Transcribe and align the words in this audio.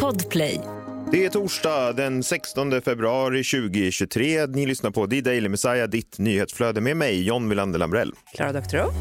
Podplay. 0.00 0.60
Det 1.12 1.24
är 1.24 1.30
torsdag 1.30 1.92
den 1.92 2.22
16 2.22 2.82
februari 2.82 3.44
2023. 3.44 4.46
Ni 4.46 4.66
lyssnar 4.66 4.90
på 4.90 5.06
The 5.06 5.20
Daily 5.20 5.48
Messiah, 5.48 5.88
ditt 5.88 6.18
nyhetsflöde 6.18 6.80
med 6.80 6.96
mig, 6.96 7.26
John 7.26 7.48
Wilander 7.48 7.78
Lambrell. 7.78 8.12
Klara 8.34 8.52
Doktorow. 8.52 8.92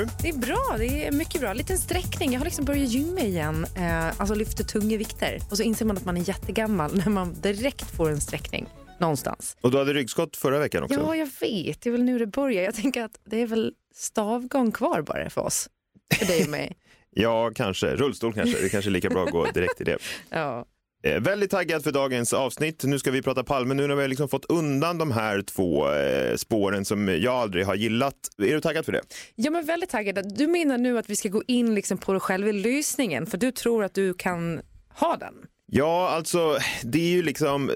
Du? 0.00 0.08
Det 0.22 0.28
är 0.28 0.38
bra, 0.38 0.76
det 0.78 1.06
är 1.06 1.12
mycket 1.12 1.40
bra. 1.40 1.52
Liten 1.52 1.78
sträckning. 1.78 2.32
Jag 2.32 2.40
har 2.40 2.44
liksom 2.44 2.64
börjat 2.64 2.88
gymma 2.88 3.20
igen, 3.20 3.66
eh, 3.76 4.20
alltså 4.20 4.34
lyfter 4.34 4.64
tunga 4.64 4.96
vikter. 4.98 5.38
Och 5.50 5.56
så 5.56 5.62
inser 5.62 5.84
man 5.84 5.96
att 5.96 6.04
man 6.04 6.16
är 6.16 6.28
jättegammal 6.28 6.96
när 7.04 7.10
man 7.10 7.40
direkt 7.40 7.96
får 7.96 8.10
en 8.10 8.20
sträckning 8.20 8.68
någonstans. 9.00 9.56
Och 9.60 9.70
du 9.70 9.78
hade 9.78 9.92
ryggskott 9.92 10.36
förra 10.36 10.58
veckan 10.58 10.82
också. 10.82 11.00
Ja, 11.00 11.16
jag 11.16 11.28
vet. 11.40 11.80
Det 11.80 11.88
är 11.88 11.92
väl 11.92 12.02
nu 12.02 12.18
det 12.18 12.26
börjar. 12.26 12.62
Jag 12.62 12.74
tänker 12.74 13.04
att 13.04 13.20
det 13.24 13.42
är 13.42 13.46
väl 13.46 13.74
stavgång 13.94 14.72
kvar 14.72 15.02
bara 15.02 15.30
för 15.30 15.40
oss. 15.40 15.68
För 16.14 16.26
dig 16.26 16.44
och 16.44 16.50
mig. 16.50 16.76
Ja, 17.12 17.50
kanske. 17.54 17.96
Rullstol 17.96 18.32
kanske. 18.32 18.58
Det 18.60 18.64
är 18.64 18.68
kanske 18.68 18.90
är 18.90 18.92
lika 18.92 19.08
bra 19.08 19.24
att 19.24 19.30
gå 19.30 19.46
direkt 19.46 19.76
till 19.76 19.86
det. 19.86 19.98
Ja. 20.30 20.64
Eh, 21.02 21.20
väldigt 21.20 21.50
taggad 21.50 21.84
för 21.84 21.92
dagens 21.92 22.32
avsnitt. 22.32 22.84
Nu 22.84 22.98
ska 22.98 23.10
vi 23.10 23.22
prata 23.22 23.44
Palme. 23.44 23.74
Nu 23.74 23.86
när 23.86 23.94
vi 23.94 24.02
har 24.02 24.08
liksom 24.08 24.28
fått 24.28 24.44
undan 24.44 24.98
de 24.98 25.10
här 25.10 25.42
två 25.42 25.92
eh, 25.92 26.36
spåren 26.36 26.84
som 26.84 27.08
jag 27.08 27.34
aldrig 27.34 27.66
har 27.66 27.74
gillat. 27.74 28.14
Är 28.38 28.54
du 28.54 28.60
taggad 28.60 28.84
för 28.84 28.92
det? 28.92 29.00
ja, 29.34 29.50
men 29.50 29.66
väldigt 29.66 29.90
taggad. 29.90 30.36
Du 30.38 30.46
menar 30.46 30.78
nu 30.78 30.98
att 30.98 31.10
vi 31.10 31.16
ska 31.16 31.28
gå 31.28 31.42
in 31.46 31.74
liksom 31.74 31.98
på 31.98 32.20
själva 32.20 32.52
lösningen 32.52 33.26
för 33.26 33.38
du 33.38 33.52
tror 33.52 33.84
att 33.84 33.94
du 33.94 34.14
kan 34.14 34.60
ha 34.94 35.16
den? 35.16 35.34
Ja, 35.72 36.08
alltså 36.08 36.58
det 36.82 36.98
är 36.98 37.10
ju 37.10 37.22
liksom 37.22 37.70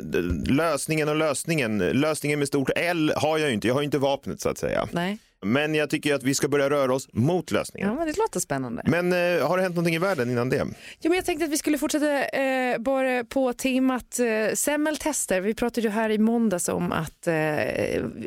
lösningen 0.47 1.09
och 1.09 1.17
lösningen. 1.17 1.79
Lösningen 1.79 2.39
med 2.39 2.49
stort 2.49 2.71
L 2.77 3.13
har 3.17 3.39
jag 3.39 3.49
ju 3.49 3.55
inte. 3.55 3.67
Jag 3.67 3.75
har 3.75 3.81
ju 3.81 3.85
inte 3.85 3.99
vapnet 3.99 4.41
så 4.41 4.49
att 4.49 4.59
säga. 4.59 4.89
Nej. 4.93 5.19
Men 5.45 5.75
jag 5.75 5.91
tycker 5.91 6.15
att 6.15 6.23
vi 6.23 6.35
ska 6.35 6.49
börja 6.49 6.71
röra 6.71 6.95
oss 6.95 7.09
mot 7.13 7.51
lösningen. 7.51 7.89
Ja, 7.89 7.95
men 7.95 8.07
det 8.07 8.19
låter 8.19 8.41
spännande. 8.41 8.83
Men 8.87 9.13
eh, 9.13 9.49
har 9.49 9.57
det 9.57 9.63
hänt 9.63 9.75
någonting 9.75 9.95
i 9.95 9.99
världen 9.99 10.31
innan 10.31 10.49
det? 10.49 10.57
Ja, 11.01 11.09
men 11.09 11.13
jag 11.13 11.25
tänkte 11.25 11.45
att 11.45 11.51
vi 11.51 11.59
skulle 11.59 11.79
fortsätta 11.79 12.25
eh, 12.25 12.79
bara 12.79 13.25
på 13.25 13.53
temat 13.53 14.19
eh, 14.19 14.55
semmeltester. 14.55 15.41
Vi 15.41 15.55
pratade 15.55 15.81
ju 15.81 15.89
här 15.89 16.11
i 16.11 16.19
måndags 16.19 16.69
om 16.69 16.93
att 16.93 17.27
eh, 17.27 17.35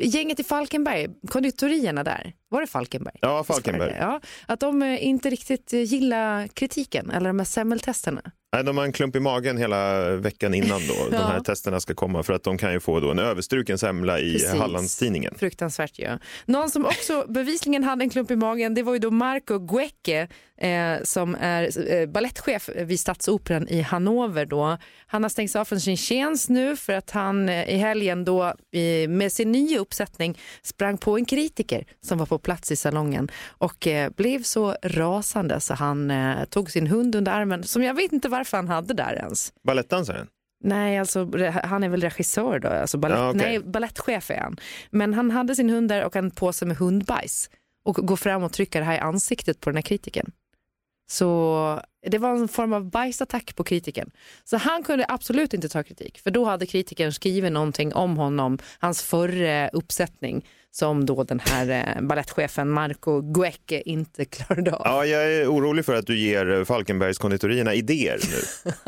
gänget 0.00 0.40
i 0.40 0.44
Falkenberg, 0.44 1.08
konditorierna 1.28 2.04
där, 2.04 2.32
var 2.48 2.60
det 2.60 2.66
Falkenberg? 2.66 3.14
Ja, 3.20 3.44
Falkenberg. 3.44 3.96
Ja, 4.00 4.20
att 4.46 4.60
de 4.60 4.82
eh, 4.82 5.04
inte 5.06 5.30
riktigt 5.30 5.72
eh, 5.72 5.82
gillar 5.82 6.46
kritiken 6.46 7.10
eller 7.10 7.26
de 7.30 7.38
här 7.38 7.46
semmeltesterna. 7.46 8.22
Nej, 8.52 8.64
de 8.64 8.76
har 8.78 8.84
en 8.84 8.92
klump 8.92 9.16
i 9.16 9.20
magen 9.20 9.56
hela 9.58 10.10
veckan 10.10 10.54
innan 10.54 10.80
då 10.88 10.94
de 11.10 11.16
här 11.16 11.34
Ja. 11.36 11.42
testerna 11.42 11.80
ska 11.80 11.94
komma 11.94 12.22
för 12.22 12.32
att 12.32 12.42
de 12.42 12.58
kan 12.58 12.72
ju 12.72 12.80
få 12.80 13.00
då 13.00 13.10
en 13.10 13.18
överstruken 13.18 13.78
semla 13.78 14.20
i 14.20 14.32
Precis. 14.32 14.54
Hallandstidningen. 14.54 15.34
Fruktansvärt 15.38 15.98
ju. 15.98 16.18
Någon 16.46 16.70
som 16.70 16.84
också 16.84 17.24
bevisligen 17.28 17.84
hade 17.84 18.04
en 18.04 18.10
klump 18.10 18.30
i 18.30 18.36
magen 18.36 18.74
det 18.74 18.82
var 18.82 18.92
ju 18.92 18.98
då 18.98 19.10
Marco 19.10 19.58
Guecke 19.58 20.28
eh, 20.58 21.02
som 21.02 21.36
är 21.40 21.92
eh, 21.92 22.06
ballettchef 22.06 22.68
vid 22.74 23.00
Stadsoperan 23.00 23.68
i 23.68 23.80
Hannover. 23.80 24.46
Då. 24.46 24.78
Han 25.06 25.22
har 25.22 25.30
stängts 25.30 25.56
av 25.56 25.64
från 25.64 25.80
sin 25.80 25.96
tjänst 25.96 26.48
nu 26.48 26.76
för 26.76 26.92
att 26.92 27.10
han 27.10 27.48
eh, 27.48 27.68
i 27.68 27.76
helgen 27.76 28.24
då 28.24 28.54
med 29.08 29.32
sin 29.32 29.52
nya 29.52 29.78
uppsättning 29.78 30.38
sprang 30.62 30.98
på 30.98 31.16
en 31.16 31.24
kritiker 31.24 31.84
som 32.00 32.18
var 32.18 32.26
på 32.26 32.38
plats 32.38 32.72
i 32.72 32.76
salongen 32.76 33.28
och 33.48 33.86
eh, 33.86 34.10
blev 34.10 34.42
så 34.42 34.76
rasande 34.82 35.60
så 35.60 35.74
han 35.74 36.10
eh, 36.10 36.44
tog 36.44 36.70
sin 36.70 36.86
hund 36.86 37.14
under 37.14 37.32
armen 37.32 37.64
som 37.64 37.82
jag 37.82 37.94
vet 37.94 38.12
inte 38.12 38.28
varför 38.28 38.56
han 38.56 38.68
hade 38.68 38.94
där 38.94 39.14
ens. 39.14 39.52
Balettdansaren? 39.66 40.26
Nej, 40.64 40.98
alltså, 40.98 41.30
han 41.64 41.82
är 41.84 41.88
väl 41.88 42.00
regissör 42.02 42.58
då, 42.58 42.68
alltså 42.68 42.98
ballett, 42.98 43.18
Ja, 43.18 43.28
okej. 43.30 43.40
nej, 43.42 43.58
ballettchef 43.60 44.30
är 44.30 44.40
han. 44.40 44.56
Men 44.90 45.14
han 45.14 45.30
hade 45.30 45.54
sin 45.54 45.70
hund 45.70 45.88
där 45.88 46.04
och 46.04 46.16
en 46.16 46.30
påse 46.30 46.66
med 46.66 46.76
hundbajs 46.76 47.50
och 47.84 47.94
går 47.94 48.16
fram 48.16 48.42
och 48.42 48.52
trycker 48.52 48.78
det 48.80 48.86
här 48.86 48.94
i 48.94 48.98
ansiktet 48.98 49.60
på 49.60 49.70
den 49.70 49.76
här 49.76 49.82
kritiken. 49.82 50.30
Så 51.10 51.80
det 52.06 52.18
var 52.18 52.30
en 52.36 52.48
form 52.48 52.72
av 52.72 52.90
bajsattack 52.90 53.56
på 53.56 53.64
kritiken. 53.64 54.10
Så 54.44 54.56
han 54.56 54.82
kunde 54.82 55.04
absolut 55.08 55.54
inte 55.54 55.68
ta 55.68 55.82
kritik, 55.82 56.18
för 56.18 56.30
då 56.30 56.44
hade 56.44 56.66
kritiken 56.66 57.12
skrivit 57.12 57.52
någonting 57.52 57.94
om 57.94 58.16
honom, 58.16 58.58
hans 58.78 59.02
förra 59.02 59.68
uppsättning, 59.68 60.46
som 60.70 61.06
då 61.06 61.24
den 61.24 61.40
här 61.40 61.96
eh, 61.96 62.02
ballettchefen 62.02 62.68
Marco 62.70 63.20
Guecke 63.20 63.80
inte 63.80 64.24
klarade 64.24 64.74
av. 64.76 64.82
Ja, 64.84 65.04
jag 65.06 65.32
är 65.34 65.46
orolig 65.52 65.84
för 65.84 65.94
att 65.94 66.06
du 66.06 66.18
ger 66.18 66.64
Falkenbergs 66.64 67.18
konditorierna 67.18 67.74
idéer 67.74 68.18
nu. 68.30 68.70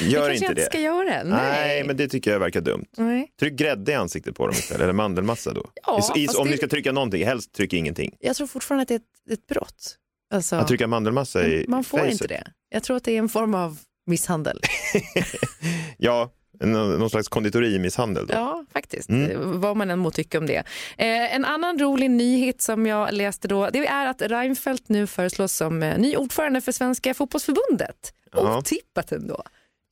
Gör 0.00 0.20
kanske 0.28 0.34
inte 0.34 0.44
jag 0.44 0.50
inte 0.50 0.54
det. 0.54 0.66
ska 0.66 0.80
göra. 0.80 1.22
Nej. 1.22 1.24
Nej, 1.52 1.84
men 1.86 1.96
det 1.96 2.08
tycker 2.08 2.30
jag 2.30 2.38
verkar 2.40 2.60
dumt. 2.60 2.84
Nej. 2.96 3.32
Tryck 3.40 3.52
grädde 3.54 3.92
i 3.92 3.94
ansiktet 3.94 4.36
på 4.36 4.46
dem 4.46 4.54
istället, 4.58 4.82
eller 4.82 4.92
mandelmassa 4.92 5.52
då. 5.52 5.70
Ja, 5.86 6.12
I, 6.16 6.28
om 6.28 6.44
det- 6.44 6.50
ni 6.50 6.56
ska 6.56 6.68
trycka 6.68 6.92
någonting, 6.92 7.24
helst 7.26 7.52
tryck 7.52 7.72
ingenting. 7.72 8.16
Jag 8.20 8.36
tror 8.36 8.46
fortfarande 8.46 8.82
att 8.82 8.88
det 8.88 8.94
är 8.94 8.98
ett, 9.32 9.38
ett 9.40 9.46
brott. 9.46 9.96
Alltså... 10.30 10.56
Att 10.56 10.68
trycka 10.68 10.86
mandelmassa 10.86 11.46
i 11.46 11.64
Man 11.68 11.84
får 11.84 11.98
facet. 11.98 12.12
inte 12.12 12.26
det. 12.26 12.52
Jag 12.68 12.82
tror 12.82 12.96
att 12.96 13.04
det 13.04 13.12
är 13.12 13.18
en 13.18 13.28
form 13.28 13.54
av 13.54 13.78
misshandel. 14.06 14.60
Ja, 16.00 16.32
någon, 16.60 17.10
slags 17.10 17.28
konditorimisshandel 17.28 18.26
då. 18.26 18.34
Ja, 18.34 18.64
faktiskt. 18.72 19.08
Mm. 19.08 19.60
Vad 19.60 19.76
man 19.76 19.90
än 19.90 19.98
må 19.98 20.10
tycka 20.10 20.38
om 20.38 20.46
det. 20.46 20.56
Eh, 20.96 21.34
en 21.34 21.44
annan 21.44 21.78
rolig 21.78 22.10
nyhet 22.10 22.62
som 22.62 22.86
jag 22.86 23.12
läste 23.12 23.48
då, 23.48 23.70
det 23.70 23.86
är 23.86 24.06
att 24.06 24.22
Reinfeldt 24.22 24.88
nu 24.88 25.06
föreslås 25.06 25.52
som 25.52 25.82
eh, 25.82 25.98
ny 25.98 26.16
ordförande 26.16 26.60
för 26.60 26.72
Svenska 26.72 27.14
fotbollsförbundet. 27.14 28.12
Ja. 28.32 28.58
Otippat 28.58 29.12
ändå. 29.12 29.42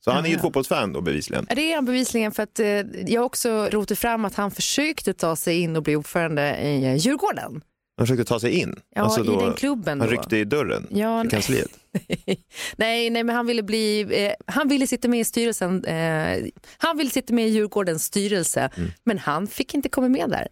Så 0.03 0.11
han 0.11 0.25
är 0.25 0.29
ju 0.29 0.35
ett 0.35 0.41
fotbollsfan 0.41 0.93
då 0.93 1.01
bevisligen. 1.01 1.47
Det 1.49 1.71
är 1.71 1.75
han 1.75 1.85
bevisligen 1.85 2.31
för 2.31 2.43
att 2.43 2.59
eh, 2.59 2.67
jag 3.07 3.25
också 3.25 3.69
rotat 3.71 3.99
fram 3.99 4.25
att 4.25 4.35
han 4.35 4.51
försökte 4.51 5.13
ta 5.13 5.35
sig 5.35 5.59
in 5.59 5.75
och 5.75 5.83
bli 5.83 5.95
ordförande 5.95 6.57
i 6.57 6.85
eh, 6.85 6.95
Djurgården. 6.95 7.61
Han 7.97 8.07
försökte 8.07 8.25
ta 8.25 8.39
sig 8.39 8.51
in. 8.51 8.75
Ja, 8.95 9.01
Alltså 9.01 9.23
i 9.23 9.27
då, 9.27 9.45
den 9.45 9.53
klubben. 9.53 9.99
Han 9.99 10.09
då. 10.09 10.13
ryckte 10.15 10.37
i 10.37 10.43
dörren 10.45 10.87
Ja, 10.91 11.21
till 11.21 11.29
kansliet. 11.31 11.69
nej, 12.77 13.09
nej, 13.09 13.23
men 13.23 13.29
han 13.35 13.47
ville 13.47 13.63
bli, 13.63 14.01
eh, 14.25 14.31
han 14.53 14.67
ville 14.67 14.87
sitta 14.87 15.07
med 15.07 15.19
i 15.19 15.23
styrelsen, 15.23 15.85
eh, 15.85 16.37
han 16.77 16.97
ville 16.97 17.09
sitta 17.09 17.33
med 17.33 17.47
i 17.47 17.49
Djurgårdens 17.49 18.03
styrelse, 18.05 18.69
Mm. 18.77 18.89
men 19.03 19.17
han 19.17 19.47
fick 19.47 19.73
inte 19.73 19.89
komma 19.89 20.09
med 20.09 20.29
där. 20.29 20.47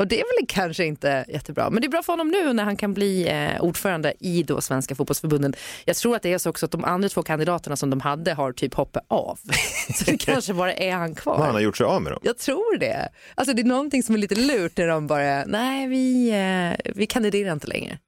Och 0.00 0.06
det 0.06 0.20
är 0.20 0.24
väl 0.40 0.46
kanske 0.48 0.84
inte 0.84 1.24
jättebra, 1.28 1.70
men 1.70 1.80
det 1.80 1.86
är 1.86 1.90
bra 1.90 2.02
för 2.02 2.12
honom 2.12 2.28
nu 2.28 2.52
när 2.52 2.64
han 2.64 2.76
kan 2.76 2.94
bli 2.94 3.28
eh, 3.28 3.62
ordförande 3.62 4.14
i 4.20 4.42
då 4.42 4.60
Svenska 4.60 4.94
fotbollsförbundet. 4.94 5.60
Jag 5.84 5.96
tror 5.96 6.16
att 6.16 6.22
det 6.22 6.32
är 6.32 6.38
så 6.38 6.50
också 6.50 6.66
att 6.66 6.72
de 6.72 6.84
andra 6.84 7.08
två 7.08 7.22
kandidaterna 7.22 7.76
som 7.76 7.90
de 7.90 8.00
hade 8.00 8.32
har 8.34 8.52
typ 8.52 8.74
hoppat 8.74 9.04
av. 9.08 9.38
Så 9.94 10.04
det 10.04 10.16
kanske 10.16 10.54
bara 10.54 10.74
är 10.74 10.92
han 10.92 11.14
kvar. 11.14 11.38
Han 11.38 11.54
har 11.54 11.60
gjort 11.60 11.76
sig 11.76 11.86
av 11.86 12.02
med 12.02 12.12
dem. 12.12 12.20
Jag 12.22 12.38
tror 12.38 12.78
det. 12.78 13.08
Alltså 13.34 13.54
det 13.54 13.62
är 13.62 13.64
någonting 13.66 14.02
som 14.02 14.14
är 14.14 14.18
lite 14.18 14.34
lurt 14.34 14.76
när 14.76 14.86
de 14.86 15.06
bara, 15.06 15.44
nej 15.44 15.88
vi, 15.88 16.30
eh, 16.30 16.92
vi 16.94 17.06
kandiderar 17.06 17.52
inte 17.52 17.66
längre. 17.66 17.98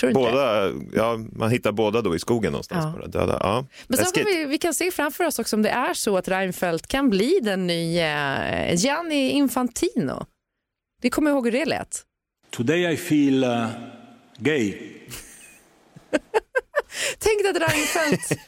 Tror 0.00 0.10
inte 0.10 0.20
Båda, 0.20 0.70
ja, 0.92 1.16
man 1.32 1.50
hittar 1.50 1.72
båda 1.72 2.02
då 2.02 2.14
i 2.14 2.18
skogen 2.18 2.52
någonstans 2.52 2.84
Ja. 2.84 2.92
bara. 3.00 3.06
Döda. 3.06 3.38
Ja. 3.42 3.66
Men 3.88 3.98
sen 3.98 4.12
kan 4.14 4.24
vi, 4.24 4.44
vi 4.44 4.58
kan 4.58 4.74
se 4.74 4.90
framför 4.90 5.26
oss 5.26 5.38
också 5.38 5.56
om 5.56 5.62
det 5.62 5.70
är 5.70 5.94
så 5.94 6.16
att 6.16 6.28
Reinfeldt 6.28 6.86
kan 6.86 7.10
bli 7.10 7.38
den 7.42 7.66
nya 7.66 8.48
eh, 8.48 8.74
Gianni 8.74 9.30
Infantino. 9.30 10.26
Vi 11.00 11.10
kommer 11.10 11.30
ihåg 11.30 11.46
hur 11.46 11.52
det 11.52 11.64
lät. 11.64 12.02
Today 12.50 12.92
I 12.92 12.96
feel 12.96 13.44
uh, 13.44 13.66
gay. 14.38 14.74
Tänk 17.18 17.42
dig 17.42 17.50
att 17.50 17.70
Reinfeldt 17.70 18.40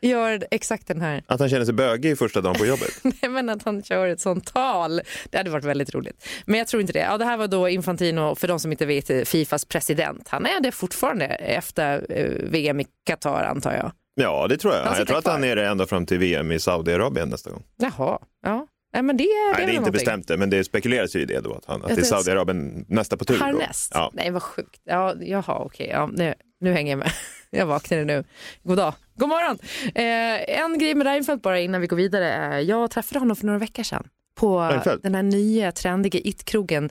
gör 0.00 0.46
exakt 0.50 0.86
den 0.86 1.00
här. 1.00 1.22
Att 1.26 1.40
han 1.40 1.48
känner 1.48 1.64
sig 1.64 1.74
bögig 1.74 2.10
i 2.10 2.16
första 2.16 2.40
dagen 2.40 2.54
på 2.58 2.66
jobbet. 2.66 2.90
Nej, 3.02 3.30
men 3.30 3.48
att 3.48 3.62
han 3.62 3.82
kör 3.82 4.08
ett 4.08 4.20
sånt 4.20 4.54
tal. 4.54 5.00
Det 5.30 5.38
hade 5.38 5.50
varit 5.50 5.64
väldigt 5.64 5.94
roligt. 5.94 6.28
Men 6.46 6.58
jag 6.58 6.68
tror 6.68 6.80
inte 6.80 6.92
det. 6.92 6.98
Ja, 6.98 7.18
det 7.18 7.24
här 7.24 7.36
var 7.36 7.48
då 7.48 7.68
Infantino, 7.68 8.34
för 8.34 8.48
de 8.48 8.60
som 8.60 8.72
inte 8.72 8.86
vet, 8.86 9.28
Fifas 9.28 9.64
president. 9.64 10.28
Han 10.28 10.46
är 10.46 10.60
det 10.60 10.72
fortfarande 10.72 11.26
efter 11.26 12.06
eh, 12.08 12.50
VM 12.50 12.80
i 12.80 12.86
Qatar 13.06 13.44
antar 13.44 13.72
jag. 13.72 13.92
Ja, 14.14 14.46
det 14.48 14.56
tror 14.56 14.74
jag. 14.74 14.86
Jag 14.86 15.06
tror 15.06 15.18
att 15.18 15.24
kvar. 15.24 15.32
han 15.32 15.44
är 15.44 15.56
det 15.56 15.66
ända 15.66 15.86
fram 15.86 16.06
till 16.06 16.18
VM 16.18 16.52
i 16.52 16.60
Saudiarabien 16.60 17.28
nästa 17.28 17.50
gång. 17.50 17.62
Jaha, 17.76 18.18
ja. 18.42 18.66
Nej, 18.92 19.02
men 19.02 19.16
det, 19.16 19.24
det 19.24 19.28
Nej, 19.28 19.52
är 19.52 19.56
det 19.56 19.62
är 19.62 19.62
inte 19.62 19.74
någonting. 19.74 19.92
bestämt 19.92 20.28
det, 20.28 20.36
men 20.36 20.50
det 20.50 20.64
spekuleras 20.64 21.16
ju 21.16 21.20
i 21.20 21.24
det 21.24 21.40
då. 21.40 21.54
Att, 21.54 21.64
han, 21.66 21.82
att 21.82 21.88
det 21.88 22.00
är 22.00 22.04
Saudiarabien 22.04 22.84
nästa 22.88 23.16
på 23.16 23.24
tur. 23.24 23.38
Härnäst? 23.38 23.90
Ja. 23.94 24.10
Nej, 24.14 24.30
vad 24.30 24.42
sjukt. 24.42 24.80
Ja, 24.84 25.14
jaha, 25.20 25.58
okej. 25.58 25.88
Ja, 25.92 26.06
nu, 26.12 26.34
nu 26.60 26.72
hänger 26.72 26.92
jag 26.92 26.98
med. 26.98 27.10
Jag 27.50 27.66
vaknade 27.66 28.04
nu. 28.04 28.24
God 28.62 28.76
dag. 28.76 28.94
God 29.16 29.28
morgon. 29.28 29.58
Eh, 29.94 30.60
en 30.64 30.78
grej 30.78 30.94
med 30.94 31.06
Reinfeldt 31.06 31.42
bara 31.42 31.60
innan 31.60 31.80
vi 31.80 31.86
går 31.86 31.96
vidare. 31.96 32.62
Jag 32.62 32.90
träffade 32.90 33.18
honom 33.18 33.36
för 33.36 33.46
några 33.46 33.58
veckor 33.58 33.82
sedan 33.82 34.08
på 34.34 34.60
Reinfeldt? 34.60 35.02
den 35.02 35.14
här 35.14 35.22
nya 35.22 35.72
trendiga 35.72 36.20
it-krogen 36.24 36.90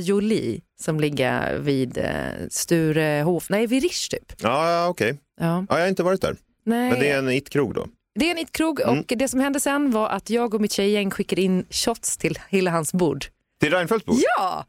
Jolie 0.00 0.60
som 0.80 1.00
ligger 1.00 1.58
vid 1.58 1.98
eh, 1.98 2.04
Sturehof, 2.50 3.50
nej 3.50 3.66
vid 3.66 3.82
Rish 3.82 4.08
typ. 4.10 4.32
Ja, 4.42 4.88
okej. 4.88 5.18
Ja. 5.40 5.66
Ja, 5.68 5.76
jag 5.76 5.80
har 5.80 5.88
inte 5.88 6.02
varit 6.02 6.20
där. 6.20 6.36
Nej. 6.64 6.90
Men 6.90 7.00
det 7.00 7.10
är 7.10 7.18
en 7.18 7.30
it-krog 7.30 7.74
då. 7.74 7.86
Det 8.14 8.26
är 8.26 8.30
en 8.30 8.38
it-krog 8.38 8.80
Mm. 8.80 8.98
och 8.98 9.04
det 9.06 9.28
som 9.28 9.40
hände 9.40 9.60
sen 9.60 9.90
var 9.90 10.08
att 10.08 10.30
jag 10.30 10.54
och 10.54 10.60
mitt 10.60 10.72
tjejgäng 10.72 11.10
skickade 11.10 11.42
in 11.42 11.66
shots 11.70 12.16
till 12.16 12.38
hela 12.48 12.70
hans 12.70 12.92
bord. 12.92 13.24
Till 13.60 13.72
Reinfeldts 13.72 14.06
bord? 14.06 14.16
Ja! 14.38 14.64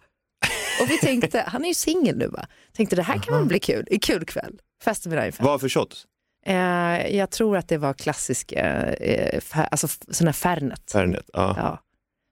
Och 0.82 0.90
vi 0.90 0.98
tänkte, 0.98 1.44
han 1.48 1.64
är 1.64 1.68
ju 1.68 1.74
singel 1.74 2.18
nu 2.18 2.28
va? 2.28 2.46
Tänkte 2.74 2.96
det 2.96 3.02
här 3.04 3.18
kan 3.18 3.38
väl 3.38 3.46
bli 3.46 3.60
kul, 3.60 3.88
en 3.92 4.00
kul 4.00 4.26
kväll. 4.26 4.60
Festa 4.84 5.10
med 5.10 5.18
Reinfeldt. 5.20 5.46
Vad 5.46 5.62
för 5.62 5.70
shots? 5.70 6.06
Eh, 6.46 7.16
jag 7.18 7.30
tror 7.32 7.58
att 7.58 7.68
det 7.68 7.78
var 7.78 7.94
klassiska, 7.94 8.86
eh, 8.94 9.40
fär, 9.42 9.68
alltså 9.72 9.88
sådana 9.88 10.28
här 10.30 10.34
Fernet. 10.34 10.92
Fernet, 10.92 11.30
ja. 11.34 11.54
Ja. 11.58 11.80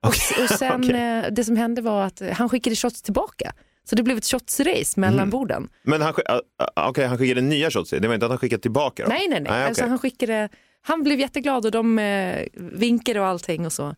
Okej. 0.07 0.43
Och 0.43 0.49
sen 0.59 0.83
Okej. 0.83 0.95
eh, 0.95 1.25
det 1.31 1.43
som 1.43 1.55
hände 1.57 1.81
var 1.81 2.03
att 2.05 2.21
han 2.33 2.49
skickade 2.49 2.75
shots 2.75 3.01
tillbaka. 3.01 3.53
Så 3.89 3.95
det 3.95 4.03
blev 4.03 4.17
ett 4.17 4.25
shotsrace 4.25 4.99
mellan 4.99 5.19
Mm. 5.19 5.29
borden. 5.29 5.69
Men 5.83 6.01
han, 6.01 6.13
skick- 6.13 6.25
ah, 6.29 6.41
ah, 6.75 6.89
okej, 6.89 7.05
han 7.07 7.17
skickade 7.17 7.41
nya 7.41 7.71
shots, 7.71 7.89
det 7.89 8.07
var 8.07 8.13
inte 8.13 8.25
att 8.25 8.31
han 8.31 8.39
skickade 8.39 8.61
tillbaka? 8.61 9.03
Då? 9.03 9.09
Nej, 9.09 9.27
nej, 9.29 9.39
nej. 9.39 9.51
Nej, 9.51 9.65
Alltså, 9.65 9.81
okej. 9.83 9.89
han, 9.89 9.99
skickade, 9.99 10.49
han 10.81 11.03
blev 11.03 11.19
jätteglad 11.19 11.65
och 11.65 11.71
de 11.71 11.99
eh, 11.99 12.45
vinkade 12.53 13.19
och 13.19 13.25
allting 13.25 13.65
och 13.65 13.73
så. 13.73 13.95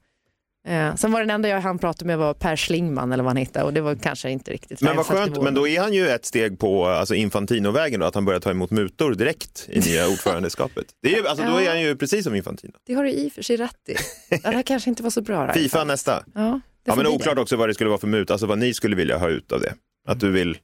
Eh, 0.68 0.96
sen 0.96 1.12
var 1.12 1.20
den 1.20 1.30
enda 1.30 1.50
jag 1.50 1.62
han 1.62 1.80
pratade 1.80 2.06
med 2.06 2.18
var 2.18 2.34
Per 2.34 2.56
Schlingman 2.56 3.12
eller 3.12 3.24
vad 3.24 3.30
han 3.30 3.38
hette 3.38 3.64
och 3.64 3.74
det 3.74 3.82
var 3.82 3.96
kanske 3.96 4.30
inte 4.32 4.52
riktigt 4.52 4.82
Men 4.82 4.96
vad 4.96 5.06
skönt, 5.06 5.32
nivå. 5.32 5.42
men 5.44 5.54
då 5.54 5.68
är 5.68 5.82
han 5.82 5.94
ju 5.94 6.08
ett 6.10 6.26
steg 6.26 6.60
på 6.60 6.86
alltså 6.88 7.16
Infantino-vägen 7.16 8.00
då, 8.00 8.06
att 8.06 8.16
han 8.16 8.26
börjar 8.26 8.40
ta 8.40 8.52
emot 8.52 8.72
mutor 8.72 9.14
direkt 9.16 9.66
i 9.70 9.80
nya 9.90 10.08
ordförandeskapet. 10.08 10.86
Det 11.02 11.14
är 11.14 11.18
ju, 11.18 11.28
alltså, 11.28 11.46
Då 11.46 11.58
är 11.58 11.70
han 11.70 11.82
ju 11.82 11.96
precis 11.96 12.24
som 12.24 12.36
Infantino. 12.36 12.72
Det 12.86 12.94
har 12.94 13.04
du 13.04 13.12
i 13.12 13.28
och 13.28 13.32
för 13.34 13.42
sig 13.42 13.58
rätt 13.58 13.90
i. 13.90 13.96
Det 14.30 14.48
här 14.48 14.64
kanske 14.64 14.90
inte 14.90 15.04
var 15.04 15.10
så 15.10 15.22
bra. 15.22 15.48
Raif. 15.48 15.54
Fifa 15.58 15.84
nästa. 15.84 16.24
Ja, 16.36 16.42
det 16.42 16.60
Ja, 16.92 16.96
men 16.96 17.08
oklart 17.08 17.38
också 17.38 17.56
vad 17.56 17.70
det 17.70 17.74
skulle 17.74 17.90
vara 17.90 18.00
för 18.00 18.08
mut, 18.08 18.32
alltså 18.32 18.48
vad 18.48 18.58
ni 18.58 18.74
skulle 18.74 18.96
vilja 18.96 19.18
ha 19.18 19.30
ut 19.30 19.52
av 19.52 19.62
det. 19.62 19.74
Att 20.08 20.20
du 20.20 20.32
vill, 20.32 20.58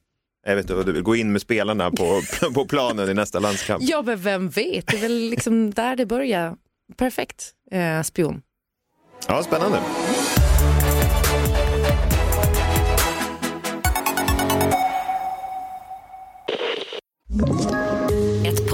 jag 0.48 0.56
vet 0.56 0.64
inte, 0.64 0.74
vad 0.74 0.86
du 0.86 0.92
vill 0.92 1.02
gå 1.02 1.16
in 1.16 1.32
med 1.32 1.40
spelarna 1.42 1.90
på, 1.90 2.22
på 2.54 2.66
planen 2.66 3.10
i 3.10 3.14
nästa 3.14 3.38
landskamp. 3.38 3.82
Ja, 3.86 4.02
men 4.02 4.18
vem 4.18 4.48
vet? 4.48 4.86
Det 4.86 4.96
är 4.96 5.00
väl 5.00 5.30
liksom 5.30 5.70
där 5.70 5.96
det 5.96 6.06
börjar. 6.06 6.56
Perfekt 6.96 7.52
eh, 7.70 8.02
spion. 8.02 8.42
Ja, 9.28 9.42
spännande. 9.42 9.80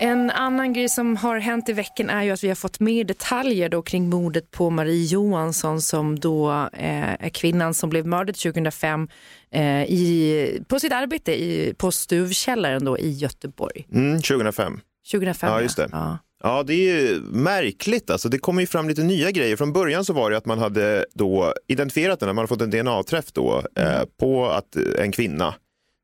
En 0.00 0.30
annan 0.30 0.72
grej 0.72 0.88
som 0.88 1.16
har 1.16 1.38
hänt 1.38 1.68
i 1.68 1.72
veckan 1.72 2.10
är 2.10 2.22
ju 2.22 2.30
att 2.30 2.44
vi 2.44 2.48
har 2.48 2.54
fått 2.54 2.80
mer 2.80 3.04
detaljer 3.04 3.68
då 3.68 3.82
kring 3.82 4.08
mordet 4.08 4.50
på 4.50 4.70
Marie 4.70 5.04
Johansson 5.04 5.80
som 5.80 6.18
då 6.18 6.50
eh, 6.72 7.24
är 7.24 7.28
kvinnan 7.28 7.74
som 7.74 7.90
blev 7.90 8.06
mördad 8.06 8.34
2005 8.34 9.08
eh, 9.50 9.82
i, 9.82 10.62
på 10.68 10.80
sitt 10.80 10.92
arbete 10.92 11.32
i, 11.32 11.74
på 11.78 11.90
Stuvkällaren 11.90 12.84
då 12.84 12.98
i 12.98 13.10
Göteborg. 13.10 13.86
Mm, 13.92 14.16
2005. 14.16 14.80
2005 15.12 15.50
Ja, 15.50 15.60
just 15.60 15.76
det. 15.76 15.88
Ja. 15.92 16.18
Ja, 16.42 16.62
det 16.62 16.74
är 16.74 17.00
ju 17.00 17.20
märkligt. 17.20 18.10
Alltså, 18.10 18.28
det 18.28 18.38
kommer 18.38 18.60
ju 18.60 18.66
fram 18.66 18.88
lite 18.88 19.02
nya 19.02 19.30
grejer. 19.30 19.56
Från 19.56 19.72
början 19.72 20.04
så 20.04 20.12
var 20.12 20.30
det 20.30 20.36
att 20.36 20.46
man 20.46 20.58
hade 20.58 21.06
då 21.14 21.54
identifierat 21.68 22.20
den, 22.20 22.26
man 22.28 22.36
hade 22.36 22.48
fått 22.48 22.62
en 22.62 22.70
DNA-träff 22.70 23.32
då 23.32 23.62
eh, 23.76 24.02
på 24.20 24.46
att 24.46 24.76
eh, 24.76 24.82
en 25.04 25.12
kvinna 25.12 25.54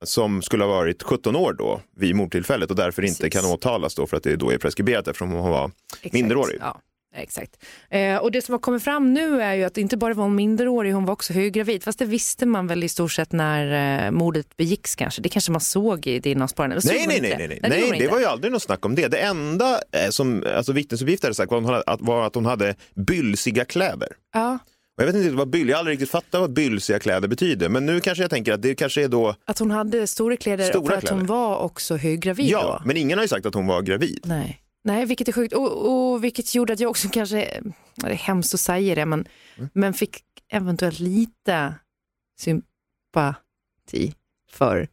som 0.04 0.42
skulle 0.42 0.64
ha 0.64 0.70
varit 0.70 1.02
17 1.02 1.36
år 1.36 1.52
då 1.52 1.80
vid 1.96 2.14
mordtillfället 2.14 2.70
och 2.70 2.76
därför 2.76 3.02
inte 3.02 3.22
Precis. 3.22 3.40
kan 3.40 3.50
åtalas 3.52 3.94
då 3.94 4.06
för 4.06 4.16
att 4.16 4.22
det 4.22 4.36
då 4.36 4.50
är 4.52 4.58
preskriberat 4.58 5.08
eftersom 5.08 5.30
hon 5.30 5.50
var 5.50 5.70
Exakt. 5.96 6.12
minderårig. 6.14 6.58
Ja, 6.60 6.80
exakt. 7.16 7.64
Eh, 7.90 8.16
och 8.16 8.32
det 8.32 8.42
som 8.42 8.52
har 8.52 8.58
kommit 8.58 8.84
fram 8.84 9.14
nu 9.14 9.42
är 9.42 9.54
ju 9.54 9.64
att 9.64 9.78
inte 9.78 9.96
bara 9.96 10.14
var 10.14 10.24
hon 10.24 10.34
minderårig, 10.34 10.92
hon 10.92 11.04
var 11.04 11.12
också 11.12 11.32
höggravid. 11.32 11.82
Fast 11.82 11.98
det 11.98 12.04
visste 12.04 12.46
man 12.46 12.66
väl 12.66 12.84
i 12.84 12.88
stort 12.88 13.12
sett 13.12 13.32
när 13.32 14.04
eh, 14.06 14.10
mordet 14.10 14.56
begicks 14.56 14.94
kanske. 14.96 15.22
Det 15.22 15.28
kanske 15.28 15.52
man 15.52 15.60
såg 15.60 16.06
i 16.06 16.18
såg 16.20 16.34
Nej, 17.08 17.20
nej, 17.20 17.20
nej, 17.20 17.48
nej, 17.48 17.48
nej, 17.48 17.70
nej 17.70 17.90
man 17.90 17.98
det 17.98 18.08
var 18.08 18.18
ju 18.18 18.24
aldrig 18.24 18.52
något 18.52 18.62
snack 18.62 18.86
om 18.86 18.94
det. 18.94 19.08
Det 19.08 19.18
enda 19.18 19.80
eh, 19.92 20.10
som 20.10 20.44
alltså, 20.56 20.72
vittnesuppgifter 20.72 21.28
hade 21.28 21.34
sagt 21.34 21.50
var, 21.52 21.58
att 21.58 21.64
hon 21.64 21.72
hade- 21.74 21.84
att, 21.86 22.00
var 22.00 22.26
att 22.26 22.34
hon 22.34 22.46
hade 22.46 22.74
bylsiga 22.94 23.64
kläder. 23.64 24.08
Ja, 24.32 24.58
Och 24.96 25.02
jag 25.02 25.06
vet 25.06 25.16
inte 25.16 25.30
vad 25.30 25.48
byl, 25.50 25.68
jag 25.68 25.76
har 25.76 25.78
aldrig 25.78 25.92
riktigt 25.94 26.10
fattat 26.10 26.40
vad 26.40 26.52
bylsiga 26.52 26.98
kläder 26.98 27.28
betyder, 27.28 27.68
men 27.68 27.86
nu 27.86 28.00
kanske 28.00 28.24
jag 28.24 28.30
tänker 28.30 28.52
att 28.52 28.62
det 28.62 28.74
kanske 28.74 29.04
är 29.04 29.08
då, 29.08 29.34
att 29.44 29.58
hon 29.58 29.70
hade 29.70 30.06
stora 30.06 30.36
kläder 30.36 30.64
Stora 30.64 30.86
för 30.90 30.96
att 30.98 31.08
hon 31.08 31.18
kläder. 31.18 31.34
var 31.34 31.56
också 31.58 31.96
höggravid 31.96 32.46
ja, 32.50 32.78
då. 32.82 32.86
men 32.86 32.96
ingen 32.96 33.18
har 33.18 33.24
ju 33.24 33.28
sagt 33.28 33.46
att 33.46 33.54
hon 33.54 33.66
var 33.66 33.82
gravid. 33.82 34.20
Nej. 34.24 34.60
Nej, 34.84 35.06
vilket 35.06 35.28
är 35.28 35.32
sjukt. 35.32 35.54
Och, 35.54 36.12
och 36.12 36.24
vilket 36.24 36.54
gjorde 36.54 36.72
att 36.72 36.80
jag 36.80 36.90
också 36.90 37.08
kanske, 37.08 37.60
det 37.94 38.06
är 38.06 38.14
hemskt 38.14 38.54
att 38.54 38.60
säga 38.60 38.94
det, 38.94 39.06
men, 39.06 39.26
Mm. 39.56 39.70
men 39.72 39.94
fick 39.94 40.22
eventuellt 40.52 41.00
lite 41.00 41.74
sympati 42.40 44.14
för 44.50 44.88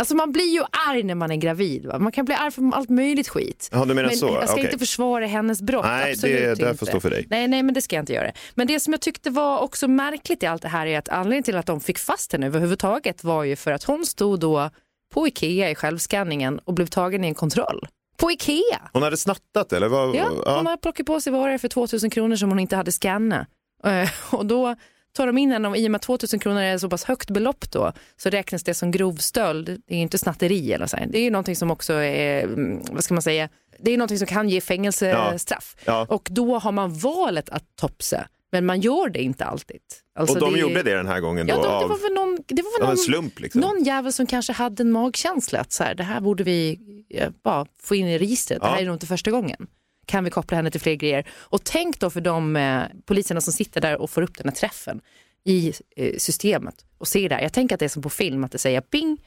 Alltså 0.00 0.14
man 0.14 0.32
blir 0.32 0.52
ju 0.54 0.62
arg 0.88 1.02
när 1.02 1.14
man 1.14 1.30
är 1.30 1.36
gravid. 1.36 1.86
Va? 1.86 1.98
Man 1.98 2.12
kan 2.12 2.24
bli 2.24 2.34
arg 2.34 2.50
för 2.50 2.70
allt 2.74 2.88
möjligt 2.90 3.28
skit. 3.28 3.68
Ja, 3.72 3.84
du 3.84 3.94
menar 3.94 4.08
men 4.08 4.16
så? 4.16 4.26
jag 4.26 4.44
ska 4.44 4.52
Okej. 4.52 4.64
inte 4.64 4.78
försvara 4.78 5.26
hennes 5.26 5.62
brott. 5.62 5.84
Nej, 5.84 6.12
absolut 6.12 6.36
det, 6.36 6.46
det 6.46 6.50
inte. 6.68 6.74
får 6.78 6.86
stå 6.86 7.00
för 7.00 7.10
dig. 7.10 7.26
Nej, 7.30 7.48
nej, 7.48 7.62
men 7.62 7.74
det 7.74 7.82
ska 7.82 7.96
jag 7.96 8.02
inte 8.02 8.12
göra. 8.12 8.30
Men 8.54 8.66
det 8.66 8.80
som 8.80 8.92
jag 8.92 9.00
tyckte 9.00 9.30
var 9.30 9.58
också 9.58 9.88
märkligt 9.88 10.42
i 10.42 10.46
allt 10.46 10.62
det 10.62 10.68
här 10.68 10.86
är 10.86 10.98
att 10.98 11.08
anledningen 11.08 11.42
till 11.42 11.56
att 11.56 11.66
de 11.66 11.80
fick 11.80 11.98
fast 11.98 12.32
henne 12.32 12.46
överhuvudtaget 12.46 13.24
var 13.24 13.44
ju 13.44 13.56
för 13.56 13.72
att 13.72 13.84
hon 13.84 14.06
stod 14.06 14.40
då 14.40 14.70
på 15.14 15.28
Ikea 15.28 15.70
i 15.70 15.74
självskanningen 15.74 16.58
och 16.64 16.74
blev 16.74 16.86
tagen 16.86 17.24
i 17.24 17.28
en 17.28 17.34
kontroll. 17.34 17.86
På 18.16 18.30
Ikea! 18.30 18.80
Hon 18.92 19.02
hade 19.02 19.16
snattat 19.16 19.72
eller? 19.72 19.88
Vad, 19.88 20.14
Ja, 20.16 20.56
hon 20.56 20.66
har 20.66 20.76
plockat 20.76 21.06
på 21.06 21.20
sig 21.20 21.32
varor 21.32 21.58
för 21.58 21.68
2000 21.68 22.10
kronor 22.10 22.36
som 22.36 22.48
hon 22.48 22.58
inte 22.58 22.76
hade 22.76 22.92
skannat. 22.92 23.46
Eh, 23.84 24.10
Och 24.30 24.46
då 24.46 24.76
tar 25.12 25.26
de 25.26 25.38
in 25.38 25.64
och 25.64 25.76
i 25.76 25.86
och 25.86 25.90
med 25.90 25.96
att 25.98 26.02
2000 26.02 26.40
kronor 26.40 26.60
är 26.60 26.78
så 26.78 26.88
pass 26.90 27.04
högt 27.04 27.30
belopp 27.30 27.70
då, 27.70 27.92
så 28.16 28.30
räknas 28.30 28.62
det 28.64 28.74
som 28.74 28.90
grov 28.90 29.14
stöld. 29.16 29.82
Det 29.86 29.94
är 29.94 29.98
inte 29.98 30.18
snatteri 30.18 30.72
eller 30.72 30.86
så. 30.86 30.96
här. 30.96 31.06
Det 31.06 31.18
är 31.18 31.22
ju 31.22 31.30
någonting 31.30 31.56
som 31.56 31.70
också 31.70 31.92
är, 31.92 32.44
mm, 32.44 32.80
vad 32.90 33.04
ska 33.04 33.14
man 33.14 33.22
säga, 33.22 33.48
det 33.78 33.90
är 33.92 33.98
någonting 33.98 34.18
som 34.18 34.26
kan 34.26 34.48
ge 34.48 34.60
fängelsestraff. 34.60 35.76
Ja. 35.84 36.06
Och 36.08 36.28
då 36.30 36.58
har 36.58 36.72
man 36.72 36.98
valet 36.98 37.48
att 37.48 37.64
topsa, 37.76 38.28
men 38.52 38.66
man 38.66 38.80
gör 38.80 39.08
det 39.08 39.22
inte 39.22 39.44
alltid. 39.44 39.80
Alltså 40.18 40.34
och 40.34 40.40
de 40.40 40.52
det 40.54 40.60
gjorde 40.60 40.82
det 40.82 40.94
den 40.94 41.06
här 41.06 41.20
gången 41.20 41.46
då 41.46 41.52
Ja, 41.54 41.56
de, 41.62 41.82
det 41.82 41.88
var 41.88 42.02
väl 42.02 42.12
någon, 42.14 42.38
det 42.48 42.62
var 42.62 42.78
väl 42.80 42.88
någon, 42.88 42.96
slump? 42.96 43.40
Liksom. 43.40 43.60
någon 43.60 43.84
jävel 43.84 44.12
som 44.12 44.26
kanske 44.26 44.52
hade 44.52 44.82
en 44.82 44.92
magkänsla 44.92 45.60
att 45.60 45.72
så 45.72 45.84
här, 45.84 45.94
det 45.94 46.02
här 46.02 46.20
borde 46.20 46.44
vi 46.44 46.78
eh, 47.14 47.28
bara 47.44 47.66
få 47.82 47.94
in 47.94 48.06
i 48.08 48.18
registret. 48.18 48.60
Det 48.60 48.66
Ja. 48.66 48.72
här 48.72 48.82
är 48.82 48.86
nog 48.86 48.94
inte 48.94 49.06
första 49.06 49.30
gången. 49.30 49.66
Kan 50.10 50.24
vi 50.24 50.30
koppla 50.30 50.56
henne 50.56 50.70
till 50.70 50.80
fler 50.80 50.94
grejer? 50.94 51.26
Och 51.32 51.64
tänk 51.64 52.00
då 52.00 52.10
för 52.10 52.20
de 52.20 52.56
eh, 52.56 52.82
poliserna 53.06 53.40
som 53.40 53.52
sitter 53.52 53.80
där 53.80 54.00
och 54.00 54.10
får 54.10 54.22
upp 54.22 54.38
den 54.38 54.48
här 54.48 54.54
träffen 54.54 55.00
i 55.44 55.72
eh, 55.96 56.14
systemet 56.18 56.74
och 56.98 57.08
ser 57.08 57.28
det 57.28 57.34
här. 57.34 57.42
Jag 57.42 57.52
tänker 57.52 57.74
att 57.74 57.78
det 57.78 57.84
är 57.86 57.88
som 57.88 58.02
på 58.02 58.10
film, 58.10 58.44
att 58.44 58.52
det 58.52 58.58
säger 58.58 58.80
ping 58.80 59.18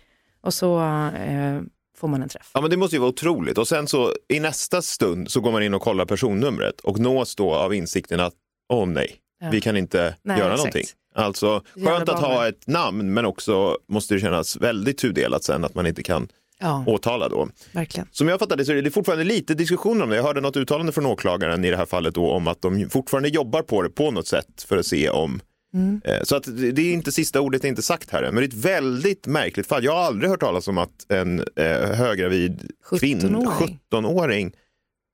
och 0.42 0.54
så 0.54 0.82
eh, 0.84 1.62
får 1.98 2.08
man 2.08 2.22
en 2.24 2.30
träff. 2.30 2.52
Ja, 2.54 2.62
men 2.62 2.70
det 2.70 2.78
måste 2.78 2.96
ju 2.96 3.00
vara 3.00 3.10
otroligt. 3.10 3.58
Och 3.58 3.68
sen 3.68 3.88
så 3.88 4.14
i 4.30 4.40
nästa 4.40 4.82
stund 4.82 5.32
så 5.32 5.42
går 5.42 5.52
man 5.52 5.64
in 5.64 5.74
och 5.74 5.82
kollar 5.82 6.06
personnumret 6.06 6.80
och 6.80 7.00
nås 7.00 7.36
då 7.36 7.54
av 7.54 7.74
insikten 7.74 8.20
att 8.20 8.34
åh 8.70 8.86
nej, 8.86 9.16
Ja. 9.40 9.50
vi 9.52 9.62
kan 9.62 9.78
inte 9.78 10.16
Nej, 10.24 10.40
göra 10.40 10.54
exakt. 10.54 10.58
någonting. 10.58 10.86
Alltså 11.16 11.62
skönt 11.86 12.10
att 12.10 12.20
ha 12.20 12.48
ett 12.48 12.68
namn 12.68 13.14
men 13.14 13.26
också 13.26 13.78
måste 13.90 14.14
det 14.14 14.20
kännas 14.20 14.58
väldigt 14.58 14.98
tudelat 14.98 15.44
sen 15.44 15.64
att 15.64 15.76
man 15.76 15.88
inte 15.88 16.04
kan 16.04 16.28
Ja, 16.64 16.84
åtala 16.88 17.30
då. 17.30 17.50
verkligen. 17.72 18.08
Som 18.12 18.28
jag 18.28 18.40
fattar 18.40 18.56
det 18.58 18.66
så 18.66 18.72
är 18.72 18.82
det 18.82 18.92
fortfarande 18.92 19.24
lite 19.24 19.54
diskussion 19.54 20.02
om 20.02 20.10
det. 20.10 20.16
Jag 20.16 20.24
hörde 20.24 20.42
något 20.42 20.58
uttalande 20.58 20.92
från 20.92 21.06
åklagaren 21.06 21.66
i 21.66 21.70
det 21.72 21.78
här 21.78 21.86
fallet 21.86 22.16
då 22.16 22.32
om 22.32 22.48
att 22.48 22.62
de 22.62 22.90
fortfarande 22.90 23.30
jobbar 23.30 23.62
på 23.62 23.82
det 23.82 23.90
på 23.90 24.12
något 24.12 24.28
sätt 24.28 24.66
för 24.68 24.78
att 24.78 24.86
se 24.86 25.10
om 25.10 25.42
Mm. 25.76 26.02
Eh, 26.06 26.20
Så 26.24 26.36
att 26.36 26.44
det 26.58 26.82
är 26.82 26.94
inte 26.94 27.12
sista 27.12 27.42
ordet 27.42 27.64
är 27.64 27.68
inte 27.68 27.82
sagt 27.82 28.10
här 28.12 28.22
men 28.22 28.36
det 28.36 28.42
är 28.42 28.48
ett 28.48 28.54
väldigt 28.54 29.28
märkligt 29.28 29.68
fall. 29.68 29.84
Jag 29.84 29.92
har 29.92 30.02
aldrig 30.04 30.30
hört 30.30 30.40
talas 30.40 30.68
om 30.68 30.78
att 30.78 31.12
en 31.12 31.40
eh, 31.40 31.66
höggravid 31.96 32.72
kvinna, 33.00 33.40
17-åring. 33.40 33.80
17-åring 33.92 34.54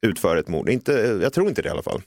utför 0.07 0.37
ett 0.37 0.47
mord. 0.47 0.69
Inte, 0.69 1.19
jag 1.21 1.33
tror 1.33 1.49
inte 1.49 1.61
det 1.61 1.67
i 1.67 1.71
alla 1.71 1.83
fall. 1.83 2.01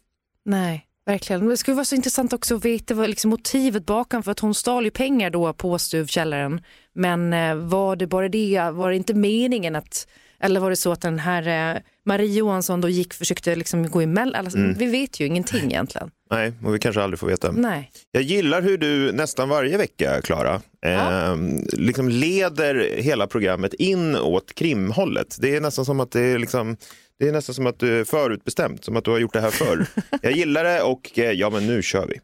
Nej, 0.44 0.86
verkligen. 1.06 1.48
Det 1.48 1.56
skulle 1.56 1.74
vara 1.74 1.84
så 1.84 1.94
intressant 1.94 2.32
också 2.32 2.56
att 2.56 2.64
veta 2.64 2.94
vad 2.94 3.08
liksom 3.10 3.30
motivet 3.30 3.86
bakom, 3.86 4.22
för 4.22 4.30
att 4.30 4.40
hon 4.40 4.54
stal 4.54 4.84
ju 4.84 4.90
pengar 4.90 5.30
då 5.30 5.52
på 5.52 5.78
stuvkällaren. 5.78 6.60
Men 6.94 7.32
eh, 7.32 7.54
var 7.54 7.96
det 7.96 8.06
bara 8.06 8.28
det, 8.28 8.70
var 8.72 8.90
det 8.90 8.96
inte 8.96 9.14
meningen 9.14 9.76
att, 9.76 10.06
eller 10.40 10.60
var 10.60 10.70
det 10.70 10.76
så 10.76 10.92
att 10.92 11.00
den 11.00 11.18
här 11.18 11.74
eh, 11.74 11.80
Marie 12.04 12.32
Johansson 12.38 12.80
då 12.80 12.88
gick, 12.88 13.14
försökte 13.14 13.54
liksom 13.56 13.90
gå 13.90 14.00
emellan? 14.00 14.44
Alltså, 14.44 14.58
Mm. 14.58 14.74
Vi 14.78 14.86
vet 14.86 15.20
ju 15.20 15.26
ingenting 15.26 15.64
egentligen. 15.64 16.10
Nej, 16.30 16.52
och 16.64 16.74
vi 16.74 16.78
kanske 16.78 17.02
aldrig 17.02 17.18
får 17.18 17.26
veta. 17.26 17.52
Nej. 17.52 17.90
Jag 18.12 18.22
gillar 18.22 18.62
hur 18.62 18.78
du 18.78 19.12
nästan 19.12 19.48
varje 19.48 19.76
vecka, 19.76 20.20
Klara, 20.22 20.60
eh, 20.86 21.36
liksom 21.72 22.08
leder 22.08 22.90
hela 22.96 23.26
programmet 23.26 23.74
in 23.74 24.16
åt 24.16 24.54
krimhållet. 24.54 25.36
Det 25.40 25.56
är 25.56 25.60
nästan 25.60 25.84
som 25.84 26.00
att 26.00 26.10
det 26.10 26.20
är 26.20 26.38
liksom 26.38 26.76
det 27.18 27.28
är 27.28 27.32
nästan 27.32 27.54
som 27.54 27.66
att 27.66 27.78
du 27.78 28.00
är 28.00 28.04
förutbestämt, 28.04 28.84
som 28.84 28.96
att 28.96 29.04
du 29.04 29.10
har 29.10 29.18
gjort 29.18 29.32
det 29.32 29.40
här 29.40 29.50
förr. 29.50 29.86
jag 30.22 30.32
gillar 30.32 30.64
det 30.64 30.82
och 30.82 31.18
eh, 31.18 31.30
ja, 31.30 31.50
men 31.50 31.66
nu 31.66 31.82
kör 31.82 32.06
vi. 32.06 32.20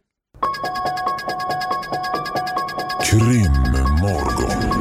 Krimmorgon. 3.11 4.78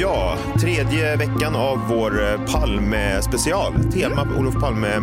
Ja, 0.00 0.38
tredje 0.60 1.16
veckan 1.16 1.56
av 1.56 1.78
vår 1.88 2.22
eh, 2.22 2.44
Palme-special. 2.52 3.72
Tema 3.92 4.22
mm. 4.22 4.38
Olof 4.38 4.54
Palme, 4.54 4.94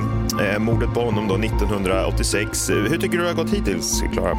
eh, 0.41 0.59
mordet 0.59 0.93
på 0.93 1.01
honom 1.01 1.27
då 1.27 1.35
1986. 1.35 2.69
Hur 2.69 2.97
tycker 2.97 3.17
du 3.17 3.23
det 3.23 3.29
har 3.29 3.35
gått 3.35 3.53
hittills, 3.53 4.03
Klara? 4.13 4.37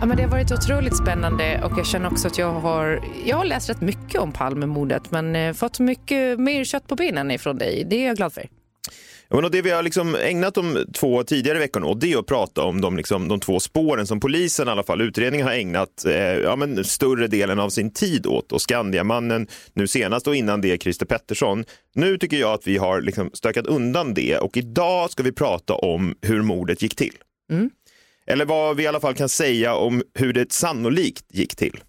Ja, 0.00 0.06
men 0.06 0.16
det 0.16 0.22
har 0.22 0.30
varit 0.30 0.52
otroligt 0.52 0.96
spännande 0.96 1.60
och 1.64 1.78
jag 1.78 1.86
känner 1.86 2.12
också 2.12 2.28
att 2.28 2.38
jag 2.38 2.52
har, 2.52 3.00
jag 3.24 3.36
har 3.36 3.44
läst 3.44 3.70
rätt 3.70 3.80
mycket 3.80 4.20
om 4.20 4.32
Palmemordet 4.32 5.10
men 5.10 5.36
eh, 5.36 5.52
fått 5.52 5.78
mycket 5.78 6.40
mer 6.40 6.64
kött 6.64 6.86
på 6.86 6.96
benen 6.96 7.30
ifrån 7.30 7.58
dig. 7.58 7.86
Det 7.90 7.96
är 7.96 8.06
jag 8.06 8.16
glad 8.16 8.32
för. 8.32 8.48
Ja, 9.28 9.36
men 9.36 9.44
och 9.44 9.50
det 9.50 9.62
vi 9.62 9.70
har 9.70 9.82
liksom 9.82 10.14
ägnat 10.14 10.54
de 10.54 10.86
två 10.94 11.22
tidigare 11.22 11.58
veckorna 11.58 11.86
åt 11.86 12.00
det 12.00 12.12
är 12.12 12.18
att 12.18 12.26
prata 12.26 12.62
om 12.62 12.80
de, 12.80 12.96
liksom, 12.96 13.28
de 13.28 13.40
två 13.40 13.60
spåren 13.60 14.06
som 14.06 14.20
polisen, 14.20 14.68
i 14.68 14.70
alla 14.70 14.82
fall 14.82 15.00
utredningen, 15.00 15.46
har 15.46 15.54
ägnat 15.54 16.04
eh, 16.04 16.14
ja, 16.14 16.56
men 16.56 16.84
större 16.84 17.26
delen 17.26 17.60
av 17.60 17.68
sin 17.70 17.92
tid 17.92 18.26
åt. 18.26 18.52
Och 18.52 18.62
Skandiamannen 18.62 19.46
nu 19.72 19.86
senast 19.86 20.26
och 20.26 20.36
innan 20.36 20.60
det 20.60 20.82
Christer 20.82 21.06
Pettersson. 21.06 21.64
Nu 21.94 22.18
tycker 22.18 22.36
jag 22.36 22.52
att 22.52 22.66
vi 22.66 22.76
har 22.76 23.00
liksom 23.00 23.30
stökat 23.32 23.66
undan 23.66 24.14
det 24.14 24.38
och 24.38 24.56
idag 24.56 25.10
ska 25.10 25.22
vi 25.22 25.32
prata 25.32 25.74
om 25.74 26.14
hur 26.22 26.42
mordet 26.42 26.82
gick 26.82 26.96
till. 26.96 27.14
Eller 28.26 28.44
vad 28.44 28.76
vi 28.76 28.82
i 28.82 28.86
alla 28.86 29.00
fall 29.00 29.14
kan 29.14 29.28
säga 29.28 29.74
om 29.74 30.02
hur 30.14 30.32
det 30.32 30.52
sannolikt 30.52 31.24
gick 31.34 31.56
till. 31.56 31.80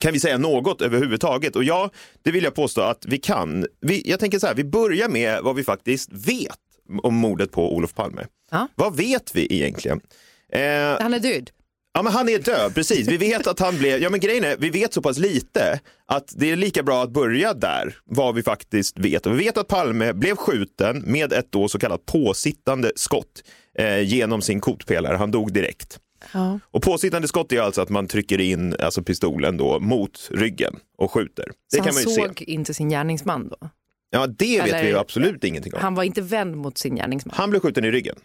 Kan 0.00 0.12
vi 0.12 0.20
säga 0.20 0.38
något 0.38 0.82
överhuvudtaget? 0.82 1.56
Och 1.56 1.64
ja, 1.64 1.90
det 2.22 2.30
vill 2.30 2.44
jag 2.44 2.54
påstå 2.54 2.80
att 2.80 3.06
vi 3.06 3.18
kan. 3.18 3.66
Vi, 3.80 4.10
jag 4.10 4.20
tänker 4.20 4.38
så 4.38 4.46
här, 4.46 4.54
vi 4.54 4.64
börjar 4.64 5.08
med 5.08 5.42
vad 5.42 5.56
vi 5.56 5.64
faktiskt 5.64 6.12
vet 6.12 6.58
om 7.02 7.14
mordet 7.14 7.52
på 7.52 7.74
Olof 7.76 7.94
Palme. 7.94 8.26
Ja. 8.50 8.68
Vad 8.74 8.96
vet 8.96 9.34
vi 9.36 9.54
egentligen? 9.54 10.00
Eh, 10.48 10.60
Han 11.00 11.14
är 11.14 11.18
död. 11.20 11.50
Ja, 11.96 12.02
men 12.02 12.12
han 12.12 12.28
är 12.28 12.38
död, 12.38 12.74
precis. 12.74 13.08
Vi 13.08 13.16
vet 13.16 13.46
att 13.46 13.58
han 13.60 13.78
blev, 13.78 14.02
ja 14.02 14.10
men 14.10 14.20
grejen 14.20 14.44
är, 14.44 14.56
vi 14.58 14.70
vet 14.70 14.94
så 14.94 15.02
pass 15.02 15.18
lite 15.18 15.80
att 16.06 16.32
det 16.36 16.50
är 16.50 16.56
lika 16.56 16.82
bra 16.82 17.02
att 17.02 17.10
börja 17.12 17.54
där, 17.54 17.96
vad 18.04 18.34
vi 18.34 18.42
faktiskt 18.42 18.98
vet. 18.98 19.26
Och 19.26 19.32
vi 19.32 19.44
vet 19.44 19.58
att 19.58 19.68
Palme 19.68 20.12
blev 20.12 20.36
skjuten 20.36 21.02
med 21.06 21.32
ett 21.32 21.46
då 21.52 21.68
så 21.68 21.78
kallat 21.78 22.06
påsittande 22.06 22.92
skott 22.96 23.42
eh, 23.78 24.00
genom 24.00 24.42
sin 24.42 24.60
kotpelare. 24.60 25.16
Han 25.16 25.30
dog 25.30 25.52
direkt. 25.52 25.98
Ja. 26.32 26.58
Och 26.70 26.82
påsittande 26.82 27.28
skott 27.28 27.52
är 27.52 27.60
alltså 27.60 27.82
att 27.82 27.88
man 27.88 28.06
trycker 28.08 28.40
in 28.40 28.76
alltså 28.80 29.02
pistolen 29.02 29.56
då 29.56 29.80
mot 29.80 30.28
ryggen 30.32 30.74
och 30.98 31.10
skjuter. 31.12 31.44
Det 31.46 31.76
Så 31.76 31.76
kan 31.76 31.86
han 31.86 31.94
man 31.94 32.02
ju 32.02 32.08
såg 32.28 32.38
se. 32.38 32.44
inte 32.44 32.74
sin 32.74 32.88
gärningsman 32.88 33.48
då? 33.48 33.68
Ja, 34.10 34.26
det 34.26 34.60
vet 34.60 34.68
Eller- 34.68 34.82
vi 34.82 34.88
ju 34.88 34.98
absolut 34.98 35.44
ingenting 35.44 35.74
om. 35.74 35.80
Han 35.80 35.94
var 35.94 36.04
inte 36.04 36.22
vänd 36.22 36.56
mot 36.56 36.78
sin 36.78 36.96
gärningsman? 36.96 37.34
Han 37.38 37.50
blev 37.50 37.60
skjuten 37.60 37.84
i 37.84 37.90
ryggen. 37.90 38.16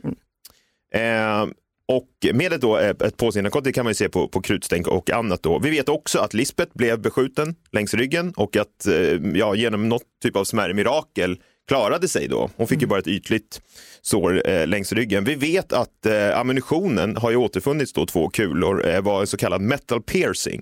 Eh, 0.94 1.46
och 1.90 2.34
med 2.34 2.54
ett, 2.54 2.62
då, 2.62 2.78
eh, 2.78 2.90
ett 2.90 3.18
påsinnakott, 3.18 3.64
det 3.64 3.72
kan 3.72 3.86
man 3.86 3.92
ju 3.92 3.96
se 3.96 4.10
på, 4.10 4.28
på 4.28 4.42
krutstänk 4.42 4.88
och 4.88 5.10
annat. 5.10 5.44
Då. 5.44 5.60
Vi 5.60 5.70
vet 5.70 5.90
också 5.90 6.20
att 6.20 6.34
Lisbeth 6.34 6.72
blev 6.74 7.02
beskjuten 7.02 7.56
längs 7.72 7.94
ryggen 7.94 8.34
och 8.36 8.58
att 8.58 8.88
eh, 8.88 8.94
ja, 9.34 9.56
genom 9.56 9.90
något 9.90 10.04
typ 10.24 10.36
av 10.36 10.44
smärre 10.44 10.74
mirakel 10.74 11.40
klarade 11.68 12.08
sig 12.08 12.28
då. 12.28 12.50
Hon 12.56 12.68
fick 12.68 12.82
ju 12.82 12.88
bara 12.88 13.00
ett 13.00 13.08
ytligt 13.08 13.62
sår 14.02 14.50
eh, 14.50 14.68
längs 14.68 14.94
ryggen. 14.94 15.24
Vi 15.24 15.36
vet 15.36 15.74
att 15.74 16.06
eh, 16.06 16.40
ammunitionen 16.40 17.16
har 17.16 17.32
ju 17.32 17.38
återfunnits 17.38 17.94
då, 17.94 18.06
två 18.06 18.30
kulor, 18.30 18.88
eh, 18.88 19.02
var 19.02 19.22
en 19.22 19.28
så 19.28 19.38
kallad 19.38 19.62
metal 19.62 20.02
piercing. 20.02 20.62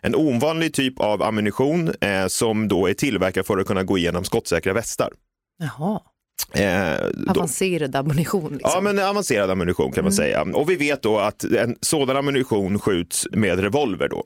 En 0.00 0.14
ovanlig 0.14 0.74
typ 0.74 1.00
av 1.00 1.22
ammunition 1.22 1.92
eh, 2.00 2.26
som 2.26 2.68
då 2.68 2.86
är 2.86 2.94
tillverkad 2.94 3.46
för 3.46 3.58
att 3.58 3.66
kunna 3.66 3.82
gå 3.82 3.98
igenom 3.98 4.24
skottsäkra 4.24 4.72
västar. 4.72 5.10
Jaha, 5.58 6.00
Eh, 6.54 6.94
avancerad 7.28 7.96
ammunition. 7.96 8.52
Liksom. 8.52 8.70
Ja, 8.74 8.80
men 8.80 8.98
avancerad 8.98 9.50
ammunition 9.50 9.92
kan 9.92 10.04
man 10.04 10.12
säga. 10.12 10.42
Och 10.42 10.70
vi 10.70 10.76
vet 10.76 11.02
då 11.02 11.18
att 11.18 11.44
en 11.44 11.76
sådan 11.80 12.16
ammunition 12.16 12.78
skjuts 12.78 13.26
med 13.32 13.60
revolver 13.60 14.08
då. 14.08 14.24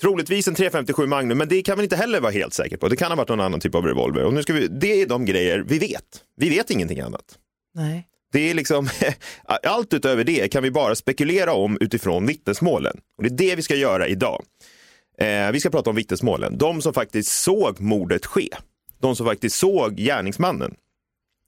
Troligtvis 0.00 0.48
en 0.48 0.54
357 0.54 1.06
Magnum, 1.06 1.38
men 1.38 1.48
det 1.48 1.62
kan 1.62 1.76
man 1.76 1.82
inte 1.82 1.96
heller 1.96 2.20
vara 2.20 2.32
helt 2.32 2.54
säker 2.54 2.76
på. 2.76 2.88
Det 2.88 2.96
kan 2.96 3.10
ha 3.10 3.16
varit 3.16 3.28
någon 3.28 3.40
annan 3.40 3.60
typ 3.60 3.74
av 3.74 3.86
revolver. 3.86 4.24
Och 4.24 4.34
nu 4.34 4.42
ska 4.42 4.52
vi, 4.52 4.66
det 4.68 5.02
är 5.02 5.06
de 5.06 5.24
grejer 5.24 5.64
vi 5.68 5.78
vet. 5.78 6.04
Vi 6.36 6.48
vet 6.48 6.70
ingenting 6.70 7.00
annat. 7.00 7.24
Nej. 7.74 8.06
Det 8.32 8.50
är 8.50 8.54
liksom, 8.54 8.88
allt 9.66 9.94
utöver 9.94 10.24
det 10.24 10.52
kan 10.52 10.62
vi 10.62 10.70
bara 10.70 10.94
spekulera 10.94 11.52
om 11.52 11.78
utifrån 11.80 12.26
vittnesmålen. 12.26 12.96
Och 13.16 13.22
det 13.22 13.28
är 13.28 13.50
det 13.50 13.56
vi 13.56 13.62
ska 13.62 13.74
göra 13.74 14.08
idag. 14.08 14.44
Eh, 15.18 15.52
vi 15.52 15.60
ska 15.60 15.70
prata 15.70 15.90
om 15.90 15.96
vittnesmålen. 15.96 16.58
De 16.58 16.82
som 16.82 16.94
faktiskt 16.94 17.42
såg 17.42 17.80
mordet 17.80 18.26
ske. 18.26 18.48
De 19.00 19.16
som 19.16 19.26
faktiskt 19.26 19.56
såg 19.56 19.96
gärningsmannen. 19.96 20.74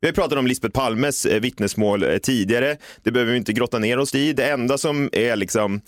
Vi 0.06 0.12
pratade 0.12 0.38
om 0.38 0.46
Lisbeth 0.46 0.72
Palmes 0.72 1.26
eh, 1.26 1.40
vittnesmål 1.40 2.02
eh, 2.02 2.18
tidigare. 2.18 2.76
Det 3.02 3.10
behöver 3.10 3.32
vi 3.32 3.38
inte 3.38 3.52
grotta 3.52 3.78
ner 3.78 3.98
oss 3.98 4.14
i. 4.14 4.32
Det 4.32 4.48
enda 4.48 4.78
som 4.78 5.08
är 5.12 5.36
liksom 5.36 5.80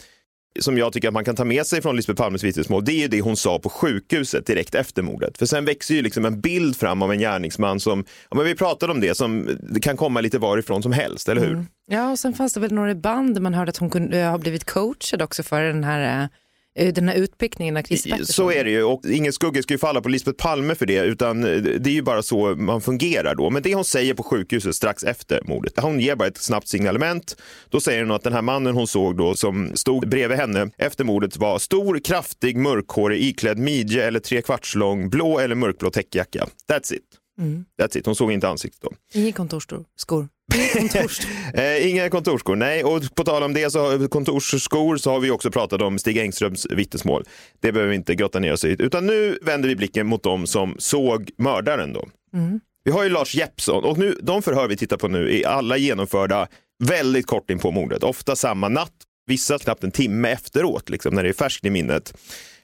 som 0.60 0.78
jag 0.78 0.92
tycker 0.92 1.08
att 1.08 1.14
man 1.14 1.25
kan 1.25 1.37
ta 1.37 1.44
med 1.44 1.66
sig 1.66 1.82
från 1.82 1.96
Lisbeth 1.96 2.22
Palmes 2.22 2.44
vittnesmål, 2.44 2.84
det 2.84 2.92
är 2.92 3.00
ju 3.00 3.08
det 3.08 3.20
hon 3.20 3.37
sa 3.37 3.58
på 3.58 3.68
sjukhuset 3.68 4.46
direkt 4.46 4.75
efter 4.75 5.02
mordet. 5.02 5.38
För 5.38 5.46
sen 5.46 5.64
växer 5.64 5.94
ju 5.94 6.02
liksom 6.02 6.25
en 6.25 6.40
bild 6.40 6.76
fram 6.76 7.02
av 7.02 7.12
en 7.12 7.18
gärningsman 7.18 7.80
som, 7.80 8.04
ja 8.30 8.37
men 8.37 8.46
vi 8.46 8.54
pratade 8.54 8.92
om 8.92 9.00
det, 9.00 9.16
som 9.16 9.58
det 9.62 9.80
kan 9.80 9.96
komma 9.96 10.20
lite 10.20 10.38
varifrån 10.38 10.82
som 10.82 10.92
helst, 10.92 11.28
eller 11.28 11.40
hur? 11.40 11.52
Mm. 11.52 11.66
Ja, 11.90 12.10
och 12.10 12.18
sen 12.18 12.34
fanns 12.34 12.54
det 12.54 12.60
väl 12.60 12.72
några 12.72 12.94
band 12.94 13.34
där 13.34 13.40
man 13.40 13.54
hörde 13.54 13.68
att 13.68 13.76
hon 13.76 13.90
kunde, 13.90 14.18
eh, 14.20 14.30
har 14.30 14.38
blivit 14.38 14.64
coachad 14.64 15.22
också 15.22 15.42
för 15.42 15.62
den 15.62 15.84
här, 15.84 16.28
den 16.75 17.08
här 17.08 17.16
utpickningen 17.16 17.76
av 17.76 17.82
Christer 17.82 18.10
Pettersson. 18.10 18.32
Så 18.32 18.52
är 18.52 18.64
det 18.64 18.70
ju 18.70 18.82
och 18.82 19.04
ingen 19.04 19.32
skugga 19.32 19.62
ska 19.62 19.75
ju 19.75 19.78
falla 19.78 20.00
på 20.00 20.08
Lisbeth 20.08 20.42
Palme 20.42 20.75
för 20.75 20.87
det 20.87 20.98
utan 20.98 21.40
det 21.40 21.87
är 21.87 21.88
ju 21.88 22.02
bara 22.02 22.22
så 22.22 22.54
man 22.54 22.80
fungerar 22.80 23.34
då. 23.34 23.50
Men 23.50 23.62
det 23.62 23.75
hon 23.75 23.84
säger 23.84 24.14
på 24.14 24.22
sjukhuset 24.22 24.75
strax 24.75 25.02
efter 25.04 25.42
mordet, 25.44 25.72
hon 25.80 26.00
ger 26.00 26.16
bara 26.16 26.28
ett 26.28 26.37
snabbt 26.37 26.68
signalement. 26.68 27.37
Då 27.68 27.80
säger 27.80 28.02
hon 28.02 28.10
att 28.10 28.22
den 28.22 28.32
här 28.32 28.42
mannen 28.42 28.75
hon 28.75 28.87
såg 28.87 29.16
då 29.16 29.34
som 29.34 29.76
stod 29.76 30.08
bredvid 30.08 30.38
henne 30.38 30.70
efter 30.78 31.04
mordet 31.04 31.37
var 31.37 31.58
stor, 31.58 31.98
kraftig, 31.98 32.56
mörkhårig, 32.56 33.22
iklädd 33.22 33.58
midje 33.58 34.06
eller 34.06 34.20
tre 34.20 34.42
kvarts 34.42 34.75
lång 34.75 35.10
blå 35.10 35.38
eller 35.38 35.54
mörkblå 35.54 35.90
täckjacka. 35.90 36.48
That's 36.70 36.94
it. 36.94 37.02
That's 37.80 37.98
it. 37.98 38.06
Hon 38.06 38.16
såg 38.16 38.32
inte 38.32 38.48
ansiktet 38.48 38.82
då. 38.82 38.92
Inga 39.14 39.32
kontorsskor. 39.32 40.28
Inga 41.80 42.10
kontorsskor. 42.10 42.52
Eh, 42.54 42.58
nej. 42.58 42.84
Och 42.84 43.14
på 43.14 43.24
tal 43.24 43.42
om 43.42 43.54
det, 43.54 43.70
så 43.70 43.80
har, 43.80 44.08
kontorsskor, 44.08 44.96
så 44.96 45.10
har 45.10 45.20
vi 45.20 45.30
också 45.30 45.50
pratat 45.50 45.82
om 45.82 45.98
Stig 45.98 46.16
Engströms 46.18 46.66
vittnesmål. 46.70 47.24
Det 47.60 47.72
behöver 47.72 47.90
vi 47.90 47.96
inte 47.96 48.14
grotta 48.14 48.38
ner 48.38 48.52
oss 48.52 48.64
i. 48.64 48.76
Utan 48.78 49.06
nu 49.06 49.38
vänder 49.42 49.68
vi 49.68 49.76
blicken 49.76 50.06
mot 50.06 50.22
dem 50.22 50.46
som 50.46 50.74
såg 50.78 51.30
mördaren. 51.38 51.92
Då. 51.92 52.08
Vi 52.84 52.90
har 52.90 53.04
ju 53.04 53.10
Lars 53.10 53.34
Jeppsson 53.34 53.84
och 53.84 53.98
nu, 53.98 54.18
de 54.22 54.42
förhör 54.42 54.68
vi 54.68 54.76
tittar 54.76 54.96
på 54.96 55.08
nu 55.08 55.36
är 55.36 55.46
alla 55.46 55.76
genomförda 55.76 56.46
väldigt 56.84 57.26
kort 57.26 57.50
in 57.50 57.58
på 57.58 57.70
mordet. 57.70 58.02
Ofta 58.02 58.36
samma 58.36 58.68
natt, 58.68 58.92
vissa 59.26 59.58
knappt 59.58 59.84
en 59.84 59.90
timme 59.90 60.30
efteråt, 60.30 60.88
liksom, 60.88 61.14
när 61.14 61.22
det 61.22 61.28
är 61.28 61.32
färskt 61.32 61.64
i 61.64 61.70
minnet. 61.70 62.14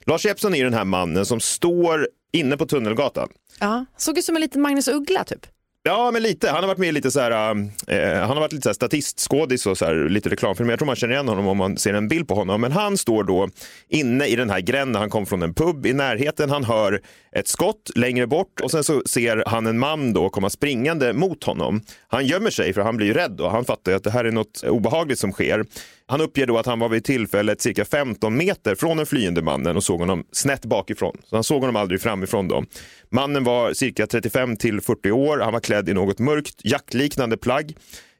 Lars 0.06 0.24
Jeppsson 0.24 0.54
är 0.54 0.64
den 0.64 0.74
här 0.74 0.84
mannen 0.84 1.26
som 1.26 1.40
står 1.40 2.08
inne 2.32 2.56
på 2.56 2.66
Tunnelgatan. 2.66 3.28
Ja, 3.60 3.84
såg 3.96 4.18
ut 4.18 4.24
som 4.24 4.36
en 4.36 4.42
liten 4.42 4.62
Magnus 4.62 4.88
Uggla 4.88 5.24
typ. 5.24 5.46
Ja, 5.86 6.10
men 6.10 6.22
lite. 6.22 6.50
Han 6.50 6.60
har 6.60 6.66
varit 6.66 6.78
med 6.78 6.94
lite 6.94 7.10
så 7.10 7.20
här, 7.20 7.50
um, 7.50 7.70
eh, 7.86 8.18
han 8.18 8.28
har 8.28 8.40
varit 8.40 8.52
lite 8.52 8.62
så 8.62 8.68
här 8.68 8.74
statistskådis 8.74 9.66
och 9.66 9.78
så 9.78 9.84
här, 9.84 10.08
lite 10.08 10.28
reklamfilm. 10.28 10.68
Jag 10.68 10.78
tror 10.78 10.86
man 10.86 10.96
känner 10.96 11.14
igen 11.14 11.28
honom 11.28 11.46
om 11.46 11.56
man 11.56 11.76
ser 11.76 11.94
en 11.94 12.08
bild 12.08 12.28
på 12.28 12.34
honom. 12.34 12.60
Men 12.60 12.72
han 12.72 12.96
står 12.98 13.24
då 13.24 13.48
inne 13.88 14.26
i 14.26 14.36
den 14.36 14.50
här 14.50 14.60
gränden. 14.60 15.00
Han 15.00 15.10
kom 15.10 15.26
från 15.26 15.42
en 15.42 15.54
pub 15.54 15.86
i 15.86 15.92
närheten. 15.92 16.50
Han 16.50 16.64
hör 16.64 17.00
ett 17.32 17.48
skott 17.48 17.90
längre 17.94 18.26
bort 18.26 18.60
och 18.60 18.70
sen 18.70 18.84
så 18.84 19.02
ser 19.06 19.44
han 19.46 19.66
en 19.66 19.78
man 19.78 20.12
då 20.12 20.28
komma 20.28 20.50
springande 20.50 21.12
mot 21.12 21.44
honom. 21.44 21.80
Han 22.08 22.26
gömmer 22.26 22.50
sig 22.50 22.72
för 22.72 22.80
han 22.80 22.96
blir 22.96 23.06
ju 23.06 23.14
rädd 23.14 23.32
då. 23.32 23.48
Han 23.48 23.64
fattar 23.64 23.92
ju 23.92 23.96
att 23.96 24.04
det 24.04 24.10
här 24.10 24.24
är 24.24 24.32
något 24.32 24.64
obehagligt 24.64 25.18
som 25.18 25.32
sker. 25.32 25.64
Han 26.06 26.20
uppger 26.20 26.46
då 26.46 26.58
att 26.58 26.66
han 26.66 26.78
var 26.78 26.88
vid 26.88 27.04
tillfället 27.04 27.60
cirka 27.60 27.84
15 27.84 28.36
meter 28.36 28.74
från 28.74 28.96
den 28.96 29.06
flyende 29.06 29.42
mannen 29.42 29.76
och 29.76 29.84
såg 29.84 30.00
honom 30.00 30.24
snett 30.32 30.64
bakifrån. 30.64 31.16
Så 31.24 31.36
han 31.36 31.44
såg 31.44 31.60
honom 31.60 31.76
aldrig 31.76 32.00
framifrån 32.00 32.48
då. 32.48 32.64
Mannen 33.10 33.44
var 33.44 33.72
cirka 33.72 34.06
35 34.06 34.56
till 34.56 34.80
40 34.80 35.10
år. 35.10 35.38
Han 35.38 35.52
var 35.52 35.60
klädd 35.60 35.88
i 35.88 35.94
något 35.94 36.18
mörkt 36.18 36.60
jackliknande 36.64 37.36
plagg. 37.36 37.76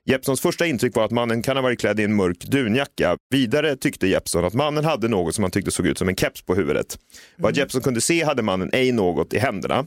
Jeppsons 0.07 0.41
första 0.41 0.67
intryck 0.67 0.97
var 0.97 1.05
att 1.05 1.11
mannen 1.11 1.43
kan 1.43 1.57
ha 1.57 1.63
varit 1.63 1.81
klädd 1.81 2.01
i 2.01 2.05
en 2.05 2.15
mörk 2.15 2.39
dunjacka. 2.39 3.17
Vidare 3.31 3.77
tyckte 3.77 4.07
Jeppson 4.07 4.45
att 4.45 4.55
mannen 4.55 4.85
hade 4.85 5.09
något 5.09 5.35
som 5.35 5.45
han 5.45 5.51
tyckte 5.51 5.71
såg 5.71 5.87
ut 5.87 5.99
som 5.99 6.09
en 6.09 6.17
keps 6.17 6.43
på 6.43 6.55
huvudet. 6.55 6.99
Vad 7.37 7.57
Jeppson 7.57 7.81
kunde 7.81 8.01
se 8.01 8.25
hade 8.25 8.43
mannen 8.43 8.71
ej 8.73 8.93
något 8.93 9.35
i 9.35 9.39
händerna. 9.39 9.87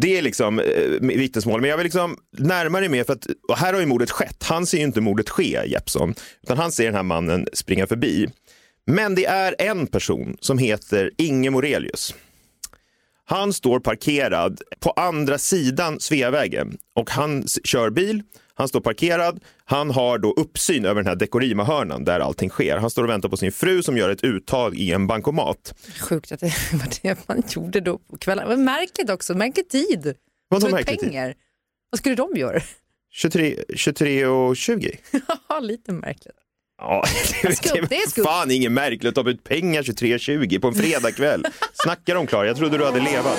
Det 0.00 0.18
är 0.18 0.22
liksom 0.22 0.58
eh, 0.58 0.90
vittnesmål, 1.00 1.60
men 1.60 1.70
jag 1.70 1.76
vill 1.76 1.84
liksom 1.84 2.16
närmare 2.38 2.88
mer 2.88 3.04
för 3.04 3.12
att 3.12 3.26
och 3.48 3.56
här 3.56 3.72
har 3.72 3.80
ju 3.80 3.86
mordet 3.86 4.10
skett. 4.10 4.42
Han 4.42 4.66
ser 4.66 4.78
ju 4.78 4.84
inte 4.84 5.00
mordet 5.00 5.28
ske, 5.28 5.60
Jeppson, 5.66 6.14
utan 6.42 6.58
han 6.58 6.72
ser 6.72 6.84
den 6.84 6.94
här 6.94 7.02
mannen 7.02 7.46
springa 7.52 7.86
förbi. 7.86 8.28
Men 8.86 9.14
det 9.14 9.26
är 9.26 9.54
en 9.58 9.86
person 9.86 10.36
som 10.40 10.58
heter 10.58 11.10
Inge 11.18 11.50
Morelius. 11.50 12.14
Han 13.24 13.52
står 13.52 13.80
parkerad 13.80 14.60
på 14.80 14.90
andra 14.90 15.38
sidan 15.38 16.00
Sveavägen 16.00 16.78
och 16.94 17.10
han 17.10 17.44
kör 17.64 17.90
bil. 17.90 18.22
Han 18.60 18.68
står 18.68 18.80
parkerad. 18.80 19.40
Han 19.64 19.90
har 19.90 20.18
då 20.18 20.32
uppsyn 20.32 20.84
över 20.84 21.02
den 21.02 21.06
här 21.06 21.16
Dekorima-hörnan 21.16 22.04
där 22.04 22.20
allting 22.20 22.50
sker. 22.50 22.76
Han 22.76 22.90
står 22.90 23.04
och 23.04 23.10
väntar 23.10 23.28
på 23.28 23.36
sin 23.36 23.52
fru 23.52 23.82
som 23.82 23.96
gör 23.96 24.10
ett 24.10 24.24
uttag 24.24 24.74
i 24.76 24.92
en 24.92 25.06
bankomat. 25.06 25.74
Sjukt 26.00 26.32
att 26.32 26.40
det 26.40 26.46
var 26.72 26.88
det 27.02 27.28
man 27.28 27.42
gjorde 27.48 27.80
då 27.80 27.98
på 27.98 28.18
kvällen. 28.18 28.48
Men 28.48 28.64
märkligt 28.64 29.10
också, 29.10 29.34
märklig 29.34 29.68
tid. 29.68 30.14
Vadå 30.48 30.60
Ta 30.60 30.66
ut 30.66 30.72
märklig 30.72 31.00
tid? 31.00 31.08
pengar. 31.08 31.34
Vad 31.90 31.98
skulle 31.98 32.14
de 32.14 32.36
göra? 32.36 32.60
23, 33.12 33.56
23 33.76 34.26
och 34.26 34.56
20. 34.56 34.96
Ja, 35.48 35.58
lite 35.60 35.92
märkligt. 35.92 36.36
Ja, 36.78 37.04
det, 37.42 37.56
Skumt, 37.56 37.86
det 37.88 37.96
är 37.96 38.10
skumt. 38.10 38.24
Fan, 38.24 38.50
inget 38.50 38.72
märkligt 38.72 39.18
att 39.18 39.24
ta 39.24 39.30
ut 39.30 39.44
pengar 39.44 39.82
23.20 39.82 40.60
på 40.60 40.68
en 40.68 40.74
fredagkväll. 40.74 41.44
Snackar 41.74 42.16
om 42.16 42.26
Klara, 42.26 42.46
jag 42.46 42.56
trodde 42.56 42.78
du 42.78 42.84
hade 42.84 43.00
levat. 43.00 43.38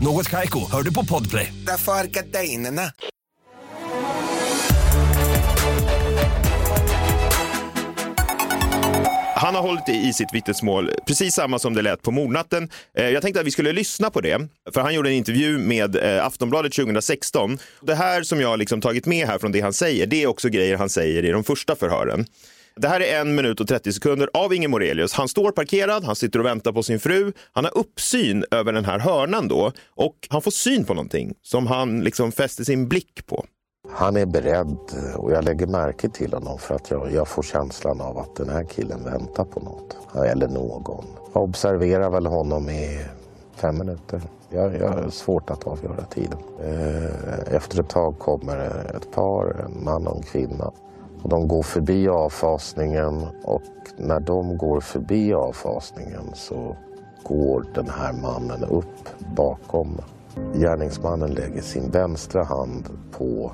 Något 0.00 0.28
Kaiko, 0.28 0.70
hör 0.70 0.82
du 0.82 0.94
på 0.94 1.04
Podplay. 1.04 1.52
Därför 1.66 1.92
är 1.92 2.04
gardinerna. 2.04 2.82
Han 9.36 9.54
har 9.54 9.62
hållit 9.62 9.88
i 9.88 10.12
sitt 10.12 10.28
vittnesmål 10.34 10.90
precis 11.06 11.34
samma 11.34 11.58
som 11.58 11.74
det 11.74 11.82
lät 11.82 12.02
på 12.02 12.10
mordnatten. 12.10 12.68
Eh, 12.98 13.08
Jag 13.08 13.22
tänkte 13.22 13.40
att 13.40 13.46
vi 13.46 13.50
skulle 13.50 13.72
lyssna 13.72 14.10
på 14.10 14.20
det, 14.20 14.48
för 14.74 14.80
han 14.80 14.94
gjorde 14.94 15.10
en 15.10 15.14
intervju 15.14 15.58
med 15.58 15.96
eh, 15.96 16.26
Aftonbladet 16.26 16.72
2016. 16.72 17.58
Det 17.80 17.94
här 17.94 18.22
som 18.22 18.40
jag 18.40 18.48
har 18.48 18.56
liksom 18.56 18.80
tagit 18.80 19.06
med 19.06 19.26
här 19.26 19.38
från 19.38 19.52
det 19.52 19.60
han 19.60 19.72
säger, 19.72 20.06
det 20.06 20.22
är 20.22 20.26
också 20.26 20.48
grejer 20.48 20.76
han 20.76 20.88
säger 20.88 21.24
i 21.24 21.30
de 21.30 21.44
första 21.44 21.76
förhören. 21.76 22.26
Det 22.76 22.88
här 22.88 23.00
är 23.00 23.20
en 23.20 23.34
minut 23.34 23.60
och 23.60 23.68
30 23.68 23.92
sekunder 23.92 24.28
av 24.34 24.54
Inge 24.54 24.68
Morelius. 24.68 25.12
Han 25.12 25.28
står 25.28 25.52
parkerad, 25.52 26.04
han 26.04 26.16
sitter 26.16 26.38
och 26.38 26.46
väntar 26.46 26.72
på 26.72 26.82
sin 26.82 27.00
fru. 27.00 27.32
Han 27.52 27.64
har 27.64 27.78
uppsyn 27.78 28.44
över 28.50 28.72
den 28.72 28.84
här 28.84 28.98
hörnan 28.98 29.48
då 29.48 29.72
och 29.88 30.16
han 30.30 30.42
får 30.42 30.50
syn 30.50 30.84
på 30.84 30.94
någonting 30.94 31.34
som 31.42 31.66
han 31.66 32.00
liksom 32.00 32.32
fäster 32.32 32.64
sin 32.64 32.88
blick 32.88 33.26
på. 33.26 33.44
Han 33.90 34.16
är 34.16 34.26
beredd 34.26 34.78
och 35.16 35.32
jag 35.32 35.44
lägger 35.44 35.66
märke 35.66 36.08
till 36.08 36.32
honom 36.32 36.58
för 36.58 36.74
att 36.74 36.90
jag, 36.90 37.12
jag 37.12 37.28
får 37.28 37.42
känslan 37.42 38.00
av 38.00 38.18
att 38.18 38.36
den 38.36 38.48
här 38.48 38.64
killen 38.64 39.04
väntar 39.04 39.44
på 39.44 39.60
något. 39.60 39.96
Eller 40.26 40.48
någon. 40.48 41.04
Jag 41.34 41.42
observerar 41.42 42.10
väl 42.10 42.26
honom 42.26 42.70
i 42.70 43.04
fem 43.54 43.78
minuter. 43.78 44.22
Jag, 44.50 44.76
jag 44.76 44.88
har 44.88 45.10
svårt 45.10 45.50
att 45.50 45.66
avgöra 45.66 46.04
tiden. 46.04 46.38
Eh, 46.60 47.54
efter 47.54 47.80
ett 47.80 47.88
tag 47.88 48.18
kommer 48.18 48.56
ett 48.96 49.12
par, 49.12 49.64
en 49.64 49.84
man 49.84 50.06
och 50.06 50.16
en 50.16 50.22
kvinna. 50.22 50.72
Och 51.22 51.28
de 51.28 51.48
går 51.48 51.62
förbi 51.62 52.08
avfasningen 52.08 53.26
och 53.44 53.62
när 53.96 54.20
de 54.20 54.58
går 54.58 54.80
förbi 54.80 55.34
avfasningen 55.34 56.30
så 56.34 56.76
går 57.22 57.64
den 57.74 57.88
här 57.88 58.12
mannen 58.12 58.64
upp 58.64 59.08
bakom. 59.36 60.00
Gärningsmannen 60.54 61.30
lägger 61.30 61.62
sin 61.62 61.90
vänstra 61.90 62.44
hand 62.44 62.88
på 63.18 63.52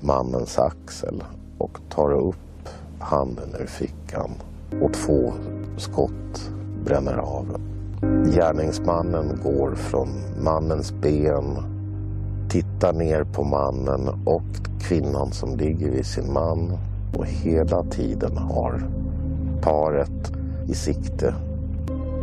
mannens 0.00 0.58
axel 0.58 1.24
och 1.58 1.78
tar 1.88 2.12
upp 2.12 2.68
handen 2.98 3.48
ur 3.60 3.66
fickan 3.66 4.30
och 4.82 4.92
två 4.92 5.32
skott 5.76 6.50
bränner 6.84 7.16
av. 7.16 7.60
Gärningsmannen 8.34 9.40
går 9.44 9.74
från 9.74 10.08
mannens 10.40 10.92
ben, 10.92 11.56
tittar 12.48 12.92
ner 12.92 13.24
på 13.24 13.44
mannen 13.44 14.08
och 14.24 14.42
kvinnan 14.80 15.32
som 15.32 15.56
ligger 15.56 15.90
vid 15.90 16.06
sin 16.06 16.32
man 16.32 16.78
och 17.18 17.26
hela 17.26 17.82
tiden 17.82 18.36
har 18.36 18.82
paret 19.62 20.32
i 20.68 20.74
sikte. 20.74 21.34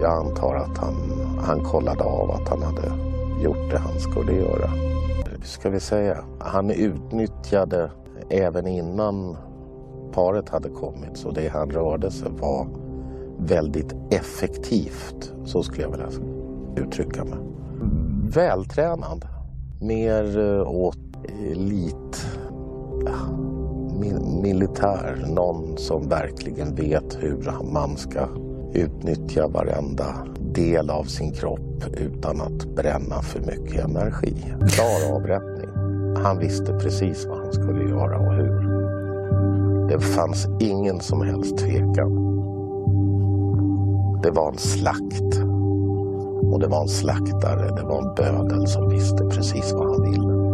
Jag 0.02 0.12
antar 0.12 0.56
att 0.56 0.78
han, 0.78 0.96
han 1.40 1.64
kollade 1.64 2.04
av 2.04 2.32
att 2.32 2.50
han 2.50 2.62
hade 2.62 2.92
gjort 3.44 3.72
det 3.72 3.78
han 3.78 4.00
skulle 4.00 4.34
göra. 4.34 4.70
Ska 5.44 5.70
vi 5.70 5.80
säga, 5.80 6.18
han 6.40 6.72
utnyttjade 6.72 7.92
även 8.30 8.68
innan 8.68 9.38
paret 10.14 10.50
hade 10.50 10.70
kommit 10.70 11.18
så 11.18 11.32
det 11.32 11.48
han 11.48 11.72
rörde 11.72 12.12
sig 12.12 12.32
var 12.40 12.68
väldigt 13.38 13.96
effektivt. 14.10 15.34
Så 15.46 15.64
skulle 15.64 15.84
jag 15.84 15.92
vilja 15.92 16.10
uttrycka 16.76 17.24
mig. 17.24 17.40
Vältränad. 18.36 19.26
Mer 19.82 20.40
eh, 20.40 20.68
åt 20.68 20.98
elit 21.52 22.28
ja, 23.06 23.53
min, 24.04 24.42
militär. 24.42 25.26
Någon 25.36 25.78
som 25.78 26.10
verkligen 26.10 26.76
vet 26.76 27.18
hur 27.20 27.52
man 27.74 27.98
ska 27.98 28.28
utnyttja 28.74 29.48
varenda 29.48 30.06
del 30.54 30.90
av 30.90 31.04
sin 31.04 31.32
kropp 31.32 31.84
utan 31.98 32.42
att 32.42 32.76
bränna 32.76 33.22
för 33.22 33.40
mycket 33.40 33.86
energi. 33.86 34.36
Klar 34.70 35.16
avrättning. 35.16 35.70
Han 36.24 36.40
visste 36.40 36.74
precis 36.74 37.26
vad 37.26 37.38
han 37.38 37.54
skulle 37.54 37.90
göra 37.90 38.18
och 38.18 38.34
hur. 38.34 38.74
Det 39.90 40.00
fanns 40.00 40.48
ingen 40.60 41.00
som 41.00 41.22
helst 41.22 41.58
tvekan. 41.58 42.24
Det 44.24 44.32
var 44.32 44.52
en 44.52 44.58
slakt. 44.58 45.40
Och 46.52 46.60
det 46.60 46.68
var 46.68 46.82
en 46.82 46.88
slaktare, 46.88 47.76
det 47.76 47.84
var 47.84 48.02
en 48.02 48.16
bödel 48.16 48.68
som 48.68 48.90
visste 48.90 49.24
precis 49.24 49.74
vad 49.74 49.92
han 49.92 50.12
ville. 50.12 50.53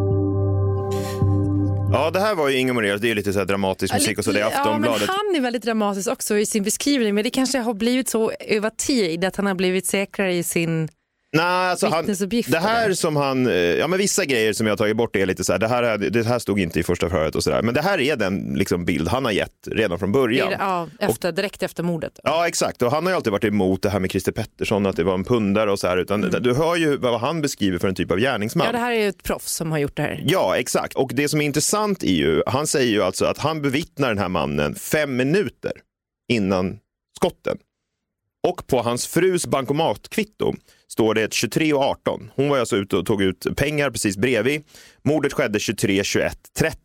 Ja, 1.92 2.12
det 2.12 2.20
här 2.20 2.36
var 2.36 2.50
ju 2.50 2.58
Inge 2.58 2.74
Morelius, 2.74 3.02
det 3.02 3.08
är 3.08 3.10
ju 3.10 3.16
lite 3.16 3.34
så 3.34 3.40
här 3.40 3.46
dramatisk 3.46 3.94
musik 3.94 4.18
och 4.18 4.24
så, 4.26 4.32
det 4.32 4.40
är 4.40 4.42
Ja, 4.42 4.50
men 4.50 4.60
Aftonbladet. 4.60 5.08
han 5.08 5.36
är 5.36 5.42
väldigt 5.42 5.64
dramatisk 5.64 6.12
också 6.12 6.38
i 6.38 6.46
sin 6.46 6.64
beskrivning 6.64 7.16
men 7.16 7.24
det 7.24 7.30
kanske 7.30 7.58
har 7.60 7.74
blivit 7.74 8.10
så 8.10 8.32
över 8.40 8.70
tid 8.70 9.26
att 9.26 9.36
han 9.36 9.46
har 9.46 9.56
blivit 9.56 9.88
säkrare 9.88 10.34
i 10.34 10.44
sin... 10.44 10.90
Nej, 11.32 11.46
alltså 11.46 11.88
han, 11.88 12.06
det 12.48 12.58
här 12.60 12.94
som 12.94 13.16
han, 13.16 13.48
eh, 13.48 13.54
ja 13.54 13.88
men 13.88 14.00
vissa 14.00 14.26
grejer 14.26 14.54
som 14.54 14.68
jag 14.68 14.72
har 14.72 14.78
tagit 14.78 14.98
bort 14.98 15.16
är 15.16 15.26
lite 15.26 15.44
så 15.44 15.52
här, 15.52 15.60
det 15.60 15.68
här, 15.68 15.84
är- 15.84 15.98
det 15.98 16.26
här 16.26 16.40
stod 16.40 16.60
inte 16.60 16.80
i 16.80 16.84
första 16.84 17.10
förhöret 17.10 17.36
och 17.36 17.44
sådär, 17.44 17.62
men 17.62 17.74
det 17.74 17.82
här 17.82 18.00
är 18.00 18.16
den 18.16 18.54
liksom 18.56 18.86
bild 18.86 19.08
han 19.08 19.26
har 19.26 19.32
gett 19.32 19.68
redan 19.72 20.00
från 20.00 20.12
början. 20.12 20.52
Ja, 20.60 20.88
efter, 21.00 21.32
direkt 21.32 21.64
efter 21.64 21.84
mordet. 21.84 22.20
Ja, 22.24 22.48
exakt. 22.48 22.82
Och 22.82 22.92
han 22.92 23.06
har 23.06 23.12
ju 23.12 23.16
alltid 23.16 23.32
varit 23.32 23.44
emot 23.44 23.82
det 23.82 23.90
här 23.90 24.00
med 24.00 24.12
Christer 24.12 24.32
Pettersson, 24.32 24.86
att 24.86 24.96
det 24.96 25.04
var 25.04 25.14
en 25.14 25.24
pundare 25.24 25.72
och 25.72 25.80
så 25.80 25.88
här. 25.88 25.98
Utan 25.98 26.22
Du 26.22 26.54
hör 26.54 26.76
ju 26.76 26.98
vad 26.98 27.20
han 27.20 27.42
beskriver 27.42 27.80
för 27.80 27.88
en 27.88 27.96
typ 27.96 28.12
av 28.12 28.18
gärningsman. 28.20 28.68
Mm. 28.68 28.76
Ja, 28.76 28.80
det 28.80 28.86
här 28.86 28.94
är 29.00 29.02
ju 29.04 29.10
ett 29.10 29.24
proffs 29.24 29.52
som 29.52 29.72
har 29.72 29.78
gjort 29.80 29.96
det 29.96 30.02
här. 30.02 30.24
Ja, 30.26 30.58
exakt. 30.58 30.94
Och 30.94 31.12
det 31.14 31.30
som 31.30 31.42
är 31.42 31.46
intressant 31.46 32.04
är 32.04 32.14
ju, 32.14 32.42
han 32.48 32.68
säger 32.68 32.92
ju 32.92 33.04
alltså 33.04 33.26
att 33.26 33.38
han 33.38 33.62
bevittnar 33.62 34.08
den 34.08 34.18
här 34.18 34.30
mannen 34.30 34.76
fem 34.76 35.16
minuter 35.16 35.72
innan 36.32 36.80
skotten. 37.18 37.58
Och 38.48 38.68
på 38.68 38.82
hans 38.82 39.08
frus 39.08 39.46
bankomatkvitto 39.48 40.54
står 40.92 41.14
det 41.14 41.34
23 41.34 41.74
och 41.74 41.82
18. 41.82 42.32
Hon 42.36 42.50
var 42.50 42.60
alltså 42.60 42.76
ute 42.76 42.98
och 42.98 43.06
tog 43.06 43.22
ut 43.22 43.48
pengar 43.58 43.92
precis 43.92 44.18
bredvid. 44.18 44.64
Mordet 45.04 45.34
skedde 45.34 45.60
23, 45.60 46.04
21, 46.04 46.38
30. 46.58 46.78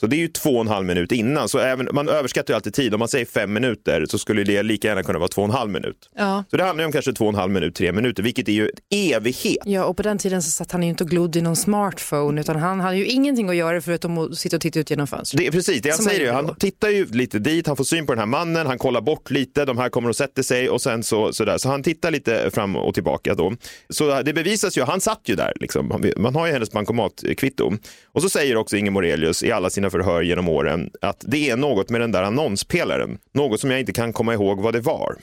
Så 0.00 0.06
det 0.06 0.16
är 0.16 0.18
ju 0.18 0.28
två 0.28 0.50
och 0.50 0.60
en 0.60 0.68
halv 0.68 0.86
minut 0.86 1.12
innan. 1.12 1.48
Så 1.48 1.58
även, 1.58 1.88
man 1.92 2.08
överskattar 2.08 2.54
ju 2.54 2.56
alltid 2.56 2.74
tid. 2.74 2.94
Om 2.94 2.98
man 2.98 3.08
säger 3.08 3.24
fem 3.26 3.52
minuter 3.52 4.06
så 4.08 4.18
skulle 4.18 4.44
det 4.44 4.62
lika 4.62 4.88
gärna 4.88 5.02
kunna 5.02 5.18
vara 5.18 5.28
två 5.28 5.42
och 5.42 5.48
en 5.48 5.54
halv 5.54 5.70
minut. 5.70 6.10
Ja. 6.16 6.44
Så 6.50 6.56
det 6.56 6.64
handlar 6.64 6.82
ju 6.82 6.86
om 6.86 6.92
kanske 6.92 7.12
två 7.12 7.24
och 7.24 7.28
en 7.28 7.34
halv 7.34 7.52
minut, 7.52 7.74
tre 7.74 7.92
minuter, 7.92 8.22
vilket 8.22 8.48
är 8.48 8.52
ju 8.52 8.64
en 8.90 9.14
evighet. 9.14 9.58
Ja, 9.64 9.84
och 9.84 9.96
på 9.96 10.02
den 10.02 10.18
tiden 10.18 10.42
så 10.42 10.50
satt 10.50 10.72
han 10.72 10.82
ju 10.82 10.88
inte 10.88 11.04
och 11.04 11.10
glodde 11.10 11.38
i 11.38 11.42
någon 11.42 11.56
smartphone 11.56 12.40
utan 12.40 12.56
han 12.56 12.80
hade 12.80 12.96
ju 12.96 13.06
ingenting 13.06 13.48
att 13.48 13.56
göra 13.56 13.80
förutom 13.80 14.18
att 14.18 14.38
sitta 14.38 14.56
och 14.56 14.62
titta 14.62 14.78
ut 14.80 14.90
genom 14.90 15.06
fönstret. 15.06 15.38
Det 15.40 15.46
är 15.46 15.50
precis 15.50 15.82
det 15.82 15.88
han 15.88 15.96
Som 15.96 16.06
han 16.06 16.14
säger. 16.14 16.26
ju. 16.26 16.32
Han 16.32 16.54
tittar 16.54 16.88
ju 16.88 17.06
lite 17.06 17.38
dit, 17.38 17.66
han 17.66 17.76
får 17.76 17.84
syn 17.84 18.06
på 18.06 18.12
den 18.12 18.18
här 18.18 18.26
mannen, 18.26 18.66
han 18.66 18.78
kollar 18.78 19.00
bort 19.00 19.30
lite, 19.30 19.64
de 19.64 19.78
här 19.78 19.88
kommer 19.88 20.08
och 20.08 20.16
sätter 20.16 20.42
sig 20.42 20.68
och 20.70 20.82
sen 20.82 21.02
så, 21.02 21.32
så 21.32 21.44
där. 21.44 21.58
Så 21.58 21.68
han 21.68 21.82
tittar 21.82 22.10
lite 22.10 22.50
fram 22.54 22.76
och 22.76 22.94
tillbaka 22.94 23.34
då. 23.34 23.52
Så 23.88 24.22
det 24.22 24.32
bevisas 24.32 24.78
ju, 24.78 24.82
han 24.82 25.00
satt 25.00 25.20
ju 25.24 25.34
där 25.34 25.52
liksom. 25.60 26.12
Man 26.16 26.34
har 26.34 26.46
ju 26.46 26.52
hennes 26.52 26.70
bankomatkvitto. 26.70 27.72
Och 28.12 28.22
så 28.22 28.28
säger 28.28 28.56
också 28.56 28.76
Inge 28.76 28.90
Morelius 28.90 29.42
i 29.42 29.52
alla 29.52 29.70
sina 29.70 29.87
förhör 29.90 30.22
genom 30.22 30.48
åren 30.48 30.90
att 31.00 31.24
det 31.26 31.50
är 31.50 31.56
något 31.56 31.90
med 31.90 32.00
den 32.00 32.12
där 32.12 32.22
annonspelaren, 32.22 33.18
något 33.34 33.60
som 33.60 33.70
jag 33.70 33.80
inte 33.80 33.92
kan 33.92 34.12
komma 34.12 34.34
ihåg 34.34 34.60
vad 34.60 34.72
det 34.72 34.80
var. 34.80 35.16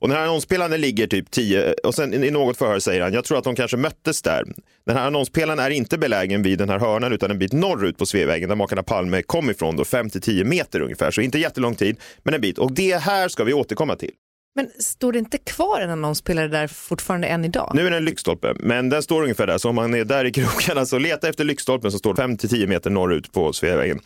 Och 0.00 0.08
den 0.08 0.16
här 0.16 0.24
annonspelaren 0.24 0.80
ligger 0.80 1.06
typ 1.06 1.30
10 1.30 1.72
och 1.72 1.94
sen 1.94 2.24
i 2.24 2.30
något 2.30 2.56
förhör 2.56 2.78
säger 2.78 3.02
han, 3.02 3.12
jag 3.12 3.24
tror 3.24 3.38
att 3.38 3.44
de 3.44 3.56
kanske 3.56 3.76
möttes 3.76 4.22
där. 4.22 4.44
Den 4.86 4.96
här 4.96 5.06
annonspelaren 5.06 5.58
är 5.58 5.70
inte 5.70 5.98
belägen 5.98 6.42
vid 6.42 6.58
den 6.58 6.68
här 6.68 6.78
hörnan 6.78 7.12
utan 7.12 7.30
en 7.30 7.38
bit 7.38 7.52
norrut 7.52 7.98
på 7.98 8.06
Sveavägen 8.06 8.48
där 8.48 8.56
makarna 8.56 8.82
Palme 8.82 9.22
kom 9.22 9.50
ifrån, 9.50 9.76
då 9.76 9.82
5-10 9.82 10.44
meter 10.44 10.80
ungefär. 10.80 11.10
Så 11.10 11.20
inte 11.20 11.38
jättelång 11.38 11.74
tid, 11.74 11.96
men 12.22 12.34
en 12.34 12.40
bit. 12.40 12.58
Och 12.58 12.72
det 12.72 12.96
här 12.96 13.28
ska 13.28 13.44
vi 13.44 13.52
återkomma 13.52 13.96
till. 13.96 14.10
Men 14.54 14.70
står 14.78 15.12
det 15.12 15.18
inte 15.18 15.38
kvar 15.38 15.80
en 15.80 15.90
annonspelare 15.90 16.48
där 16.48 16.66
fortfarande 16.66 17.26
än 17.26 17.44
idag? 17.44 17.72
Nu 17.74 17.86
är 17.86 17.90
det 17.90 17.96
en 17.96 18.04
lyktstolpe, 18.04 18.54
men 18.60 18.88
den 18.88 19.02
står 19.02 19.22
ungefär 19.22 19.46
där. 19.46 19.58
Så 19.58 19.68
om 19.68 19.74
man 19.74 19.94
är 19.94 20.04
där 20.04 20.24
i 20.24 20.32
krokarna 20.32 20.86
så 20.86 20.98
leta 20.98 21.28
efter 21.28 21.44
lyktstolpen 21.44 21.90
som 21.90 21.98
står 21.98 22.14
5-10 22.14 22.66
meter 22.66 22.90
norrut 22.90 23.32
på 23.32 23.52
Sveavägen. 23.52 24.00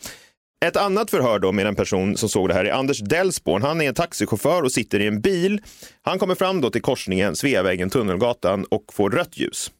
Ett 0.65 0.77
annat 0.77 1.11
förhör 1.11 1.39
då 1.39 1.51
med 1.51 1.67
en 1.67 1.75
person 1.75 2.17
som 2.17 2.29
såg 2.29 2.47
det 2.47 2.53
här 2.53 2.65
är 2.65 2.71
Anders 2.71 2.99
Delsborn. 2.99 3.61
Han 3.61 3.81
är 3.81 3.87
en 3.87 3.93
taxichaufför 3.93 4.63
och 4.63 4.71
sitter 4.71 4.99
i 4.99 5.07
en 5.07 5.21
bil. 5.21 5.61
Han 6.01 6.19
kommer 6.19 6.35
fram 6.35 6.61
då 6.61 6.69
till 6.69 6.81
korsningen 6.81 7.35
Sveavägen, 7.35 7.89
Tunnelgatan 7.89 8.65
och 8.65 8.83
får 8.93 9.09
rött 9.09 9.37
ljus. 9.37 9.71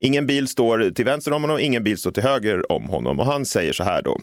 Ingen 0.00 0.26
bil 0.26 0.48
står 0.48 0.90
till 0.90 1.04
vänster 1.04 1.32
om 1.32 1.42
honom, 1.42 1.58
ingen 1.58 1.84
bil 1.84 1.98
står 1.98 2.10
till 2.10 2.22
höger 2.22 2.72
om 2.72 2.84
honom. 2.84 3.20
Och 3.20 3.26
han 3.26 3.46
säger 3.46 3.72
så 3.72 3.84
här 3.84 4.02
då, 4.02 4.20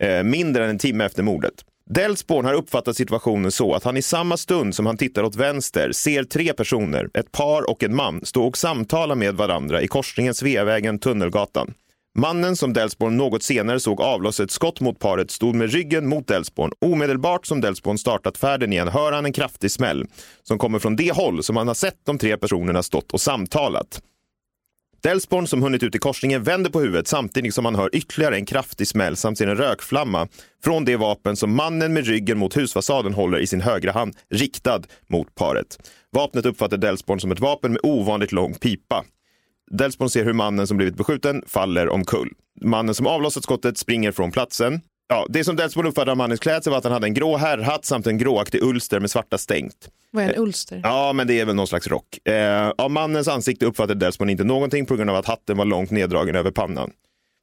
eh, 0.00 0.22
mindre 0.22 0.64
än 0.64 0.70
en 0.70 0.78
timme 0.78 1.04
efter 1.04 1.22
mordet. 1.22 1.54
Delsborn 1.94 2.44
har 2.44 2.54
uppfattat 2.54 2.96
situationen 2.96 3.52
så 3.52 3.74
att 3.74 3.84
han 3.84 3.96
i 3.96 4.02
samma 4.02 4.36
stund 4.36 4.74
som 4.74 4.86
han 4.86 4.96
tittar 4.96 5.22
åt 5.22 5.36
vänster 5.36 5.92
ser 5.92 6.24
tre 6.24 6.52
personer, 6.52 7.10
ett 7.14 7.32
par 7.32 7.70
och 7.70 7.82
en 7.82 7.94
man, 7.94 8.24
stå 8.24 8.46
och 8.46 8.56
samtala 8.56 9.14
med 9.14 9.34
varandra 9.34 9.82
i 9.82 9.88
korsningen 9.88 10.34
Sveavägen-Tunnelgatan. 10.34 11.74
Mannen 12.18 12.56
som 12.56 12.72
Delsborn 12.72 13.16
något 13.16 13.42
senare 13.42 13.80
såg 13.80 14.00
avlossa 14.00 14.42
ett 14.42 14.50
skott 14.50 14.80
mot 14.80 14.98
paret 14.98 15.30
stod 15.30 15.54
med 15.54 15.72
ryggen 15.72 16.08
mot 16.08 16.26
Delsborn. 16.26 16.72
Omedelbart 16.80 17.46
som 17.46 17.60
Delsborn 17.60 17.98
startat 17.98 18.38
färden 18.38 18.72
igen 18.72 18.88
hör 18.88 19.12
han 19.12 19.24
en 19.24 19.32
kraftig 19.32 19.70
smäll 19.70 20.06
som 20.42 20.58
kommer 20.58 20.78
från 20.78 20.96
det 20.96 21.12
håll 21.12 21.42
som 21.42 21.56
han 21.56 21.68
har 21.68 21.74
sett 21.74 21.98
de 22.06 22.18
tre 22.18 22.36
personerna 22.36 22.82
stått 22.82 23.12
och 23.12 23.20
samtalat. 23.20 24.02
Delsborn 25.02 25.46
som 25.46 25.62
hunnit 25.62 25.82
ut 25.82 25.94
i 25.94 25.98
korsningen 25.98 26.42
vänder 26.42 26.70
på 26.70 26.80
huvudet 26.80 27.08
samtidigt 27.08 27.54
som 27.54 27.64
han 27.64 27.74
hör 27.74 27.90
ytterligare 27.92 28.36
en 28.36 28.46
kraftig 28.46 28.88
smäll 28.88 29.16
samt 29.16 29.38
ser 29.38 29.46
en 29.46 29.56
rökflamma 29.56 30.28
från 30.64 30.84
det 30.84 30.96
vapen 30.96 31.36
som 31.36 31.56
mannen 31.56 31.92
med 31.92 32.06
ryggen 32.06 32.38
mot 32.38 32.56
husfasaden 32.56 33.14
håller 33.14 33.38
i 33.38 33.46
sin 33.46 33.60
högra 33.60 33.92
hand 33.92 34.16
riktad 34.30 34.82
mot 35.08 35.34
paret. 35.34 35.90
Vapnet 36.12 36.46
uppfattar 36.46 36.76
Delsborn 36.76 37.20
som 37.20 37.32
ett 37.32 37.40
vapen 37.40 37.72
med 37.72 37.80
ovanligt 37.82 38.32
lång 38.32 38.54
pipa. 38.54 39.04
Delsborn 39.70 40.10
ser 40.10 40.24
hur 40.24 40.32
mannen 40.32 40.66
som 40.66 40.76
blivit 40.76 40.96
beskjuten 40.96 41.42
faller 41.46 41.88
omkull. 41.88 42.32
Mannen 42.60 42.94
som 42.94 43.06
avlossat 43.06 43.42
skottet 43.42 43.78
springer 43.78 44.12
från 44.12 44.30
platsen. 44.30 44.80
Ja, 45.08 45.26
det 45.28 45.44
som 45.44 45.56
Delsborn 45.56 45.86
uppfattade 45.86 46.10
av 46.10 46.16
mannens 46.16 46.40
klädsel 46.40 46.70
var 46.70 46.78
att 46.78 46.84
han 46.84 46.92
hade 46.92 47.06
en 47.06 47.14
grå 47.14 47.36
herrhatt 47.36 47.84
samt 47.84 48.06
en 48.06 48.18
gråaktig 48.18 48.62
ulster 48.62 49.00
med 49.00 49.10
svarta 49.10 49.38
stängt. 49.38 49.88
Vad 50.12 50.24
är 50.24 50.28
en 50.28 50.42
ulster? 50.42 50.80
Ja, 50.84 51.12
men 51.12 51.26
det 51.26 51.40
är 51.40 51.44
väl 51.44 51.54
någon 51.54 51.66
slags 51.66 51.86
rock. 51.86 52.28
Eh, 52.28 52.68
av 52.68 52.90
mannens 52.90 53.28
ansikte 53.28 53.66
uppfattade 53.66 53.94
Delsborn 53.94 54.30
inte 54.30 54.44
någonting 54.44 54.86
på 54.86 54.96
grund 54.96 55.10
av 55.10 55.16
att 55.16 55.26
hatten 55.26 55.56
var 55.56 55.64
långt 55.64 55.90
neddragen 55.90 56.36
över 56.36 56.50
pannan. 56.50 56.90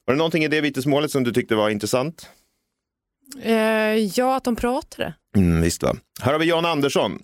Var 0.06 0.14
det 0.14 0.18
någonting 0.18 0.44
i 0.44 0.48
det 0.48 0.60
vittnesmålet 0.60 1.10
som 1.10 1.24
du 1.24 1.32
tyckte 1.32 1.54
var 1.54 1.70
intressant? 1.70 2.28
Eh, 3.42 3.54
ja, 3.94 4.36
att 4.36 4.44
de 4.44 4.56
pratade. 4.56 5.14
Mm, 5.36 5.60
visst 5.60 5.82
va. 5.82 5.96
Här 6.22 6.32
har 6.32 6.38
vi 6.38 6.46
Jan 6.46 6.64
Andersson. 6.64 7.18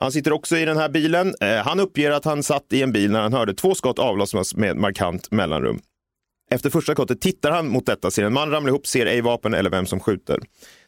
Han 0.00 0.12
sitter 0.12 0.32
också 0.32 0.56
i 0.56 0.64
den 0.64 0.76
här 0.76 0.88
bilen. 0.88 1.34
Eh, 1.40 1.56
han 1.56 1.80
uppger 1.80 2.10
att 2.10 2.24
han 2.24 2.42
satt 2.42 2.72
i 2.72 2.82
en 2.82 2.92
bil 2.92 3.10
när 3.10 3.20
han 3.20 3.32
hörde 3.32 3.54
två 3.54 3.74
skott 3.74 3.98
avlossas 3.98 4.54
med 4.54 4.76
markant 4.76 5.30
mellanrum. 5.30 5.80
Efter 6.50 6.70
första 6.70 6.92
skottet 6.92 7.20
tittar 7.20 7.50
han 7.50 7.68
mot 7.68 7.86
detta, 7.86 8.10
ser 8.10 8.24
en 8.24 8.32
man 8.32 8.50
ramla 8.50 8.68
ihop, 8.68 8.86
ser 8.86 9.06
ej 9.06 9.20
vapen 9.20 9.54
eller 9.54 9.70
vem 9.70 9.86
som 9.86 10.00
skjuter. 10.00 10.40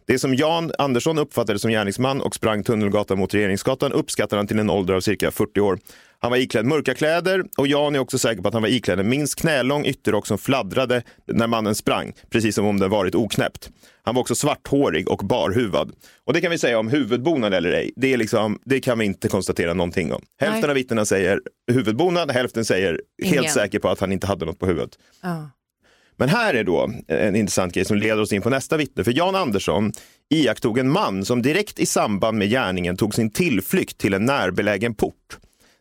Det 0.06 0.18
som 0.18 0.34
Jan 0.34 0.72
Andersson 0.78 1.18
uppfattade 1.18 1.58
som 1.58 1.70
gärningsman 1.70 2.20
och 2.20 2.34
sprang 2.34 2.64
Tunnelgatan 2.64 3.18
mot 3.18 3.34
Regeringsgatan 3.34 3.92
uppskattar 3.92 4.36
han 4.36 4.46
till 4.46 4.58
en 4.58 4.70
ålder 4.70 4.94
av 4.94 5.00
cirka 5.00 5.30
40 5.30 5.60
år. 5.60 5.78
Han 6.18 6.30
var 6.30 6.38
iklädd 6.38 6.66
mörka 6.66 6.94
kläder 6.94 7.44
och 7.58 7.66
Jan 7.66 7.94
är 7.94 7.98
också 7.98 8.18
säker 8.18 8.42
på 8.42 8.48
att 8.48 8.54
han 8.54 8.62
var 8.62 8.68
iklädd 8.68 9.00
en 9.00 9.08
minst 9.08 9.40
knälång 9.40 9.84
ytterrock 9.84 10.26
som 10.26 10.38
fladdrade 10.38 11.02
när 11.26 11.46
mannen 11.46 11.74
sprang, 11.74 12.12
precis 12.30 12.54
som 12.54 12.66
om 12.66 12.78
den 12.78 12.90
varit 12.90 13.14
oknäppt. 13.14 13.70
Han 14.10 14.14
var 14.14 14.20
också 14.20 14.34
svarthårig 14.34 15.08
och 15.08 15.18
barhuvad. 15.18 15.92
Och 16.24 16.32
det 16.32 16.40
kan 16.40 16.50
vi 16.50 16.58
säga 16.58 16.78
om 16.78 16.88
huvudbonad 16.88 17.54
eller 17.54 17.72
ej. 17.72 17.92
Det, 17.96 18.12
är 18.12 18.16
liksom, 18.16 18.58
det 18.64 18.80
kan 18.80 18.98
vi 18.98 19.04
inte 19.04 19.28
konstatera 19.28 19.74
någonting 19.74 20.12
om. 20.12 20.22
Hälften 20.40 20.60
Nej. 20.60 20.70
av 20.70 20.74
vittnena 20.74 21.04
säger 21.04 21.40
huvudbonad, 21.72 22.30
hälften 22.30 22.64
säger 22.64 23.00
helt 23.22 23.36
Ingen. 23.36 23.52
säker 23.52 23.78
på 23.78 23.88
att 23.88 24.00
han 24.00 24.12
inte 24.12 24.26
hade 24.26 24.46
något 24.46 24.58
på 24.58 24.66
huvudet. 24.66 24.90
Ja. 25.22 25.50
Men 26.16 26.28
här 26.28 26.54
är 26.54 26.64
då 26.64 26.90
en 27.08 27.36
intressant 27.36 27.74
grej 27.74 27.84
som 27.84 27.96
leder 27.96 28.20
oss 28.20 28.32
in 28.32 28.42
på 28.42 28.50
nästa 28.50 28.76
vittne. 28.76 29.04
För 29.04 29.16
Jan 29.16 29.34
Andersson 29.34 29.92
iakttog 30.30 30.78
en 30.78 30.90
man 30.90 31.24
som 31.24 31.42
direkt 31.42 31.78
i 31.78 31.86
samband 31.86 32.38
med 32.38 32.50
gärningen 32.50 32.96
tog 32.96 33.14
sin 33.14 33.30
tillflykt 33.30 33.98
till 33.98 34.14
en 34.14 34.24
närbelägen 34.24 34.94
port. 34.94 35.38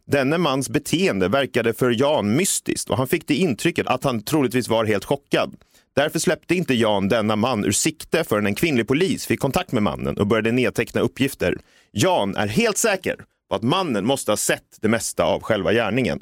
Denne 0.08 0.38
mans 0.38 0.70
beteende 0.70 1.28
verkade 1.28 1.74
för 1.74 2.02
Jan 2.02 2.36
mystiskt 2.36 2.90
och 2.90 2.98
han 2.98 3.08
fick 3.08 3.28
det 3.28 3.36
intrycket 3.36 3.88
att 3.88 4.04
han 4.04 4.22
troligtvis 4.22 4.68
var 4.68 4.86
helt 4.86 5.06
chockad. 5.06 5.56
Därför 6.00 6.20
släppte 6.20 6.56
inte 6.56 6.74
Jan 6.74 7.10
denna 7.10 7.36
man 7.36 7.66
ur 7.66 7.72
sikte 7.72 8.24
förrän 8.24 8.46
en 8.46 8.56
kvinnlig 8.56 8.88
polis 8.88 9.26
fick 9.26 9.40
kontakt 9.40 9.72
med 9.72 9.84
mannen 9.84 10.18
och 10.18 10.28
började 10.28 10.52
nedteckna 10.52 11.02
uppgifter. 11.02 11.58
Jan 11.92 12.36
är 12.36 12.48
helt 12.48 12.78
säker 12.78 13.26
på 13.50 13.56
att 13.56 13.62
mannen 13.62 14.06
måste 14.06 14.32
ha 14.32 14.38
sett 14.38 14.78
det 14.82 14.88
mesta 14.88 15.24
av 15.24 15.42
själva 15.42 15.74
gärningen. 15.74 16.20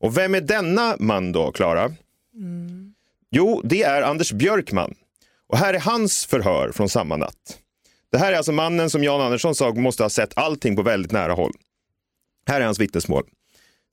Och 0.00 0.18
vem 0.18 0.34
är 0.34 0.40
denna 0.40 0.96
man 0.98 1.32
då, 1.32 1.52
Klara? 1.52 1.92
Jo, 3.30 3.60
det 3.64 3.82
är 3.82 4.02
Anders 4.02 4.32
Björkman. 4.32 4.94
Och 5.46 5.58
här 5.58 5.74
är 5.74 5.80
hans 5.80 6.26
förhör 6.26 6.72
från 6.72 6.88
samma 6.88 7.16
natt. 7.16 7.58
Det 8.12 8.18
här 8.18 8.32
är 8.32 8.36
alltså 8.36 8.52
mannen 8.52 8.90
som 8.90 9.04
Jan 9.04 9.20
Andersson 9.20 9.54
sa 9.54 9.74
måste 9.74 10.02
ha 10.02 10.10
sett 10.10 10.38
allting 10.38 10.76
på 10.76 10.82
väldigt 10.82 11.12
nära 11.12 11.32
håll. 11.32 11.52
Här 12.46 12.60
är 12.60 12.64
hans 12.64 12.80
vittnesmål. 12.80 13.24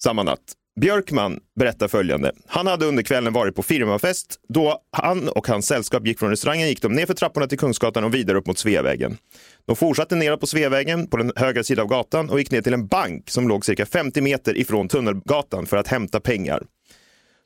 Samma 0.04 0.24
natt. 0.24 0.54
Björkman 0.82 1.40
berättar 1.60 1.88
följande. 1.88 2.32
Han 2.48 2.68
hade 2.68 2.86
under 2.86 3.04
kvällen 3.04 3.34
varit 3.34 3.56
på 3.56 3.64
firmafest. 3.64 4.40
Då 4.50 4.80
han 4.92 5.30
och 5.30 5.48
hans 5.48 5.68
sällskap 5.68 6.08
gick 6.08 6.20
från 6.20 6.30
restaurangen 6.30 6.68
gick 6.68 6.82
de 6.82 6.94
ner 6.94 7.06
för 7.06 7.14
trapporna 7.14 7.48
till 7.48 7.60
Kungsgatan 7.60 8.04
och 8.04 8.14
vidare 8.14 8.38
upp 8.38 8.48
mot 8.48 8.58
Sveavägen. 8.58 9.18
De 9.66 9.76
fortsatte 9.76 10.16
neråt 10.16 10.40
på 10.40 10.48
Sveavägen 10.48 11.08
på 11.08 11.18
den 11.18 11.32
högra 11.36 11.64
sidan 11.64 11.84
av 11.84 11.90
gatan 11.90 12.30
och 12.30 12.40
gick 12.40 12.52
ner 12.52 12.62
till 12.62 12.74
en 12.74 12.88
bank 12.88 13.30
som 13.30 13.48
låg 13.48 13.66
cirka 13.66 13.86
50 13.86 14.22
meter 14.22 14.58
ifrån 14.58 14.88
Tunnelgatan 14.88 15.66
för 15.66 15.78
att 15.78 15.88
hämta 15.88 16.20
pengar. 16.20 16.64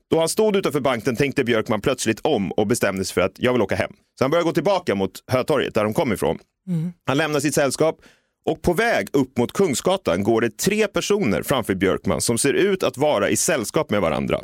Då 0.10 0.20
han 0.20 0.30
stod 0.30 0.56
utanför 0.56 0.80
banken 0.80 1.16
tänkte 1.16 1.44
Björkman 1.44 1.82
plötsligt 1.82 2.20
om 2.24 2.52
och 2.52 2.68
bestämde 2.68 3.06
sig 3.06 3.14
för 3.14 3.22
att 3.22 3.34
jag 3.36 3.54
vill 3.54 3.62
åka 3.62 3.76
hem. 3.76 3.92
Så 4.18 4.24
han 4.24 4.32
började 4.32 4.46
gå 4.46 4.54
tillbaka 4.54 4.96
mot 4.96 5.12
Hötorget 5.28 5.74
där 5.74 5.84
de 5.84 5.94
kom 5.94 6.14
ifrån. 6.14 6.40
Han 7.06 7.18
lämnar 7.18 7.40
sitt 7.40 7.56
sällskap 7.56 8.02
och 8.46 8.62
på 8.62 8.74
väg 8.74 9.08
upp 9.14 9.38
mot 9.38 9.54
Kungsgatan 9.54 10.24
går 10.24 10.42
det 10.42 10.58
tre 10.58 10.88
personer 10.88 11.44
framför 11.44 11.76
Björkman 11.76 12.22
som 12.22 12.38
ser 12.38 12.54
ut 12.54 12.84
att 12.84 12.98
vara 12.98 13.30
i 13.30 13.38
sällskap 13.38 13.90
med 13.90 14.02
varandra. 14.02 14.40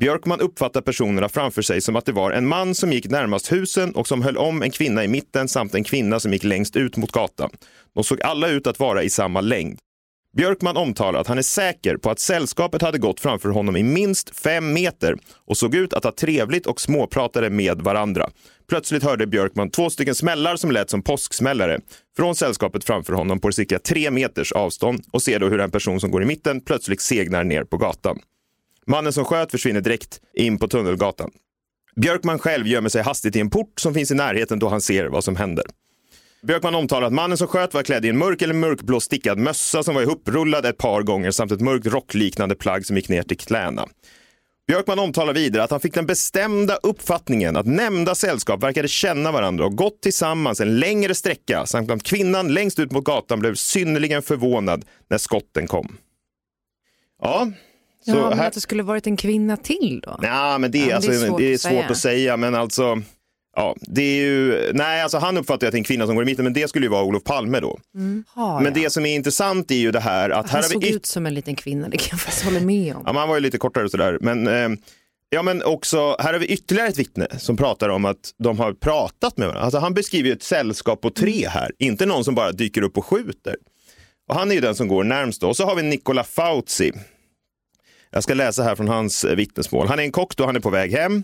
Björkman 0.00 0.40
uppfattar 0.40 0.80
personerna 0.80 1.28
framför 1.28 1.62
sig 1.62 1.80
som 1.80 1.96
att 1.96 2.06
det 2.06 2.12
var 2.12 2.30
en 2.30 2.46
man 2.46 2.74
som 2.74 2.92
gick 2.92 3.10
närmast 3.10 3.52
husen 3.52 3.94
och 3.94 4.08
som 4.08 4.22
höll 4.22 4.36
om 4.36 4.62
en 4.62 4.70
kvinna 4.70 5.04
i 5.04 5.08
mitten 5.08 5.48
samt 5.48 5.74
en 5.74 5.84
kvinna 5.84 6.20
som 6.20 6.32
gick 6.32 6.44
längst 6.44 6.76
ut 6.76 6.96
mot 6.96 7.12
gatan. 7.12 7.50
De 7.94 8.04
såg 8.04 8.22
alla 8.22 8.48
ut 8.48 8.66
att 8.66 8.80
vara 8.80 9.02
i 9.02 9.10
samma 9.10 9.40
längd. 9.40 9.78
Björkman 10.36 10.76
omtalar 10.76 11.20
att 11.20 11.26
han 11.26 11.38
är 11.38 11.42
säker 11.42 11.96
på 11.96 12.10
att 12.10 12.18
sällskapet 12.18 12.82
hade 12.82 12.98
gått 12.98 13.20
framför 13.20 13.48
honom 13.48 13.76
i 13.76 13.82
minst 13.82 14.36
fem 14.36 14.72
meter 14.72 15.16
och 15.46 15.56
såg 15.56 15.74
ut 15.74 15.92
att 15.92 16.04
ha 16.04 16.12
trevligt 16.12 16.66
och 16.66 16.80
småpratade 16.80 17.50
med 17.50 17.82
varandra. 17.82 18.30
Plötsligt 18.68 19.02
hörde 19.02 19.26
Björkman 19.26 19.70
två 19.70 19.90
stycken 19.90 20.14
smällar 20.14 20.56
som 20.56 20.70
lät 20.70 20.90
som 20.90 21.02
påsksmällare 21.02 21.80
från 22.16 22.34
sällskapet 22.34 22.84
framför 22.84 23.12
honom 23.12 23.40
på 23.40 23.52
cirka 23.52 23.78
tre 23.78 24.10
meters 24.10 24.52
avstånd 24.52 25.04
och 25.12 25.22
ser 25.22 25.38
då 25.38 25.48
hur 25.48 25.60
en 25.60 25.70
person 25.70 26.00
som 26.00 26.10
går 26.10 26.22
i 26.22 26.26
mitten 26.26 26.60
plötsligt 26.60 27.00
segnar 27.00 27.44
ner 27.44 27.64
på 27.64 27.76
gatan. 27.76 28.18
Mannen 28.86 29.12
som 29.12 29.24
sköt 29.24 29.50
försvinner 29.50 29.80
direkt 29.80 30.20
in 30.34 30.58
på 30.58 30.68
Tunnelgatan. 30.68 31.30
Björkman 31.96 32.38
själv 32.38 32.66
gömmer 32.66 32.88
sig 32.88 33.02
hastigt 33.02 33.36
i 33.36 33.40
en 33.40 33.50
port 33.50 33.80
som 33.80 33.94
finns 33.94 34.10
i 34.10 34.14
närheten 34.14 34.58
då 34.58 34.68
han 34.68 34.80
ser 34.80 35.06
vad 35.06 35.24
som 35.24 35.36
händer. 35.36 35.64
Björkman 36.42 36.74
omtalar 36.74 37.06
att 37.06 37.12
mannen 37.12 37.38
som 37.38 37.48
sköt 37.48 37.74
var 37.74 37.82
klädd 37.82 38.04
i 38.04 38.08
en 38.08 38.18
mörk 38.18 38.42
eller 38.42 38.54
mörkblå 38.54 39.00
stickad 39.00 39.38
mössa 39.38 39.82
som 39.82 39.94
var 39.94 40.02
ihoprullad 40.02 40.66
ett 40.66 40.78
par 40.78 41.02
gånger 41.02 41.30
samt 41.30 41.52
ett 41.52 41.60
mörkt 41.60 41.86
rockliknande 41.86 42.54
plagg 42.54 42.86
som 42.86 42.96
gick 42.96 43.08
ner 43.08 43.22
till 43.22 43.38
knäna. 43.38 43.88
Björkman 44.68 44.98
omtalar 44.98 45.34
vidare 45.34 45.62
att 45.62 45.70
han 45.70 45.80
fick 45.80 45.94
den 45.94 46.06
bestämda 46.06 46.76
uppfattningen 46.76 47.56
att 47.56 47.66
nämnda 47.66 48.14
sällskap 48.14 48.62
verkade 48.62 48.88
känna 48.88 49.32
varandra 49.32 49.64
och 49.64 49.76
gått 49.76 50.02
tillsammans 50.02 50.60
en 50.60 50.80
längre 50.80 51.14
sträcka 51.14 51.66
samt 51.66 51.90
att 51.90 52.02
kvinnan 52.02 52.54
längst 52.54 52.78
ut 52.78 52.92
mot 52.92 53.04
gatan 53.04 53.40
blev 53.40 53.54
synnerligen 53.54 54.22
förvånad 54.22 54.84
när 55.10 55.18
skotten 55.18 55.66
kom. 55.66 55.96
Ja, 57.22 57.50
så 58.04 58.10
ja, 58.10 58.28
men 58.28 58.38
här... 58.38 58.46
att 58.46 58.52
det 58.52 58.60
skulle 58.60 58.82
varit 58.82 59.06
en 59.06 59.16
kvinna 59.16 59.56
till 59.56 60.00
då? 60.04 60.18
Ja, 60.22 60.58
men 60.58 60.70
det, 60.70 60.78
är, 60.78 60.82
Ja, 60.82 60.86
men 60.86 60.96
alltså, 60.96 61.10
det 61.10 61.16
är 61.16 61.28
svårt 61.28 61.38
det 61.38 61.50
är 61.50 61.54
att 61.54 61.60
svårt 61.60 61.70
säga. 61.70 61.90
att 61.90 61.98
säga. 61.98 62.36
Men 62.36 62.54
alltså, 62.54 63.02
ja, 63.58 63.76
det 63.80 64.02
är 64.02 64.22
ju, 64.22 64.72
nej, 64.72 65.02
alltså 65.02 65.18
han 65.18 65.36
uppfattar 65.36 65.66
att 65.66 65.72
det 65.72 65.76
är 65.76 65.78
en 65.78 65.84
kvinna 65.84 66.06
som 66.06 66.14
går 66.14 66.22
i 66.22 66.26
mitten, 66.26 66.44
men 66.44 66.52
det 66.52 66.68
skulle 66.68 66.86
ju 66.86 66.90
vara 66.90 67.02
Olof 67.02 67.24
Palme 67.24 67.60
då. 67.60 67.78
Ha, 68.34 68.60
Men 68.60 68.74
ja. 68.74 68.82
det 68.82 68.90
som 68.90 69.06
är 69.06 69.14
intressant 69.14 69.70
är 69.70 69.74
ju 69.74 69.90
det 69.90 70.00
här 70.00 70.30
att 70.30 70.46
här 70.46 70.52
Han 70.52 70.62
har 70.62 70.68
såg 70.70 70.82
vi 70.82 70.94
ut 70.94 71.06
som 71.06 71.26
en 71.26 71.34
liten 71.34 71.56
kvinna, 71.56 71.88
det 71.88 71.96
kan 71.96 72.08
jag 72.10 72.20
faktiskt 72.20 72.44
hålla 72.44 72.60
med 72.60 72.96
om. 72.96 73.02
Ja, 73.06 73.12
han 73.12 73.28
var 73.28 73.36
ju 73.36 73.40
lite 73.40 73.58
kortare 73.58 73.84
och 73.84 73.90
sådär. 73.90 74.18
Men, 74.20 74.46
eh, 74.46 74.78
ja, 75.30 75.42
men 75.42 75.62
också, 75.62 76.16
här 76.18 76.32
har 76.32 76.40
vi 76.40 76.46
ytterligare 76.46 76.88
ett 76.88 76.98
vittne 76.98 77.26
som 77.38 77.56
pratar 77.56 77.88
om 77.88 78.04
att 78.04 78.30
de 78.38 78.58
har 78.58 78.72
pratat 78.72 79.36
med 79.36 79.48
varandra. 79.48 79.64
Alltså, 79.64 79.78
han 79.78 79.94
beskriver 79.94 80.28
ju 80.28 80.32
ett 80.32 80.42
sällskap 80.42 81.00
på 81.00 81.10
tre 81.10 81.48
här, 81.48 81.70
inte 81.78 82.06
någon 82.06 82.24
som 82.24 82.34
bara 82.34 82.52
dyker 82.52 82.82
upp 82.82 82.98
och 82.98 83.04
skjuter. 83.04 83.56
Och 84.28 84.34
han 84.34 84.50
är 84.50 84.54
ju 84.54 84.60
den 84.60 84.74
som 84.74 84.88
går 84.88 85.04
närmst 85.04 85.40
då. 85.40 85.48
Och 85.48 85.56
så 85.56 85.64
har 85.64 85.74
vi 85.74 85.82
Nicola 85.82 86.24
Fauci. 86.24 86.92
Jag 88.10 88.22
ska 88.22 88.34
läsa 88.34 88.62
här 88.62 88.74
från 88.74 88.88
hans 88.88 89.24
vittnesmål. 89.24 89.88
Han 89.88 89.98
är 89.98 90.02
en 90.02 90.12
kock 90.12 90.36
då 90.36 90.46
han 90.46 90.56
är 90.56 90.60
på 90.60 90.70
väg 90.70 90.92
hem. 90.92 91.22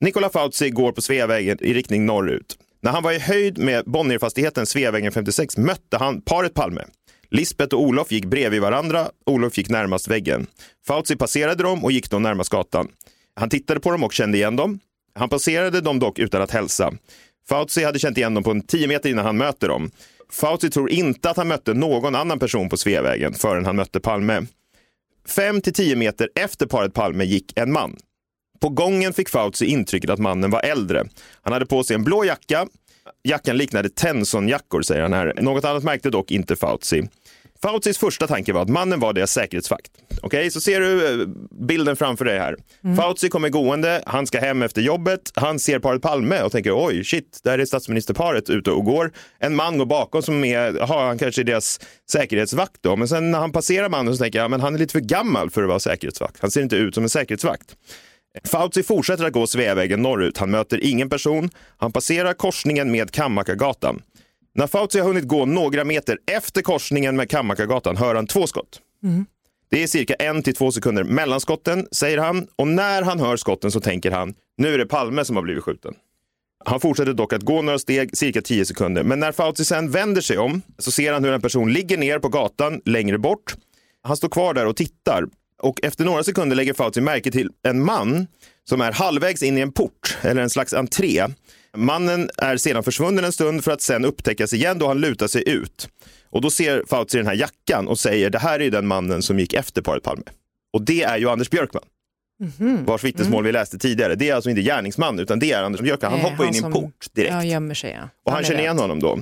Nicola 0.00 0.30
Fauzi 0.30 0.70
går 0.70 0.92
på 0.92 1.02
Sveavägen 1.02 1.58
i 1.60 1.74
riktning 1.74 2.06
norrut. 2.06 2.58
När 2.80 2.90
han 2.92 3.02
var 3.02 3.12
i 3.12 3.18
höjd 3.18 3.58
med 3.58 3.84
Bonnierfastigheten 3.84 4.66
Sveavägen 4.66 5.12
56 5.12 5.56
mötte 5.56 5.96
han 5.96 6.20
paret 6.20 6.54
Palme. 6.54 6.84
Lisbeth 7.30 7.74
och 7.74 7.82
Olof 7.82 8.12
gick 8.12 8.24
bredvid 8.24 8.60
varandra. 8.60 9.08
Olof 9.26 9.58
gick 9.58 9.68
närmast 9.68 10.08
väggen. 10.08 10.46
Fauzi 10.86 11.16
passerade 11.16 11.62
dem 11.62 11.84
och 11.84 11.92
gick 11.92 12.10
då 12.10 12.18
närmast 12.18 12.50
gatan. 12.50 12.88
Han 13.34 13.50
tittade 13.50 13.80
på 13.80 13.90
dem 13.90 14.04
och 14.04 14.12
kände 14.12 14.38
igen 14.38 14.56
dem. 14.56 14.80
Han 15.14 15.28
passerade 15.28 15.80
dem 15.80 15.98
dock 15.98 16.18
utan 16.18 16.42
att 16.42 16.50
hälsa. 16.50 16.92
Fauzi 17.48 17.84
hade 17.84 17.98
känt 17.98 18.18
igen 18.18 18.34
dem 18.34 18.44
på 18.44 18.50
en 18.50 18.62
10 18.62 18.88
meter 18.88 19.10
innan 19.10 19.26
han 19.26 19.36
möter 19.36 19.68
dem. 19.68 19.90
Fauci 20.32 20.70
tror 20.70 20.90
inte 20.90 21.30
att 21.30 21.36
han 21.36 21.48
mötte 21.48 21.74
någon 21.74 22.14
annan 22.14 22.38
person 22.38 22.68
på 22.68 22.76
Sveavägen 22.76 23.34
förrän 23.34 23.66
han 23.66 23.76
mötte 23.76 24.00
Palme. 24.00 24.46
Fem 25.28 25.60
till 25.60 25.72
tio 25.72 25.96
meter 25.96 26.28
efter 26.34 26.66
paret 26.66 26.94
Palme 26.94 27.24
gick 27.24 27.58
en 27.58 27.72
man. 27.72 27.96
På 28.60 28.68
gången 28.68 29.12
fick 29.12 29.28
Fauci 29.28 29.66
intrycket 29.66 30.10
att 30.10 30.18
mannen 30.18 30.50
var 30.50 30.60
äldre. 30.60 31.04
Han 31.42 31.52
hade 31.52 31.66
på 31.66 31.84
sig 31.84 31.94
en 31.94 32.04
blå 32.04 32.24
jacka. 32.24 32.66
Jackan 33.22 33.56
liknade 33.56 33.88
Tenson-jackor, 33.88 34.82
säger 34.82 35.02
han 35.02 35.12
här. 35.12 35.34
Något 35.40 35.64
annat 35.64 35.82
märkte 35.82 36.10
dock 36.10 36.30
inte 36.30 36.56
Fauci. 36.56 37.08
Faucis 37.62 37.98
första 37.98 38.26
tanke 38.26 38.52
var 38.52 38.62
att 38.62 38.68
mannen 38.68 39.00
var 39.00 39.12
deras 39.12 39.32
säkerhetsvakt. 39.32 39.90
Okej, 40.22 40.50
så 40.50 40.60
ser 40.60 40.80
du 40.80 41.20
eh, 41.20 41.26
bilden 41.66 41.96
framför 41.96 42.24
dig 42.24 42.38
här. 42.38 42.56
Fauci 42.96 43.28
kommer 43.28 43.48
gående, 43.48 44.02
han 44.06 44.26
ska 44.26 44.40
hem 44.40 44.62
efter 44.62 44.82
jobbet, 44.82 45.20
han 45.34 45.58
ser 45.58 45.78
paret 45.78 46.02
Palme 46.02 46.42
och 46.42 46.52
tänker 46.52 46.86
oj, 46.86 47.04
shit, 47.04 47.40
där 47.44 47.58
är 47.58 47.64
statsministerparet 47.64 48.50
ute 48.50 48.70
och 48.70 48.84
går. 48.84 49.12
En 49.38 49.56
man 49.56 49.78
går 49.78 49.86
bakom 49.86 50.22
som 50.22 50.44
är, 50.44 50.82
aha, 50.82 51.06
han 51.06 51.18
kanske 51.18 51.42
är 51.42 51.44
deras 51.44 51.80
säkerhetsvakt 52.10 52.76
då, 52.80 52.96
men 52.96 53.08
sen 53.08 53.30
när 53.30 53.38
han 53.38 53.52
passerar 53.52 53.88
mannen 53.88 54.16
så 54.16 54.22
tänker 54.22 54.38
jag, 54.38 54.50
men 54.50 54.60
han 54.60 54.74
är 54.74 54.78
lite 54.78 54.92
för 54.92 55.00
gammal 55.00 55.50
för 55.50 55.62
att 55.62 55.68
vara 55.68 55.80
säkerhetsvakt. 55.80 56.36
Han 56.40 56.50
ser 56.50 56.62
inte 56.62 56.76
ut 56.76 56.94
som 56.94 57.04
en 57.04 57.10
säkerhetsvakt. 57.10 57.76
Fauci 58.44 58.82
fortsätter 58.82 59.24
att 59.24 59.32
gå 59.32 59.46
Sveavägen 59.46 60.02
norrut. 60.02 60.38
Han 60.38 60.50
möter 60.50 60.84
ingen 60.84 61.08
person. 61.10 61.50
Han 61.76 61.92
passerar 61.92 62.32
korsningen 62.32 62.90
med 62.90 63.10
Kammakargatan. 63.10 64.02
När 64.54 64.66
Fauci 64.66 64.98
har 64.98 65.06
hunnit 65.06 65.24
gå 65.24 65.44
några 65.44 65.84
meter 65.84 66.18
efter 66.26 66.62
korsningen 66.62 67.16
med 67.16 67.30
Kammakargatan 67.30 67.96
hör 67.96 68.14
han 68.14 68.26
två 68.26 68.46
skott. 68.46 68.80
Det 69.70 69.82
är 69.82 69.86
cirka 69.86 70.14
en 70.14 70.42
till 70.42 70.54
två 70.54 70.72
sekunder 70.72 71.04
mellan 71.04 71.40
skotten, 71.40 71.86
säger 71.92 72.18
han. 72.18 72.46
Och 72.56 72.68
när 72.68 73.02
han 73.02 73.20
hör 73.20 73.36
skotten 73.36 73.70
så 73.70 73.80
tänker 73.80 74.10
han, 74.10 74.34
nu 74.56 74.74
är 74.74 74.78
det 74.78 74.86
Palme 74.86 75.24
som 75.24 75.36
har 75.36 75.42
blivit 75.42 75.64
skjuten. 75.64 75.94
Han 76.64 76.80
fortsätter 76.80 77.12
dock 77.12 77.32
att 77.32 77.42
gå 77.42 77.62
några 77.62 77.78
steg, 77.78 78.16
cirka 78.16 78.42
10 78.42 78.64
sekunder. 78.66 79.02
Men 79.02 79.20
när 79.20 79.32
Fauci 79.32 79.64
sen 79.64 79.90
vänder 79.90 80.20
sig 80.20 80.38
om 80.38 80.62
så 80.78 80.90
ser 80.90 81.12
han 81.12 81.24
hur 81.24 81.32
en 81.32 81.40
person 81.40 81.72
ligger 81.72 81.98
ner 81.98 82.18
på 82.18 82.28
gatan 82.28 82.80
längre 82.84 83.18
bort. 83.18 83.54
Han 84.02 84.16
står 84.16 84.28
kvar 84.28 84.54
där 84.54 84.66
och 84.66 84.76
tittar. 84.76 85.24
Och 85.62 85.80
efter 85.82 86.04
några 86.04 86.24
sekunder 86.24 86.56
lägger 86.56 86.74
Fauci 86.74 87.00
märke 87.00 87.30
till 87.30 87.50
en 87.62 87.84
man 87.84 88.26
som 88.68 88.80
är 88.80 88.92
halvvägs 88.92 89.42
in 89.42 89.58
i 89.58 89.60
en 89.60 89.72
port, 89.72 90.16
eller 90.22 90.42
en 90.42 90.50
slags 90.50 90.74
entré. 90.74 91.26
Mannen 91.76 92.30
är 92.36 92.56
sedan 92.56 92.82
försvunnen 92.84 93.24
en 93.24 93.32
stund 93.32 93.64
för 93.64 93.70
att 93.70 93.82
sen 93.82 94.04
upptäckas 94.04 94.52
igen 94.52 94.78
då 94.78 94.86
han 94.86 95.00
lutar 95.00 95.26
sig 95.26 95.48
ut. 95.48 95.88
Och 96.30 96.40
då 96.40 96.50
ser 96.50 96.84
Fauci 96.88 97.16
den 97.16 97.26
här 97.26 97.34
jackan 97.34 97.88
och 97.88 97.98
säger 97.98 98.30
det 98.30 98.38
här 98.38 98.60
är 98.60 98.64
ju 98.64 98.70
den 98.70 98.86
mannen 98.86 99.22
som 99.22 99.38
gick 99.38 99.54
efter 99.54 99.82
paret 99.82 100.02
Palme. 100.02 100.22
Och 100.72 100.82
det 100.82 101.02
är 101.02 101.18
ju 101.18 101.28
Anders 101.28 101.50
Björkman. 101.50 101.82
Vars 102.84 103.04
vittnesmål 103.04 103.44
vi 103.44 103.52
läste 103.52 103.78
tidigare. 103.78 104.14
Det 104.14 104.30
är 104.30 104.34
alltså 104.34 104.50
inte 104.50 104.62
gärningsman 104.62 105.18
utan 105.18 105.38
det 105.38 105.52
är 105.52 105.62
Anders 105.62 105.80
Björkman. 105.80 106.12
Han 106.12 106.20
hoppar 106.20 106.44
in 106.44 106.54
i 106.54 106.58
en 106.58 106.72
port 106.72 107.06
direkt. 107.12 107.32
Ja, 107.34 107.44
gömmer 107.44 107.74
sig 107.74 107.90
ja. 107.90 108.08
Och 108.24 108.32
han 108.32 108.40
är 108.40 108.46
känner 108.46 108.60
igen 108.60 108.78
honom 108.78 109.00
då. 109.00 109.18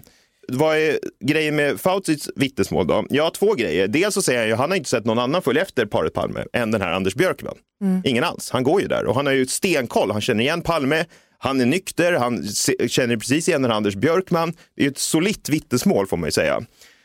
Vad 0.49 0.77
är 0.77 0.99
grejen 1.25 1.57
med 1.57 1.81
Faucis 1.81 2.31
vittnesmål 2.37 2.87
då? 2.87 3.07
Ja, 3.11 3.31
två 3.31 3.55
grejer. 3.55 3.89
Dels 3.89 4.15
så 4.15 4.23
säger 4.23 4.41
han 4.41 4.49
ju 4.49 4.55
han 4.55 4.71
har 4.71 4.77
inte 4.77 4.91
sett 4.91 5.05
någon 5.05 5.19
annan 5.19 5.43
följa 5.43 5.63
efter 5.63 5.87
paret 5.87 6.15
Palme 6.15 6.45
än 6.53 6.71
den 6.71 6.81
här 6.81 6.93
Anders 6.93 7.15
Björkman. 7.15 7.57
Ingen 8.05 8.25
alls. 8.25 8.51
Han 8.51 8.63
går 8.63 8.81
ju 8.81 8.89
där 8.89 9.07
och 9.07 9.15
han 9.15 9.27
har 9.27 9.33
ju 9.33 9.47
stenkoll. 9.47 10.11
Han 10.11 10.21
känner 10.21 10.45
igen 10.45 10.63
Palme. 10.63 11.05
Han 11.39 11.61
är 11.61 11.67
nykter. 11.67 12.13
Han 12.13 12.45
känner 12.89 13.17
precis 13.17 13.49
igen 13.49 13.63
den 13.63 13.71
här 13.71 13.77
Anders 13.77 13.95
Björkman. 13.95 14.53
Det 14.77 14.85
är 14.85 14.91
ett 14.91 14.99
solitt 14.99 15.49
vittnesmål 15.49 16.07
får 16.07 16.17
man 16.17 16.27
ju 16.27 16.33
säga. 16.33 16.63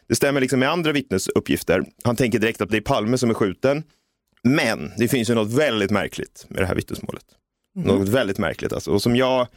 Det 0.10 0.16
stämmer 0.16 0.42
liksom 0.42 0.60
med 0.60 0.70
andra 0.70 0.92
vittnesuppgifter. 0.92 1.84
Han 2.04 2.16
tänker 2.16 2.40
direkt 2.40 2.62
att 2.62 2.70
det 2.70 2.78
är 2.78 2.82
Palme 2.82 3.18
som 3.18 3.30
är 3.30 3.34
skjuten. 3.34 3.84
Men 4.44 4.92
det 4.98 5.08
finns 5.08 5.30
ju 5.30 5.36
något 5.36 5.52
väldigt 5.54 5.92
märkligt 5.92 6.46
med 6.48 6.62
det 6.62 6.66
här 6.66 6.76
vittnesmålet. 6.76 7.26
Något 7.76 8.10
väldigt 8.10 8.38
märkligt 8.38 8.74
alltså. 8.74 8.92
Och 8.92 9.02
som 9.02 9.16
jag, 9.16 9.48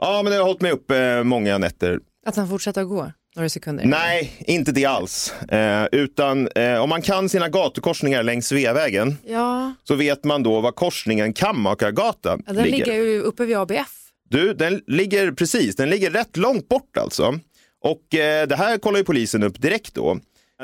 ja 0.00 0.22
men 0.22 0.32
det 0.32 0.38
har 0.38 0.44
hållit 0.44 0.60
mig 0.60 0.72
upp 0.72 0.90
eh, 0.90 1.22
många 1.24 1.58
nätter. 1.58 2.00
Att 2.28 2.36
han 2.36 2.48
fortsätter 2.48 2.80
att 2.82 2.88
gå 2.88 3.12
några 3.36 3.48
sekunder. 3.48 3.84
Nej, 3.84 4.32
inte 4.46 4.72
det 4.72 4.84
alls. 4.84 5.32
Eh, 5.48 5.86
utan 5.92 6.48
eh, 6.48 6.82
om 6.82 6.88
man 6.88 7.02
kan 7.02 7.28
sina 7.28 7.48
gatukorsningar 7.48 8.22
längs 8.22 8.46
Sveavägen 8.46 9.16
Ja, 9.26 9.74
så 9.84 9.94
vet 9.94 10.24
man 10.24 10.42
då 10.42 10.60
var 10.60 10.72
korsningen 10.72 11.32
Kammakargatan 11.32 12.42
ja, 12.46 12.52
den 12.52 12.64
ligger. 12.64 12.78
ligger 12.78 12.94
ju 12.94 13.20
uppe 13.20 13.44
vid 13.44 13.56
ABF. 13.56 14.10
Du, 14.30 14.54
den 14.54 14.82
ligger 14.86 15.32
precis, 15.32 15.76
den 15.76 15.90
ligger 15.90 16.10
rätt 16.10 16.36
långt 16.36 16.68
bort 16.68 16.96
alltså. 16.96 17.38
Och 17.84 18.14
eh, 18.14 18.46
det 18.46 18.56
här 18.56 18.78
kollar 18.78 18.98
ju 18.98 19.04
polisen 19.04 19.42
upp 19.42 19.60
direkt 19.62 19.94
då. 19.94 20.18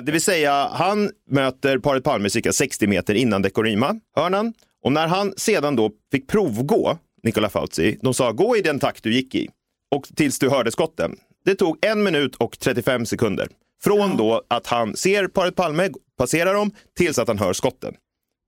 Det 0.04 0.12
vill 0.12 0.22
säga, 0.22 0.68
han 0.72 1.10
möter 1.30 1.78
paret 1.78 2.04
Palme 2.04 2.30
cirka 2.30 2.52
60 2.52 2.86
meter 2.86 3.14
innan 3.14 3.42
Dekorima, 3.42 3.94
hörnan. 4.16 4.52
Och 4.84 4.92
när 4.92 5.06
han 5.06 5.34
sedan 5.36 5.76
då 5.76 5.90
fick 6.12 6.28
provgå, 6.28 6.98
Nicola 7.22 7.48
Fauci, 7.48 7.98
de 8.02 8.14
sa 8.14 8.32
gå 8.32 8.56
i 8.56 8.60
den 8.60 8.78
takt 8.78 9.02
du 9.02 9.14
gick 9.14 9.34
i 9.34 9.48
och 9.94 10.08
tills 10.16 10.38
du 10.38 10.50
hörde 10.50 10.70
skotten. 10.70 11.16
Det 11.44 11.54
tog 11.54 11.84
en 11.84 12.02
minut 12.02 12.36
och 12.36 12.58
35 12.58 13.06
sekunder. 13.06 13.48
Från 13.82 14.16
då 14.16 14.42
att 14.48 14.66
han 14.66 14.96
ser 14.96 15.26
paret 15.26 15.56
Palme, 15.56 15.90
passerar 16.18 16.54
dem, 16.54 16.70
tills 16.96 17.18
att 17.18 17.28
han 17.28 17.38
hör 17.38 17.52
skotten. 17.52 17.94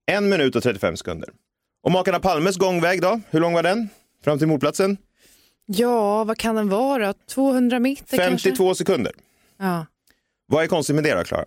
En 0.06 0.28
minut 0.28 0.56
och 0.56 0.62
35 0.62 0.96
sekunder. 0.96 1.28
Och 1.82 1.92
makarna 1.92 2.20
Palmes 2.20 2.56
gångväg 2.56 3.02
då, 3.02 3.20
hur 3.30 3.40
lång 3.40 3.54
var 3.54 3.62
den? 3.62 3.88
Fram 4.24 4.38
till 4.38 4.48
mordplatsen? 4.48 4.96
Ja, 5.66 6.24
vad 6.24 6.38
kan 6.38 6.54
den 6.54 6.68
vara? 6.68 7.12
200 7.12 7.78
meter 7.78 8.16
52 8.16 8.64
kanske? 8.64 8.85
sekunder. 8.85 9.12
Ja. 9.59 9.87
Vad 10.46 10.64
är 10.64 10.66
konstigt 10.68 10.94
med 10.94 11.04
det 11.04 11.14
då, 11.14 11.24
Klara? 11.24 11.44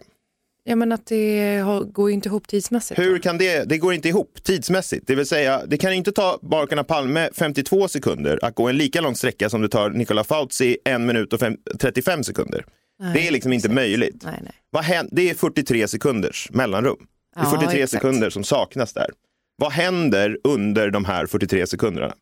Ja, 0.69 0.75
men 0.75 0.91
att 0.91 1.05
det 1.05 1.63
går 1.91 2.10
ju 2.10 2.13
inte 2.13 2.29
ihop 2.29 2.47
tidsmässigt. 2.47 2.99
Hur 2.99 3.19
kan 3.19 3.38
det, 3.38 3.69
det 3.69 3.77
går 3.77 3.93
inte 3.93 4.08
ihop 4.10 4.43
tidsmässigt. 4.43 5.08
Det 5.08 5.15
vill 5.15 5.25
säga, 5.25 5.65
det 5.67 5.77
kan 5.77 5.93
inte 5.93 6.12
ta 6.12 6.39
makarna 6.41 6.84
Palme 6.84 7.29
52 7.34 7.88
sekunder 7.88 8.39
att 8.41 8.55
gå 8.55 8.67
en 8.67 8.77
lika 8.77 9.01
lång 9.01 9.15
sträcka 9.15 9.49
som 9.49 9.62
det 9.62 9.69
tar 9.69 9.89
Nicola 9.89 10.23
Fauci 10.23 10.77
en 10.86 11.05
minut 11.05 11.34
och 11.34 11.39
fem, 11.39 11.58
35 11.79 12.23
sekunder. 12.23 12.65
Nej, 12.99 13.13
det 13.13 13.27
är 13.27 13.32
liksom 13.32 13.53
inte 13.53 13.67
precis. 13.67 13.75
möjligt. 13.75 14.21
Nej, 14.25 14.39
nej. 14.43 14.53
Vad 14.69 14.84
händer? 14.84 15.15
Det 15.15 15.29
är 15.29 15.34
43 15.34 15.88
sekunders 15.88 16.49
mellanrum. 16.51 16.97
Det 17.36 17.39
är 17.39 17.43
Ja, 17.43 17.49
43 17.51 17.82
exakt. 17.82 17.91
sekunder 17.91 18.29
som 18.29 18.43
saknas 18.43 18.93
där. 18.93 19.10
Vad 19.58 19.71
händer 19.71 20.38
under 20.43 20.89
de 20.91 21.05
här 21.05 21.25
43 21.25 21.67
sekunderna? 21.67 22.13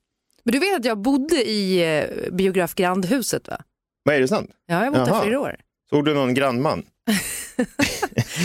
Men 0.44 0.52
du 0.52 0.60
vet 0.60 0.76
att 0.80 0.86
jag 0.86 0.98
bodde 1.02 1.36
i 1.50 1.98
eh, 1.98 2.34
biograf 2.34 2.76
Grandhuset 2.76 3.48
va? 3.48 3.58
Vad 4.04 4.16
är 4.16 4.20
det 4.20 4.28
sant? 4.28 4.50
Ja, 4.68 4.86
jag 4.86 4.92
har 4.92 5.00
bott 5.00 5.10
där 5.10 5.22
flera 5.22 5.40
år. 5.40 5.56
Såg 5.90 6.06
du 6.06 6.14
någon 6.14 6.34
grannman? 6.34 6.84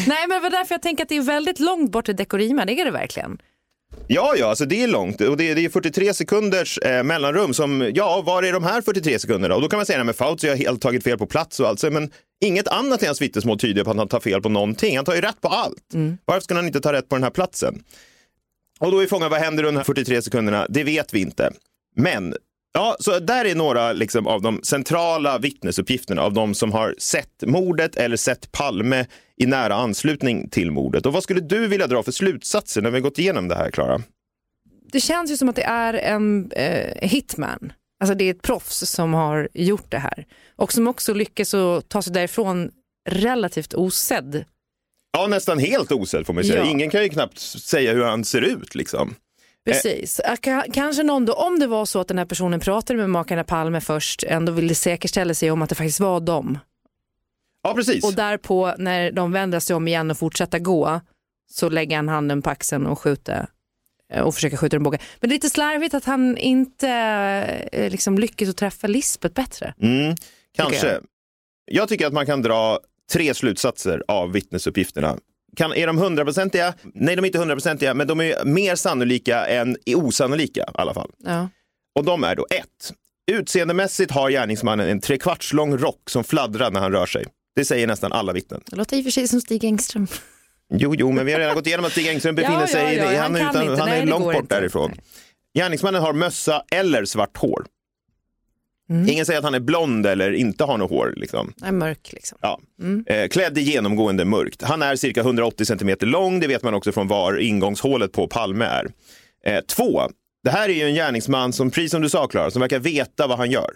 Nej, 0.07 0.27
men 0.29 0.31
det 0.31 0.41
var 0.41 0.51
därför 0.51 0.75
jag 0.75 0.83
tänker 0.83 1.03
att 1.03 1.09
det 1.09 1.17
är 1.17 1.23
väldigt 1.23 1.61
långt 1.61 1.91
bort 1.91 2.05
till 2.05 2.17
Dekorima, 2.17 2.65
det 2.65 2.81
är 2.81 2.85
det 2.85 2.91
verkligen. 2.91 3.39
Ja, 4.07 4.35
ja, 4.39 4.47
alltså 4.47 4.65
det 4.65 4.83
är 4.83 4.89
långt 4.89 5.21
och 5.21 5.37
det 5.37 5.51
är, 5.51 5.55
det 5.55 5.65
är 5.65 5.69
43 5.69 6.15
sekunders 6.15 6.79
eh, 6.79 7.03
mellanrum 7.03 7.55
som, 7.55 7.91
ja, 7.95 8.23
var 8.27 8.43
är 8.43 8.53
de 8.53 8.65
här 8.65 8.81
43 8.83 9.19
sekunderna? 9.19 9.55
Och 9.55 9.61
då 9.61 9.69
kan 9.69 9.77
man 9.77 9.87
säga, 9.87 9.99
nej 9.99 10.05
men 10.05 10.15
Fauci 10.15 10.49
har 10.49 10.57
helt 10.57 10.83
tagit 10.83 11.05
fel 11.05 11.19
på 11.19 11.27
plats 11.27 11.61
och 11.61 11.69
allt, 11.69 11.81
så, 11.81 11.91
men 11.91 12.11
inget 12.45 12.69
annat 12.69 13.03
i 13.03 13.07
hans 13.07 13.23
vittnesmål 13.23 13.59
tyder 13.59 13.85
på 13.85 13.91
att 13.91 13.97
han 13.97 14.09
tar 14.09 14.21
fel 14.21 14.43
på 14.43 14.49
någonting. 14.49 14.97
Han 14.97 15.05
tar 15.05 15.15
ju 15.15 15.21
rätt 15.21 15.41
på 15.41 15.49
allt. 15.49 15.95
Varför 16.25 16.41
ska 16.41 16.55
han 16.55 16.67
inte 16.67 16.81
ta 16.81 16.93
rätt 16.93 17.09
på 17.09 17.17
den 17.17 17.23
här 17.23 17.31
platsen? 17.31 17.83
Och 18.81 18.93
då 18.93 18.99
är 19.03 19.07
frågan, 19.07 19.31
vad 19.31 19.41
händer 19.41 19.65
under 19.65 19.73
de 19.73 19.77
här 19.79 19.85
43 19.85 20.23
sekunderna? 20.23 20.67
Det 20.69 20.85
vet 20.85 21.15
vi 21.15 21.21
inte. 21.21 21.53
Men, 21.97 22.35
ja, 22.73 22.97
så 23.01 23.19
där 23.19 23.45
är 23.45 23.55
några 23.55 23.93
liksom, 23.93 24.27
av 24.27 24.43
de 24.43 24.61
centrala 24.63 25.39
vittnesuppgifterna 25.39 26.23
av 26.23 26.33
de 26.33 26.55
som 26.55 26.73
har 26.73 26.95
sett 26.99 27.43
mordet 27.47 27.97
eller 27.97 28.17
sett 28.17 28.53
Palme 28.53 29.07
i 29.37 29.47
nära 29.47 29.75
anslutning 29.75 30.49
till 30.49 30.71
mordet. 30.71 31.07
Och 31.07 31.13
vad 31.13 31.23
skulle 31.23 31.41
du 31.41 31.67
vilja 31.67 31.87
dra 31.87 32.03
för 32.03 32.13
slutsatser 32.13 32.83
när 32.83 32.91
vi 32.91 33.01
gått 33.01 33.19
igenom 33.19 33.49
det 33.49 33.55
här, 33.55 33.71
Klara? 33.71 34.03
Det 34.93 35.01
känns 35.01 35.31
ju 35.31 35.37
som 35.37 35.49
att 35.49 35.57
det 35.57 35.65
är 35.65 35.95
en 35.95 36.51
eh, 36.53 37.09
hitman. 37.09 37.73
Alltså 38.01 38.15
det 38.15 38.25
är 38.25 38.31
ett 38.31 38.43
proffs 38.43 38.91
som 38.91 39.15
har 39.15 39.49
gjort 39.55 39.91
det 39.91 39.99
här. 39.99 40.27
Och 40.57 40.73
som 40.73 40.89
också 40.89 41.15
lyckas 41.15 41.55
att 41.55 41.89
ta 41.89 42.03
sig 42.03 42.13
därifrån 42.13 42.71
relativt 43.11 43.75
osedd. 43.75 44.45
Ja, 45.13 45.27
nästan 45.27 45.59
helt 45.59 45.93
osedd 45.93 46.27
får 46.27 46.35
man 46.35 46.45
säga. 46.45 46.65
Ja. 46.65 46.71
Ingen 46.71 46.91
kan 46.91 47.03
ju 47.03 47.09
knappt 47.09 47.39
säga 47.39 47.93
hur 47.93 48.05
han 48.05 48.25
ser 48.25 48.41
ut. 48.41 48.75
Liksom. 48.75 49.15
Precis. 49.65 50.21
Eh, 50.21 50.33
ka- 50.35 50.73
Kanske 50.73 51.03
någon 51.03 51.25
då, 51.25 51.33
om 51.33 51.59
det 51.59 51.67
var 51.67 51.85
så 51.87 52.01
att 52.01 52.09
den 52.09 52.19
här 52.19 52.25
personen 52.25 52.61
pratade 52.61 52.99
med 52.99 53.11
makarna 53.11 53.45
Palme 53.45 53.81
först, 53.81 54.23
ändå 54.23 54.53
ville 54.53 54.75
säkerställa 54.75 55.35
sig 55.35 55.51
om 55.51 55.63
att 55.63 55.69
det 55.69 55.75
faktiskt 55.75 56.01
var 56.01 56.21
dem. 56.21 56.59
Ja, 57.63 57.75
precis. 57.75 58.05
Och 58.05 58.15
därpå 58.15 58.75
när 58.79 59.13
de 59.13 59.33
vänder 59.33 59.61
sig 59.61 59.77
om 59.77 59.89
igen 59.89 60.11
och 60.11 60.19
fortsätter 60.19 60.59
gå 60.59 61.01
så 61.51 61.69
lägger 61.69 61.97
han 61.97 62.09
handen 62.09 62.43
på 62.43 62.51
axeln 62.51 62.87
och 62.87 62.99
skjuter 62.99 63.47
eh, 64.13 64.23
och 64.23 64.35
försöker 64.35 64.57
skjuta 64.57 64.77
den 64.77 64.83
båge. 64.83 64.99
Men 65.21 65.29
det 65.31 65.33
är 65.33 65.37
lite 65.37 65.51
slarvigt 65.51 65.95
att 65.95 66.05
han 66.05 66.37
inte 66.39 66.89
eh, 67.73 67.91
liksom 67.91 68.19
lyckas 68.19 68.49
att 68.49 68.57
träffa 68.57 68.87
Lisbeth 68.87 69.35
bättre. 69.35 69.75
Mm, 69.83 70.17
kanske. 70.57 70.75
Tycker 70.81 70.93
jag. 70.93 71.03
jag. 71.65 71.89
tycker 71.89 72.07
att 72.07 72.13
man 72.13 72.27
kan 72.27 72.43
dra 72.43 72.81
tre 73.13 73.35
slutsatser 73.35 74.03
av 74.09 74.33
vittnesuppgifterna. 74.33 75.19
Kan, 75.57 75.73
är 75.73 75.87
de 75.87 75.99
hundraprocentiga? 75.99 76.75
Nej, 76.95 77.17
de 77.17 77.23
är 77.23 77.27
inte 77.27 77.39
hundraprocentiga, 77.39 77.95
men 77.95 78.07
de 78.07 78.21
är 78.21 78.45
mer 78.45 78.75
sannolika 78.75 79.47
än 79.47 79.77
osannolika 79.97 80.61
i 80.61 80.65
alla 80.75 80.95
fall. 80.95 81.11
Ja. 81.25 81.49
Och 81.99 82.05
de 82.05 82.25
är 82.25 82.37
då 82.37 82.47
ett. 82.51 82.93
Utseendemässigt 83.33 84.11
har 84.13 84.31
gärningsmannen 84.31 84.89
en 84.89 85.01
trekvartslång 85.01 85.79
rock 85.79 86.11
som 86.11 86.25
fladdrar 86.25 86.71
när 86.71 86.81
han 86.81 86.93
rör 86.93 87.07
sig. 87.07 87.27
Det 87.57 87.65
säger 87.65 87.87
nästan 87.87 88.13
alla 88.13 88.33
vittnen. 88.33 88.61
Det 88.67 88.77
låter 88.77 88.97
i 88.97 89.01
och 89.01 89.05
för 89.05 89.11
sig 89.11 89.29
som 89.29 89.41
Stig 89.41 89.65
Engström. 89.65 90.07
Jo, 90.75 90.95
jo, 90.95 91.13
men 91.13 91.27
vi 91.27 91.33
har 91.33 91.41
redan 91.41 91.55
gått 91.55 91.67
igenom 91.67 91.85
att 91.87 91.93
Stig 91.93 92.07
Engström 92.09 92.35
befinner 92.35 92.61
Ja, 92.61 92.67
sig, 92.67 92.97
ja, 92.97 93.13
ja, 93.13 93.23
han, 93.23 93.35
han 93.35 93.37
är, 93.37 93.41
kan 93.41 93.51
utan, 93.51 93.63
inte. 93.63 93.81
han 93.81 93.89
är 93.89 93.93
Nej, 93.93 94.05
det 94.05 94.11
långt 94.11 94.25
bort 94.25 94.35
inte. 94.35 94.55
därifrån. 94.55 94.91
Nej. 94.95 95.05
Gärningsmannen 95.55 96.03
har 96.03 96.13
mössa 96.13 96.63
eller 96.71 97.05
svart 97.05 97.37
hår. 97.37 97.65
Mm. 98.93 99.09
Ingen 99.09 99.27
säger 99.27 99.39
att 99.39 99.45
han 99.45 99.55
är 99.55 99.61
blond 99.61 100.07
eller 100.07 100.33
inte 100.33 100.65
har 100.65 100.79
något 100.79 100.91
hår. 100.91 101.15
Liksom. 101.17 101.53
Nej, 101.57 101.73
mörk 101.73 102.11
liksom. 102.13 102.39
Ja. 102.41 102.61
Eh, 103.07 103.29
klädd 103.29 103.59
i 103.59 103.61
genomgående 103.61 104.25
mörkt. 104.25 104.63
Han 104.63 104.83
är 104.83 104.97
cirka 104.97 105.21
180 105.21 105.65
centimeter 105.67 106.07
lång, 106.07 106.41
det 106.41 106.47
vet 106.47 106.63
man 106.63 106.75
också 106.75 106.93
från 106.93 107.09
var 107.09 107.39
ingångshålet 107.39 108.13
på 108.13 108.29
Palme 108.29 108.65
är. 108.65 108.91
Eh, 109.47 109.61
två, 109.61 110.03
Det 110.45 110.51
här 110.51 110.69
är 110.69 110.73
ju 110.75 110.83
en 110.83 110.95
gärningsman 110.95 111.53
som, 111.53 111.71
precis 111.71 111.91
som 111.91 112.03
du 112.03 112.09
sa 112.09 112.27
Klara, 112.27 112.51
som 112.51 112.61
verkar 112.61 112.79
veta 112.79 113.27
vad 113.27 113.39
han 113.39 113.51
gör. 113.51 113.71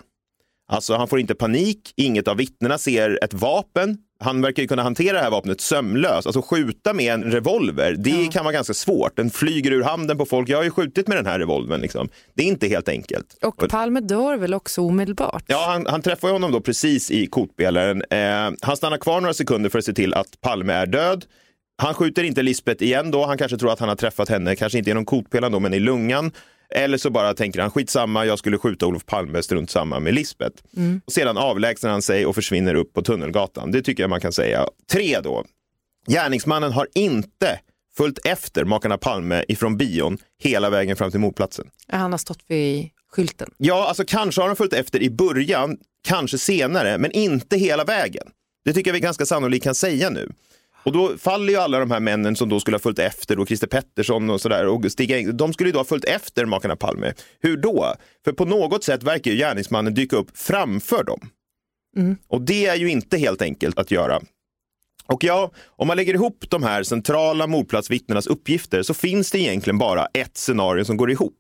Alltså 0.68 0.94
han 0.94 1.08
får 1.08 1.20
inte 1.20 1.34
panik, 1.34 1.92
inget 1.96 2.28
av 2.28 2.36
vittnena 2.36 2.78
ser 2.78 3.24
ett 3.24 3.34
vapen. 3.34 3.98
Han 4.18 4.42
verkar 4.42 4.62
ju 4.62 4.68
kunna 4.68 4.82
hantera 4.82 5.16
det 5.16 5.22
här 5.22 5.30
vapnet 5.30 5.60
sömlöst. 5.60 6.26
Alltså 6.26 6.42
skjuta 6.42 6.92
med 6.92 7.14
en 7.14 7.24
revolver, 7.24 7.94
det 7.98 8.32
kan 8.32 8.44
vara 8.44 8.52
ganska 8.52 8.74
svårt. 8.74 9.16
Den 9.16 9.30
flyger 9.30 9.70
ur 9.72 9.82
handen 9.82 10.18
på 10.18 10.26
folk. 10.26 10.48
Jag 10.48 10.56
har 10.56 10.64
ju 10.64 10.70
skjutit 10.70 11.08
med 11.08 11.16
den 11.16 11.26
här 11.26 11.38
revolvern. 11.38 11.80
Liksom. 11.80 12.08
Det 12.34 12.42
är 12.42 12.46
inte 12.46 12.68
helt 12.68 12.88
enkelt. 12.88 13.38
Och 13.42 13.68
Palme 13.68 14.00
dör 14.00 14.36
väl 14.36 14.54
också 14.54 14.80
omedelbart? 14.80 15.44
Ja, 15.46 15.66
han, 15.68 15.86
han 15.86 16.02
träffar 16.02 16.30
honom 16.30 16.52
då 16.52 16.60
precis 16.60 17.10
i 17.10 17.26
kotbjälaren. 17.26 18.02
Eh, 18.10 18.56
han 18.62 18.76
stannar 18.76 18.98
kvar 18.98 19.20
några 19.20 19.34
sekunder 19.34 19.70
för 19.70 19.78
att 19.78 19.84
se 19.84 19.92
till 19.92 20.14
att 20.14 20.40
Palme 20.40 20.72
är 20.72 20.86
död. 20.86 21.24
Han 21.78 21.94
skjuter 21.94 22.22
inte 22.22 22.42
Lisbeth 22.42 22.82
igen 22.82 23.10
då. 23.10 23.26
Han 23.26 23.38
kanske 23.38 23.58
tror 23.58 23.72
att 23.72 23.80
han 23.80 23.88
har 23.88 23.96
träffat 23.96 24.28
henne, 24.28 24.56
kanske 24.56 24.78
inte 24.78 24.90
genom 24.90 25.04
kotpelaren 25.04 25.52
då, 25.52 25.60
men 25.60 25.74
i 25.74 25.80
lungan. 25.80 26.32
Eller 26.70 26.98
så 26.98 27.10
bara 27.10 27.34
tänker 27.34 27.60
han 27.60 27.70
skitsamma, 27.70 28.26
jag 28.26 28.38
skulle 28.38 28.58
skjuta 28.58 28.86
Olof 28.86 29.06
Palme, 29.06 29.42
strunt 29.42 29.70
samma 29.70 30.00
med 30.00 30.14
Lisbeth. 30.14 30.62
Och 31.06 31.12
sedan 31.12 31.36
avlägsnar 31.36 31.90
han 31.90 32.02
sig 32.02 32.26
och 32.26 32.34
försvinner 32.34 32.74
upp 32.74 32.92
på 32.92 33.02
Tunnelgatan. 33.02 33.70
Det 33.70 33.82
tycker 33.82 34.02
jag 34.02 34.10
man 34.10 34.20
kan 34.20 34.32
säga. 34.32 34.66
Tre 34.92 35.20
då. 35.20 35.44
Gärningsmannen 36.08 36.72
har 36.72 36.88
inte 36.94 37.60
följt 37.96 38.26
efter 38.26 38.64
makarna 38.64 38.98
Palme 38.98 39.44
ifrån 39.48 39.76
bion 39.76 40.18
hela 40.42 40.70
vägen 40.70 40.96
fram 40.96 41.10
till 41.10 41.20
mordplatsen. 41.20 41.66
Han 41.88 42.10
har 42.12 42.18
stått 42.18 42.44
vid 42.46 42.88
skylten. 43.12 43.50
Ja, 43.56 43.88
alltså 43.88 44.04
kanske 44.04 44.40
har 44.40 44.46
han 44.48 44.56
följt 44.56 44.72
efter 44.72 45.02
i 45.02 45.10
början, 45.10 45.76
kanske 46.08 46.38
senare, 46.38 46.98
men 46.98 47.12
inte 47.12 47.56
hela 47.56 47.84
vägen. 47.84 48.26
Det 48.64 48.72
tycker 48.72 48.90
jag 48.90 48.92
vi 48.94 49.00
ganska 49.00 49.26
sannolikt 49.26 49.64
kan 49.64 49.74
säga 49.74 50.10
nu. 50.10 50.32
Och 50.86 50.92
då 50.92 51.18
faller 51.18 51.52
ju 51.52 51.58
alla 51.58 51.78
de 51.78 51.90
här 51.90 52.00
männen 52.00 52.36
som 52.36 52.48
då 52.48 52.60
skulle 52.60 52.74
ha 52.74 52.82
följt 52.82 52.98
efter, 52.98 53.38
och 53.38 53.48
Christer 53.48 53.66
Pettersson 53.66 54.30
och 54.30 54.40
sådär, 54.40 54.66
och 54.66 54.92
Stig 54.92 55.10
Eng, 55.10 55.36
de 55.36 55.52
skulle 55.52 55.68
ju 55.68 55.72
då 55.72 55.78
ha 55.78 55.84
följt 55.84 56.04
efter 56.04 56.44
makarna 56.44 56.76
Palme. 56.76 57.12
Hur 57.40 57.56
då? 57.56 57.94
För 58.24 58.32
på 58.32 58.44
något 58.44 58.84
sätt 58.84 59.02
verkar 59.02 59.30
ju 59.30 59.36
gärningsmannen 59.36 59.94
dyka 59.94 60.16
upp 60.16 60.38
framför 60.38 61.04
dem. 61.04 61.20
Och 62.28 62.42
det 62.42 62.66
är 62.66 62.76
ju 62.76 62.90
inte 62.90 63.18
helt 63.18 63.42
enkelt 63.42 63.78
att 63.78 63.90
göra. 63.90 64.20
Och 65.06 65.24
ja, 65.24 65.50
om 65.66 65.88
man 65.88 65.96
lägger 65.96 66.14
ihop 66.14 66.44
de 66.48 66.62
här 66.62 66.82
centrala 66.82 67.46
mordplatsvittnenas 67.46 68.26
uppgifter 68.26 68.82
så 68.82 68.94
finns 68.94 69.30
det 69.30 69.38
egentligen 69.38 69.78
bara 69.78 70.06
ett 70.06 70.36
scenario 70.36 70.84
som 70.84 70.96
går 70.96 71.10
ihop. 71.10 71.34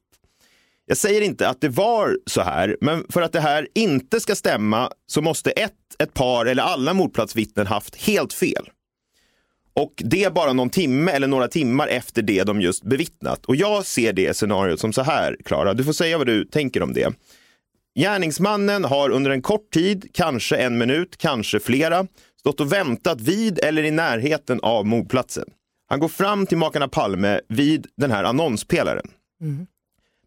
Jag 0.86 0.96
säger 0.96 1.20
inte 1.20 1.48
att 1.48 1.60
det 1.60 1.68
var 1.68 2.18
så 2.26 2.40
här, 2.40 2.76
men 2.80 3.04
för 3.08 3.22
att 3.22 3.32
det 3.32 3.40
här 3.40 3.68
inte 3.74 4.20
ska 4.20 4.34
stämma 4.34 4.90
så 5.06 5.22
måste 5.22 5.50
ett, 5.50 5.72
ett 5.98 6.14
par 6.14 6.46
eller 6.46 6.62
alla 6.62 6.94
mordplatsvittnen 6.94 7.66
haft 7.66 7.96
helt 7.96 8.32
fel. 8.32 8.68
Och 9.80 9.92
det 9.96 10.24
är 10.24 10.30
bara 10.30 10.52
någon 10.52 10.70
timme 10.70 11.12
eller 11.12 11.26
några 11.26 11.48
timmar 11.48 11.88
efter 11.88 12.22
det 12.22 12.44
de 12.44 12.60
just 12.60 12.82
bevittnat. 12.82 13.44
Och 13.44 13.56
jag 13.56 13.86
ser 13.86 14.12
det 14.12 14.36
scenariot 14.36 14.80
som 14.80 14.92
så 14.92 15.02
här, 15.02 15.36
Klara. 15.44 15.74
Du 15.74 15.84
får 15.84 15.92
säga 15.92 16.18
vad 16.18 16.26
du 16.26 16.44
tänker 16.44 16.82
om 16.82 16.92
det. 16.92 17.12
Gärningsmannen 17.98 18.84
har 18.84 19.10
under 19.10 19.30
en 19.30 19.42
kort 19.42 19.70
tid, 19.70 20.10
kanske 20.12 20.56
en 20.56 20.78
minut, 20.78 21.16
kanske 21.16 21.60
flera, 21.60 22.06
stått 22.40 22.60
och 22.60 22.72
väntat 22.72 23.20
vid 23.20 23.58
eller 23.58 23.82
i 23.82 23.90
närheten 23.90 24.60
av 24.62 24.86
mordplatsen. 24.86 25.44
Han 25.88 26.00
går 26.00 26.08
fram 26.08 26.46
till 26.46 26.58
makarna 26.58 26.88
Palme 26.88 27.40
vid 27.48 27.86
den 27.96 28.10
här 28.10 28.24
annonspelaren. 28.24 29.06
Mm. 29.40 29.66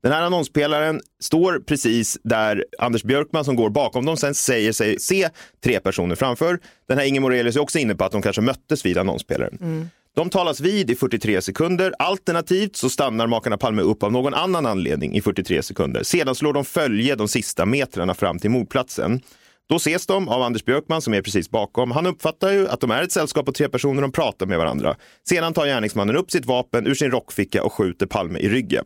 Den 0.04 0.12
här 0.12 0.22
annonspelaren 0.22 1.02
står 1.20 1.60
precis 1.60 2.18
där 2.24 2.66
Anders 2.80 3.04
Björkman 3.04 3.46
som 3.46 3.56
går 3.56 3.70
bakom 3.70 4.06
dem 4.06 4.18
sen 4.18 4.36
säger 4.36 4.72
sig 4.72 5.00
se 5.00 5.30
tre 5.64 5.80
personer 5.80 6.16
framför. 6.16 6.60
Den 6.88 6.98
här 6.98 7.06
Inge 7.06 7.20
Morelius 7.20 7.56
är 7.56 7.60
också 7.60 7.80
inne 7.80 7.96
på 7.96 8.06
att 8.06 8.12
de 8.12 8.22
kanske 8.22 8.42
möttes 8.42 8.86
vid 8.86 8.98
annonspelaren. 8.98 9.90
De 10.16 10.30
talas 10.30 10.60
vid 10.60 10.92
i 10.92 10.96
43 10.96 11.42
sekunder. 11.42 11.94
Alternativt 12.00 12.76
så 12.76 12.90
stannar 12.90 13.28
makarna 13.28 13.58
Palme 13.58 13.82
upp 13.82 14.04
av 14.04 14.12
någon 14.12 14.34
annan 14.34 14.66
anledning 14.66 15.16
i 15.16 15.22
43 15.22 15.64
sekunder. 15.64 16.04
Sedan 16.04 16.36
slår 16.36 16.54
de 16.54 16.66
följe 16.66 17.16
de 17.16 17.28
sista 17.28 17.66
metrarna 17.66 18.14
fram 18.14 18.40
till 18.40 18.50
mordplatsen. 18.50 19.22
Då 19.70 19.76
ses 19.76 20.06
de 20.06 20.30
av 20.30 20.42
Anders 20.42 20.66
Björkman 20.66 21.02
som 21.02 21.14
är 21.14 21.22
precis 21.22 21.50
bakom. 21.50 21.92
Han 21.92 22.06
uppfattar 22.06 22.52
ju 22.52 22.68
att 22.68 22.80
de 22.82 22.92
är 22.92 23.04
ett 23.04 23.12
sällskap 23.12 23.46
på 23.46 23.52
tre 23.52 23.70
personer 23.70 24.04
och 24.04 24.14
pratar 24.14 24.46
med 24.46 24.58
varandra. 24.58 24.96
Sedan 25.30 25.54
tar 25.54 25.66
gärningsmannen 25.66 26.16
upp 26.16 26.32
sitt 26.32 26.46
vapen 26.46 26.88
ur 26.88 26.94
sin 26.94 27.12
rockficka 27.12 27.64
och 27.64 27.74
skjuter 27.74 28.06
Palme 28.06 28.40
i 28.40 28.50
ryggen. 28.50 28.86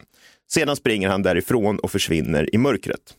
Sedan 0.51 0.75
springer 0.75 1.09
han 1.09 1.21
därifrån 1.21 1.79
och 1.79 1.91
försvinner 1.91 2.55
i 2.55 2.57
mörkret. 2.57 3.17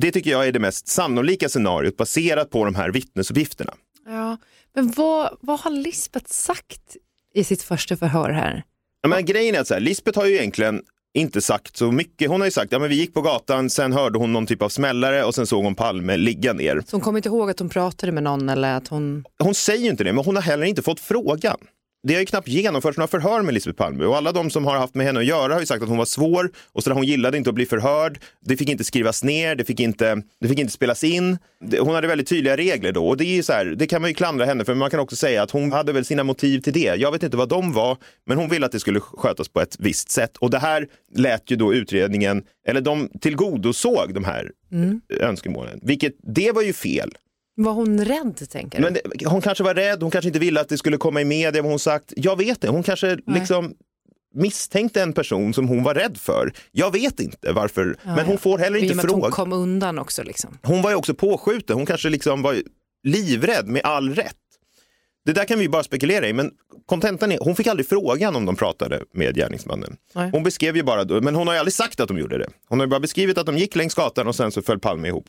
Det 0.00 0.12
tycker 0.12 0.30
jag 0.30 0.46
är 0.46 0.52
det 0.52 0.58
mest 0.58 0.88
sannolika 0.88 1.48
scenariot 1.48 1.96
baserat 1.96 2.50
på 2.50 2.64
de 2.64 2.74
här 2.74 2.90
vittnesuppgifterna. 2.90 3.74
Ja, 4.06 4.36
men 4.74 4.90
vad, 4.90 5.36
vad 5.40 5.60
har 5.60 5.70
Lisbeth 5.70 6.30
sagt 6.30 6.96
i 7.34 7.44
sitt 7.44 7.62
första 7.62 7.96
förhör 7.96 8.30
här? 8.30 8.62
Ja, 9.02 9.08
men 9.08 9.24
grejen 9.24 9.54
är 9.54 9.60
att 9.60 9.66
så 9.66 9.74
här, 9.74 9.80
Lisbeth 9.80 10.18
har 10.18 10.26
ju 10.26 10.34
egentligen 10.34 10.82
inte 11.14 11.40
sagt 11.40 11.76
så 11.76 11.92
mycket. 11.92 12.28
Hon 12.30 12.40
har 12.40 12.46
ju 12.46 12.50
sagt 12.50 12.72
att 12.72 12.82
ja, 12.82 12.88
vi 12.88 12.94
gick 12.94 13.14
på 13.14 13.22
gatan, 13.22 13.70
sen 13.70 13.92
hörde 13.92 14.18
hon 14.18 14.32
någon 14.32 14.46
typ 14.46 14.62
av 14.62 14.68
smällare 14.68 15.24
och 15.24 15.34
sen 15.34 15.46
såg 15.46 15.64
hon 15.64 15.74
Palme 15.74 16.16
ligga 16.16 16.52
ner. 16.52 16.82
Så 16.86 16.96
hon 16.96 17.00
kommer 17.00 17.18
inte 17.18 17.28
ihåg 17.28 17.50
att 17.50 17.58
hon 17.58 17.68
pratade 17.68 18.12
med 18.12 18.22
någon 18.22 18.48
eller 18.48 18.74
att 18.74 18.88
hon... 18.88 19.24
Hon 19.38 19.54
säger 19.54 19.84
ju 19.84 19.90
inte 19.90 20.04
det, 20.04 20.12
men 20.12 20.24
hon 20.24 20.36
har 20.36 20.42
heller 20.42 20.66
inte 20.66 20.82
fått 20.82 21.00
frågan. 21.00 21.58
Det 22.06 22.14
har 22.14 22.20
ju 22.20 22.26
knappt 22.26 22.48
genomförts 22.48 22.98
några 22.98 23.08
förhör 23.08 23.42
med 23.42 23.54
Lisbeth 23.54 23.76
Palme 23.76 24.04
och 24.04 24.16
alla 24.16 24.32
de 24.32 24.50
som 24.50 24.64
har 24.64 24.76
haft 24.76 24.94
med 24.94 25.06
henne 25.06 25.20
att 25.20 25.26
göra 25.26 25.52
har 25.52 25.60
ju 25.60 25.66
sagt 25.66 25.82
att 25.82 25.88
hon 25.88 25.98
var 25.98 26.04
svår 26.04 26.50
och 26.72 26.84
så 26.84 26.92
hon 26.92 27.04
gillade 27.04 27.38
inte 27.38 27.50
att 27.50 27.54
bli 27.54 27.66
förhörd. 27.66 28.18
Det 28.40 28.56
fick 28.56 28.68
inte 28.68 28.84
skrivas 28.84 29.24
ner, 29.24 29.54
det 29.54 29.64
fick 29.64 29.80
inte, 29.80 30.22
det 30.40 30.48
fick 30.48 30.58
inte 30.58 30.72
spelas 30.72 31.04
in. 31.04 31.38
Hon 31.80 31.94
hade 31.94 32.06
väldigt 32.06 32.28
tydliga 32.28 32.56
regler 32.56 32.92
då 32.92 33.08
och 33.08 33.16
det 33.16 33.24
är 33.24 33.42
så 33.42 33.52
här, 33.52 33.64
det 33.64 33.86
kan 33.86 34.00
man 34.00 34.10
ju 34.10 34.14
klandra 34.14 34.44
henne 34.44 34.64
för, 34.64 34.72
men 34.72 34.78
man 34.78 34.90
kan 34.90 35.00
också 35.00 35.16
säga 35.16 35.42
att 35.42 35.50
hon 35.50 35.72
hade 35.72 35.92
väl 35.92 36.04
sina 36.04 36.24
motiv 36.24 36.60
till 36.60 36.72
det. 36.72 36.94
Jag 36.96 37.12
vet 37.12 37.22
inte 37.22 37.36
vad 37.36 37.48
de 37.48 37.72
var, 37.72 37.96
men 38.26 38.36
hon 38.36 38.48
ville 38.48 38.66
att 38.66 38.72
det 38.72 38.80
skulle 38.80 39.00
skötas 39.00 39.48
på 39.48 39.60
ett 39.60 39.76
visst 39.78 40.10
sätt 40.10 40.36
och 40.36 40.50
det 40.50 40.58
här 40.58 40.86
lät 41.14 41.50
ju 41.50 41.56
då 41.56 41.74
utredningen, 41.74 42.42
eller 42.66 42.80
de 42.80 43.08
tillgodosåg 43.20 44.14
de 44.14 44.24
här 44.24 44.50
önskemålen, 45.20 45.80
vilket 45.82 46.14
det 46.22 46.52
var 46.52 46.62
ju 46.62 46.72
fel. 46.72 47.10
Var 47.56 47.72
hon 47.72 48.04
rädd 48.04 48.50
tänker 48.50 48.78
du? 48.78 48.84
Men 48.84 48.92
det, 48.94 49.26
hon 49.26 49.40
kanske 49.40 49.64
var 49.64 49.74
rädd, 49.74 50.02
hon 50.02 50.10
kanske 50.10 50.28
inte 50.28 50.38
ville 50.38 50.60
att 50.60 50.68
det 50.68 50.78
skulle 50.78 50.96
komma 50.96 51.20
i 51.20 51.24
media 51.24 51.62
vad 51.62 51.70
hon 51.70 51.78
sagt. 51.78 52.12
Jag 52.16 52.36
vet 52.38 52.60
det, 52.60 52.68
hon 52.68 52.82
kanske 52.82 53.18
liksom 53.26 53.74
misstänkte 54.34 55.02
en 55.02 55.12
person 55.12 55.54
som 55.54 55.68
hon 55.68 55.82
var 55.82 55.94
rädd 55.94 56.16
för. 56.16 56.52
Jag 56.72 56.92
vet 56.92 57.20
inte 57.20 57.52
varför, 57.52 57.96
men 58.04 58.26
hon 58.26 58.38
får 58.38 58.58
heller 58.58 58.78
inte 58.78 58.94
att 58.94 59.10
hon 59.10 59.20
fråga. 59.20 59.30
kom 59.30 59.52
undan 59.52 59.98
också 59.98 60.22
liksom. 60.22 60.58
Hon 60.62 60.82
var 60.82 60.90
ju 60.90 60.96
också 60.96 61.14
påskjuten, 61.14 61.76
hon 61.76 61.86
kanske 61.86 62.08
liksom 62.08 62.42
var 62.42 62.56
livrädd 63.02 63.68
med 63.68 63.82
all 63.84 64.14
rätt. 64.14 64.36
Det 65.24 65.32
där 65.32 65.44
kan 65.44 65.58
vi 65.58 65.68
bara 65.68 65.82
spekulera 65.82 66.28
i, 66.28 66.32
men 66.32 66.50
kontentan 66.86 67.32
är, 67.32 67.38
hon 67.40 67.56
fick 67.56 67.66
aldrig 67.66 67.88
frågan 67.88 68.36
om 68.36 68.44
de 68.46 68.56
pratade 68.56 69.02
med 69.14 69.36
gärningsmannen. 69.36 69.96
Nej. 70.14 70.30
Hon 70.32 70.42
beskrev 70.42 70.76
ju 70.76 70.82
bara, 70.82 71.20
men 71.20 71.34
hon 71.34 71.46
har 71.46 71.54
ju 71.54 71.58
aldrig 71.58 71.74
sagt 71.74 72.00
att 72.00 72.08
de 72.08 72.18
gjorde 72.18 72.38
det. 72.38 72.48
Hon 72.68 72.78
har 72.78 72.86
ju 72.86 72.90
bara 72.90 73.00
beskrivit 73.00 73.38
att 73.38 73.46
de 73.46 73.58
gick 73.58 73.76
längs 73.76 73.94
gatan 73.94 74.26
och 74.28 74.36
sen 74.36 74.52
så 74.52 74.62
föll 74.62 74.78
Palme 74.78 75.08
ihop. 75.08 75.24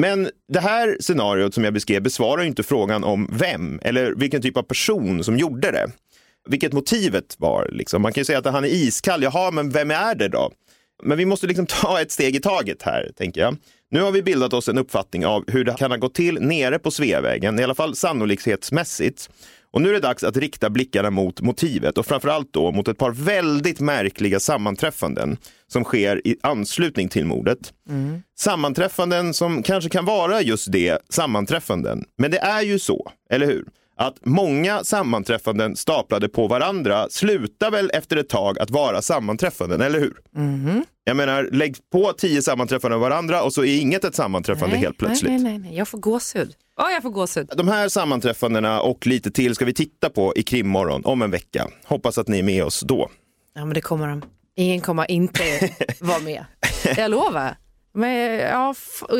Men 0.00 0.30
det 0.48 0.60
här 0.60 0.96
scenariot 1.00 1.54
som 1.54 1.64
jag 1.64 1.74
beskrev 1.74 2.02
besvarar 2.02 2.42
ju 2.42 2.48
inte 2.48 2.62
frågan 2.62 3.04
om 3.04 3.28
vem 3.32 3.80
eller 3.82 4.14
vilken 4.14 4.42
typ 4.42 4.56
av 4.56 4.62
person 4.62 5.24
som 5.24 5.38
gjorde 5.38 5.70
det. 5.70 5.90
Vilket 6.48 6.72
motivet 6.72 7.36
var. 7.38 7.68
Liksom. 7.72 8.02
Man 8.02 8.12
kan 8.12 8.20
ju 8.20 8.24
säga 8.24 8.38
att 8.38 8.46
han 8.46 8.64
är 8.64 8.68
iskall, 8.68 9.22
jaha, 9.22 9.50
men 9.50 9.70
vem 9.70 9.90
är 9.90 10.14
det 10.14 10.28
då? 10.28 10.50
Men 11.02 11.18
vi 11.18 11.24
måste 11.24 11.46
liksom 11.46 11.66
ta 11.82 12.00
ett 12.00 12.10
steg 12.10 12.36
i 12.36 12.40
taget 12.40 12.82
här, 12.82 13.10
tänker 13.16 13.40
jag. 13.40 13.56
Nu 13.90 14.00
har 14.00 14.12
vi 14.12 14.22
bildat 14.22 14.52
oss 14.52 14.68
en 14.68 14.78
uppfattning 14.78 15.26
av 15.26 15.44
hur 15.46 15.64
det 15.64 15.74
kan 15.78 15.90
ha 15.90 15.98
gått 15.98 16.14
till 16.14 16.40
nere 16.40 16.78
på 16.78 16.90
Sveavägen, 16.90 17.60
i 17.60 17.62
alla 17.62 17.74
fall 17.74 17.96
sannolikhetsmässigt. 17.96 19.30
Och 19.72 19.82
nu 19.82 19.88
är 19.88 19.92
det 19.92 20.00
dags 20.00 20.24
att 20.24 20.36
rikta 20.36 20.70
blickarna 20.70 21.10
mot 21.10 21.40
motivet 21.40 21.98
och 21.98 22.06
framförallt 22.06 22.52
då 22.52 22.72
mot 22.72 22.88
ett 22.88 22.98
par 22.98 23.10
väldigt 23.10 23.80
märkliga 23.80 24.40
sammanträffanden 24.40 25.36
som 25.72 25.84
sker 25.84 26.26
i 26.26 26.36
anslutning 26.42 27.08
till 27.08 27.24
mordet. 27.26 27.72
Sammanträffanden 28.38 29.34
som 29.34 29.62
kanske 29.62 29.90
kan 29.90 30.04
vara 30.04 30.42
just 30.42 30.72
det, 30.72 30.98
sammanträffanden. 31.08 32.04
Men 32.18 32.30
det 32.30 32.38
är 32.38 32.62
ju 32.62 32.78
så, 32.78 33.12
eller 33.30 33.46
hur? 33.46 33.64
Att 33.96 34.16
många 34.24 34.84
sammanträffanden 34.84 35.76
staplade 35.76 36.28
på 36.28 36.46
varandra 36.46 37.06
slutar 37.10 37.70
väl 37.70 37.90
efter 37.94 38.16
ett 38.16 38.28
tag 38.28 38.58
att 38.58 38.70
vara 38.70 39.02
sammanträffanden, 39.02 39.80
eller 39.80 40.00
hur? 40.00 40.14
Jag 41.04 41.16
menar, 41.16 41.48
lägg 41.52 41.76
på 41.92 42.12
tio 42.12 42.42
sammanträffanden 42.42 43.00
varandra 43.00 43.42
och 43.42 43.52
så 43.52 43.64
är 43.64 43.80
inget 43.80 44.04
ett 44.04 44.14
sammanträffande 44.14 44.76
helt 44.76 44.98
plötsligt. 44.98 45.32
Nej, 45.32 45.42
nej, 45.42 45.58
nej, 45.58 45.76
jag 45.76 45.88
får 45.88 45.98
gåshud. 45.98 46.54
Ja, 46.76 46.90
jag 46.90 47.02
får 47.02 47.10
gåshud. 47.10 47.50
De 47.56 47.68
här 47.68 47.88
sammanträffandena 47.88 48.80
och 48.80 49.06
lite 49.06 49.30
till 49.30 49.54
ska 49.54 49.64
vi 49.64 49.74
titta 49.74 50.10
på 50.10 50.32
i 50.36 50.42
Krimmorgon 50.42 51.04
om 51.04 51.22
en 51.22 51.30
vecka. 51.30 51.68
Hoppas 51.84 52.18
att 52.18 52.28
ni 52.28 52.38
är 52.38 52.42
med 52.42 52.64
oss 52.64 52.80
då. 52.80 53.10
Ja, 53.54 53.64
men 53.64 53.74
det 53.74 53.80
kommer 53.80 54.08
de. 54.08 54.22
Ingen 54.60 54.80
kommer 54.80 55.10
inte 55.10 55.42
vara 56.00 56.18
med. 56.18 56.44
Jag 56.96 57.10
lovar. 57.10 57.54
Men, 57.94 58.38
ja, 58.38 58.74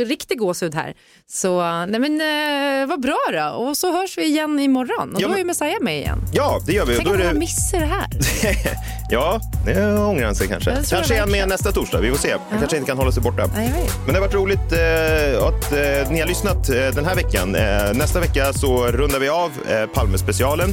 riktig 0.07 0.38
gåshud 0.38 0.74
här. 0.74 0.95
Så 1.30 1.62
nej 1.86 2.01
men, 2.01 2.20
eh, 2.20 2.88
vad 2.88 3.01
bra 3.01 3.18
då. 3.32 3.49
Och 3.57 3.76
så 3.76 3.93
hörs 4.01 4.18
vi 4.18 4.24
igen 4.24 4.61
imorgon. 4.61 5.14
Och 5.14 5.20
Ja, 5.22 5.26
då 5.28 5.32
är 5.34 5.38
men- 5.38 5.47
Messiah 5.47 5.80
med 5.80 5.99
igen. 5.99 6.18
Ja, 6.32 6.61
det 6.66 6.72
gör 6.72 6.86
vi. 6.86 6.97
Tänk 6.97 7.09
om 7.09 7.20
han 7.26 7.38
missar 7.38 7.78
det 7.80 7.86
här. 7.86 8.07
Ja, 9.12 9.41
det 9.66 9.97
ångrar 9.99 10.26
han 10.26 10.34
sig 10.34 10.49
kanske. 10.49 10.76
Kanske 10.91 11.14
är 11.16 11.20
han 11.20 11.30
med 11.30 11.49
nästa 11.49 11.72
torsdag. 11.72 12.01
Vi 12.01 12.11
får 12.11 12.18
se. 12.18 12.32
Han 12.51 12.59
kanske 12.59 12.76
inte 12.76 12.88
kan 12.88 12.99
hålla 12.99 13.12
sig 13.12 13.22
borta. 13.22 13.51
Nej. 13.55 13.72
Men 14.05 14.14
det 14.14 14.20
har 14.20 14.26
varit 14.26 14.34
roligt 14.34 14.72
eh, 14.72 15.47
att 15.47 15.72
eh, 15.72 16.12
ni 16.12 16.20
har 16.20 16.26
lyssnat 16.26 16.68
eh, 16.68 16.74
den 16.76 17.05
här 17.05 17.14
veckan. 17.14 17.55
Eh, 17.55 17.93
nästa 17.95 18.20
vecka 18.20 18.53
så 18.53 18.86
rundar 18.86 19.18
vi 19.18 19.28
av 19.28 19.51
eh, 19.70 19.86
Palmespecialen. 19.86 20.70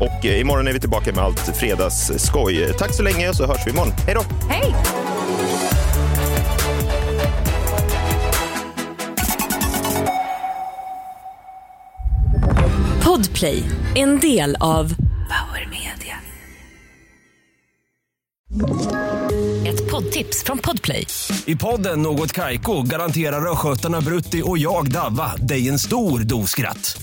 Och 0.00 0.26
eh, 0.26 0.40
imorgon 0.40 0.68
är 0.68 0.72
vi 0.72 0.80
tillbaka 0.80 1.12
med 1.12 1.24
allt 1.24 1.56
fredagsskoj. 1.56 2.72
Tack 2.78 2.94
så 2.94 3.02
länge 3.02 3.28
och 3.28 3.36
så 3.36 3.46
hörs 3.46 3.66
vi 3.66 3.70
imorgon. 3.70 3.92
Hej 4.06 4.14
då! 4.14 4.24
Hej! 4.48 4.74
Podplay, 13.04 13.62
en 13.94 14.20
del 14.20 14.56
av 14.60 14.94
Power 15.28 15.68
Media. 15.70 16.16
Ett 19.66 19.90
poddtips 19.90 20.44
från 20.44 20.58
Podplay. 20.58 21.06
I 21.46 21.56
podden 21.56 22.02
Något 22.02 22.32
Kaiko 22.32 22.82
garanterar 22.82 23.52
östgötarna 23.52 24.00
Brutti 24.00 24.42
och 24.44 24.58
jag, 24.58 24.92
Davva, 24.92 25.36
dig 25.36 25.68
en 25.68 25.78
stor 25.78 26.20
dos 26.20 26.50
skratt. 26.50 27.02